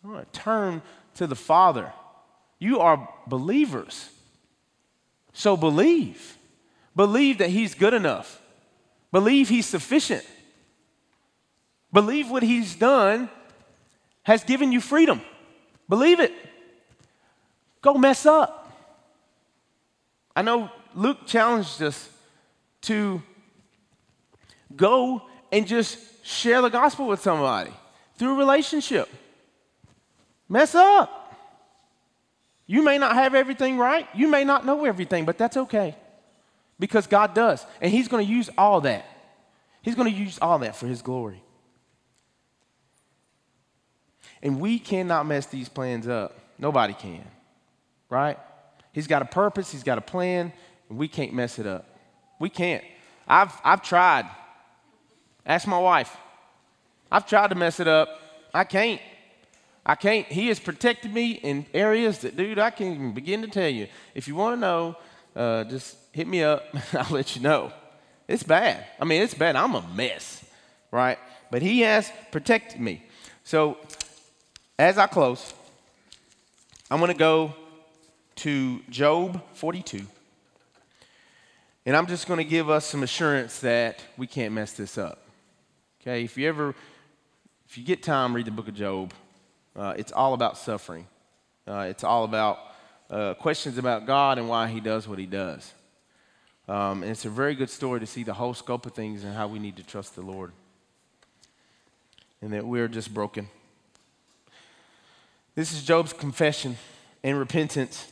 All 0.03 0.11
right, 0.11 0.31
turn 0.33 0.81
to 1.15 1.27
the 1.27 1.35
Father. 1.35 1.91
You 2.59 2.79
are 2.79 3.07
believers. 3.27 4.09
So 5.33 5.55
believe. 5.55 6.36
Believe 6.97 7.37
that 7.37 7.51
He's 7.51 7.75
good 7.75 7.93
enough. 7.93 8.41
Believe 9.11 9.47
He's 9.47 9.67
sufficient. 9.67 10.25
Believe 11.93 12.29
what 12.31 12.41
He's 12.41 12.75
done 12.75 13.29
has 14.23 14.43
given 14.43 14.71
you 14.71 14.81
freedom. 14.81 15.21
Believe 15.87 16.19
it. 16.19 16.33
Go 17.81 17.93
mess 17.93 18.25
up. 18.25 18.63
I 20.35 20.41
know 20.41 20.71
Luke 20.95 21.27
challenged 21.27 21.83
us 21.83 22.09
to 22.81 23.21
go 24.75 25.21
and 25.51 25.67
just 25.67 25.99
share 26.25 26.63
the 26.63 26.69
gospel 26.69 27.07
with 27.07 27.21
somebody 27.21 27.71
through 28.17 28.39
relationship. 28.39 29.07
Mess 30.49 30.73
up. 30.73 31.35
You 32.65 32.81
may 32.81 32.97
not 32.97 33.13
have 33.13 33.35
everything 33.35 33.77
right. 33.77 34.07
You 34.15 34.27
may 34.27 34.43
not 34.43 34.65
know 34.65 34.83
everything, 34.83 35.25
but 35.25 35.37
that's 35.37 35.57
okay 35.57 35.95
because 36.79 37.07
God 37.07 37.33
does. 37.33 37.65
And 37.81 37.91
He's 37.91 38.07
going 38.07 38.25
to 38.25 38.31
use 38.31 38.49
all 38.57 38.81
that. 38.81 39.05
He's 39.81 39.95
going 39.95 40.11
to 40.11 40.17
use 40.17 40.37
all 40.41 40.59
that 40.59 40.75
for 40.75 40.87
His 40.87 41.01
glory. 41.01 41.41
And 44.41 44.59
we 44.59 44.79
cannot 44.79 45.25
mess 45.25 45.47
these 45.47 45.69
plans 45.69 46.07
up. 46.07 46.37
Nobody 46.59 46.93
can, 46.93 47.23
right? 48.09 48.37
He's 48.91 49.07
got 49.07 49.21
a 49.21 49.25
purpose, 49.25 49.71
He's 49.71 49.83
got 49.83 49.97
a 49.97 50.01
plan, 50.01 50.53
and 50.89 50.97
we 50.97 51.07
can't 51.07 51.33
mess 51.33 51.59
it 51.59 51.67
up. 51.67 51.85
We 52.39 52.49
can't. 52.49 52.83
I've, 53.27 53.53
I've 53.63 53.81
tried. 53.81 54.29
Ask 55.45 55.67
my 55.67 55.79
wife. 55.79 56.15
I've 57.11 57.27
tried 57.27 57.49
to 57.49 57.55
mess 57.55 57.79
it 57.79 57.87
up. 57.87 58.09
I 58.53 58.63
can't. 58.63 59.01
I 59.85 59.95
can't, 59.95 60.27
he 60.27 60.49
has 60.49 60.59
protected 60.59 61.13
me 61.13 61.31
in 61.31 61.65
areas 61.73 62.19
that, 62.19 62.35
dude, 62.35 62.59
I 62.59 62.71
can't 62.71 62.95
even 62.95 63.13
begin 63.13 63.41
to 63.43 63.47
tell 63.47 63.69
you. 63.69 63.87
If 64.13 64.27
you 64.27 64.35
want 64.35 64.57
to 64.57 64.59
know, 64.59 64.97
uh, 65.37 65.63
just 65.65 65.95
hit 66.11 66.27
me 66.27 66.43
up. 66.43 66.65
I'll 66.93 67.13
let 67.13 67.35
you 67.35 67.41
know. 67.41 67.71
It's 68.27 68.43
bad. 68.43 68.85
I 68.99 69.05
mean, 69.05 69.21
it's 69.21 69.35
bad. 69.35 69.55
I'm 69.55 69.75
a 69.75 69.87
mess, 69.95 70.43
right? 70.91 71.19
But 71.51 71.61
he 71.61 71.81
has 71.81 72.11
protected 72.31 72.81
me. 72.81 73.03
So, 73.43 73.77
as 74.77 74.97
I 74.97 75.07
close, 75.07 75.53
I'm 76.91 76.99
going 76.99 77.11
to 77.11 77.17
go 77.17 77.53
to 78.37 78.81
Job 78.89 79.41
42. 79.53 80.01
And 81.85 81.95
I'm 81.95 82.07
just 82.07 82.27
going 82.27 82.39
to 82.39 82.43
give 82.43 82.69
us 82.69 82.85
some 82.85 83.03
assurance 83.03 83.59
that 83.59 84.03
we 84.17 84.27
can't 84.27 84.53
mess 84.53 84.73
this 84.73 84.97
up. 84.97 85.21
Okay? 86.01 86.23
If 86.23 86.37
you 86.37 86.49
ever, 86.49 86.75
if 87.69 87.77
you 87.77 87.85
get 87.85 88.03
time, 88.03 88.35
read 88.35 88.45
the 88.45 88.51
book 88.51 88.67
of 88.67 88.73
Job. 88.73 89.13
Uh, 89.75 89.93
it's 89.95 90.11
all 90.11 90.33
about 90.33 90.57
suffering. 90.57 91.07
Uh, 91.65 91.87
it's 91.89 92.03
all 92.03 92.23
about 92.25 92.59
uh, 93.09 93.33
questions 93.35 93.77
about 93.77 94.05
God 94.05 94.37
and 94.37 94.49
why 94.49 94.67
He 94.67 94.79
does 94.79 95.07
what 95.07 95.19
He 95.19 95.25
does. 95.25 95.73
Um, 96.67 97.01
and 97.03 97.11
it's 97.11 97.25
a 97.25 97.29
very 97.29 97.55
good 97.55 97.69
story 97.69 97.99
to 98.01 98.05
see 98.05 98.23
the 98.23 98.33
whole 98.33 98.53
scope 98.53 98.85
of 98.85 98.93
things 98.93 99.23
and 99.23 99.33
how 99.33 99.47
we 99.47 99.59
need 99.59 99.77
to 99.77 99.83
trust 99.83 100.15
the 100.15 100.21
Lord. 100.21 100.51
And 102.41 102.53
that 102.53 102.65
we're 102.65 102.87
just 102.87 103.13
broken. 103.13 103.47
This 105.55 105.73
is 105.73 105.83
Job's 105.83 106.13
confession 106.13 106.77
and 107.23 107.39
repentance. 107.39 108.11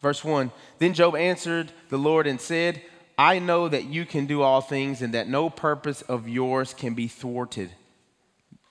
Verse 0.00 0.24
1 0.24 0.50
Then 0.78 0.94
Job 0.94 1.16
answered 1.16 1.72
the 1.88 1.98
Lord 1.98 2.26
and 2.26 2.40
said, 2.40 2.80
I 3.18 3.38
know 3.38 3.68
that 3.68 3.84
you 3.84 4.04
can 4.04 4.26
do 4.26 4.42
all 4.42 4.60
things 4.60 5.02
and 5.02 5.14
that 5.14 5.28
no 5.28 5.50
purpose 5.50 6.02
of 6.02 6.28
yours 6.28 6.74
can 6.74 6.94
be 6.94 7.08
thwarted. 7.08 7.70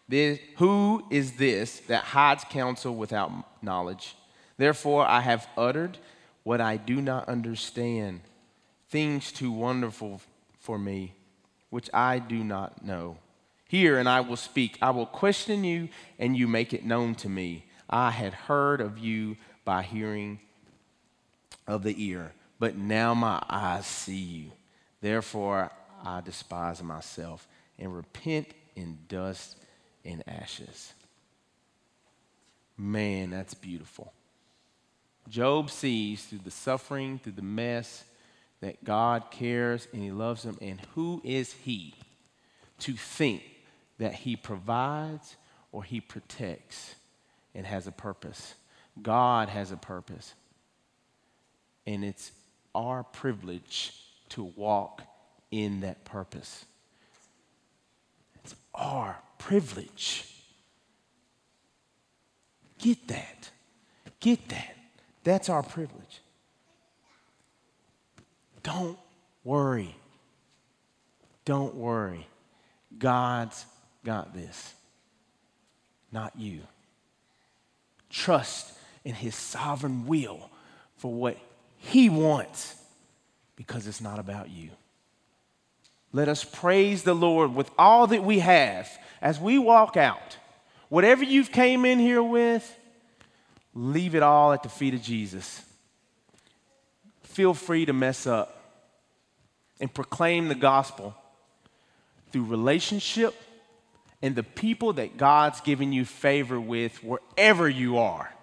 This, 0.08 0.40
who 0.58 1.04
is 1.10 1.34
this 1.34 1.80
that 1.82 2.04
hides 2.04 2.44
counsel 2.50 2.96
without 2.96 3.32
knowledge? 3.64 4.16
Therefore, 4.58 5.06
I 5.06 5.22
have 5.22 5.48
uttered 5.58 5.98
what 6.44 6.62
I 6.62 6.78
do 6.78 7.02
not 7.02 7.28
understand, 7.28 8.22
things 8.90 9.32
too 9.32 9.52
wonderful 9.52 10.22
for 10.60 10.78
me, 10.78 11.16
which 11.72 11.90
I 11.94 12.20
do 12.20 12.44
not 12.44 12.86
know. 12.86 13.18
Hear, 13.68 13.98
and 13.98 14.08
I 14.08 14.22
will 14.22 14.36
speak. 14.36 14.78
I 14.82 14.92
will 14.92 15.08
question 15.08 15.64
you, 15.64 15.90
and 16.20 16.38
you 16.38 16.48
make 16.48 16.72
it 16.72 16.86
known 16.86 17.16
to 17.16 17.30
me. 17.30 17.66
I 17.90 18.12
had 18.12 18.34
heard 18.34 18.82
of 18.82 19.00
you 19.00 19.38
by 19.64 19.82
hearing 19.82 20.40
of 21.68 21.82
the 21.82 21.96
ear, 21.98 22.32
but 22.60 22.78
now 22.78 23.16
my 23.16 23.42
eyes 23.50 23.88
see 23.88 24.16
you. 24.16 24.52
Therefore, 25.02 25.72
I 26.04 26.22
despise 26.22 26.82
myself 26.84 27.48
and 27.80 27.96
repent 27.96 28.50
in 28.76 29.00
dust 29.08 29.58
in 30.06 30.24
ashes. 30.28 30.94
Man, 32.78 33.32
that's 33.32 33.54
beautiful. 33.54 34.14
Job 35.28 35.72
sees 35.72 36.24
through 36.24 36.40
the 36.44 36.52
suffering, 36.52 37.20
through 37.20 37.34
the 37.34 37.42
mess, 37.42 38.04
that 38.62 38.84
God 38.84 39.32
cares 39.32 39.88
and 39.92 40.02
He 40.02 40.12
loves 40.12 40.44
him. 40.44 40.58
And 40.62 40.80
who 40.94 41.22
is 41.24 41.52
He 41.52 41.94
to 42.80 42.94
think 42.94 43.44
that 43.98 44.14
He 44.14 44.36
provides 44.36 45.36
or 45.72 45.84
He 45.84 46.00
protects 46.00 46.96
and 47.54 47.66
has 47.66 47.88
a 47.88 47.92
purpose? 47.92 48.54
God 49.02 49.50
has 49.50 49.72
a 49.72 49.78
purpose. 49.78 50.34
And 51.88 52.04
it's 52.04 52.32
our 52.74 53.04
privilege 53.04 53.94
to 54.30 54.44
walk 54.44 55.02
in 55.52 55.82
that 55.82 56.04
purpose. 56.06 56.66
It's 58.44 58.56
our 58.74 59.18
privilege. 59.38 60.32
Get 62.80 63.08
that. 63.08 63.50
Get 64.20 64.48
that. 64.50 64.76
That's 65.24 65.50
our 65.50 65.64
privilege. 65.64 66.22
Don't 68.64 68.98
worry. 69.44 69.96
Don't 71.46 71.76
worry. 71.76 72.28
God's 72.98 73.66
got 74.04 74.34
this, 74.34 74.74
not 76.12 76.34
you. 76.38 76.62
Trust 78.10 78.74
in 79.04 79.14
His 79.14 79.36
sovereign 79.36 80.08
will 80.08 80.50
for 80.98 81.14
what 81.14 81.38
He 81.78 82.10
wants 82.10 82.76
because 83.56 83.88
it's 83.88 84.02
not 84.02 84.20
about 84.20 84.50
you. 84.50 84.70
Let 86.16 86.30
us 86.30 86.46
praise 86.46 87.04
the 87.04 87.14
Lord 87.14 87.54
with 87.54 87.70
all 87.78 88.08
that 88.08 88.24
we 88.24 88.40
have 88.40 88.90
as 89.22 89.38
we 89.38 89.58
walk 89.58 89.98
out. 89.98 90.38
Whatever 90.88 91.26
you've 91.26 91.52
came 91.52 91.84
in 91.84 92.00
here 92.00 92.24
with, 92.24 92.80
leave 93.74 94.16
it 94.16 94.24
all 94.24 94.54
at 94.54 94.64
the 94.64 94.70
feet 94.70 94.94
of 94.94 95.02
Jesus. 95.02 95.62
Feel 97.24 97.54
free 97.54 97.86
to 97.86 97.92
mess 97.92 98.26
up 98.26 98.80
and 99.82 99.94
proclaim 99.94 100.48
the 100.48 100.56
gospel 100.56 101.14
through 102.32 102.46
relationship 102.46 103.36
and 104.22 104.38
the 104.38 104.44
people 104.44 104.94
that 104.94 105.18
God's 105.18 105.60
given 105.60 105.92
you 105.92 106.06
favor 106.06 106.62
with 106.62 107.04
wherever 107.04 107.68
you 107.68 107.98
are. 107.98 108.34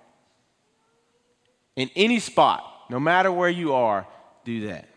In 1.77 1.89
any 1.97 2.18
spot, 2.18 2.70
no 2.91 3.01
matter 3.01 3.33
where 3.33 3.49
you 3.49 3.73
are, 3.73 4.07
do 4.45 4.66
that. 4.66 4.91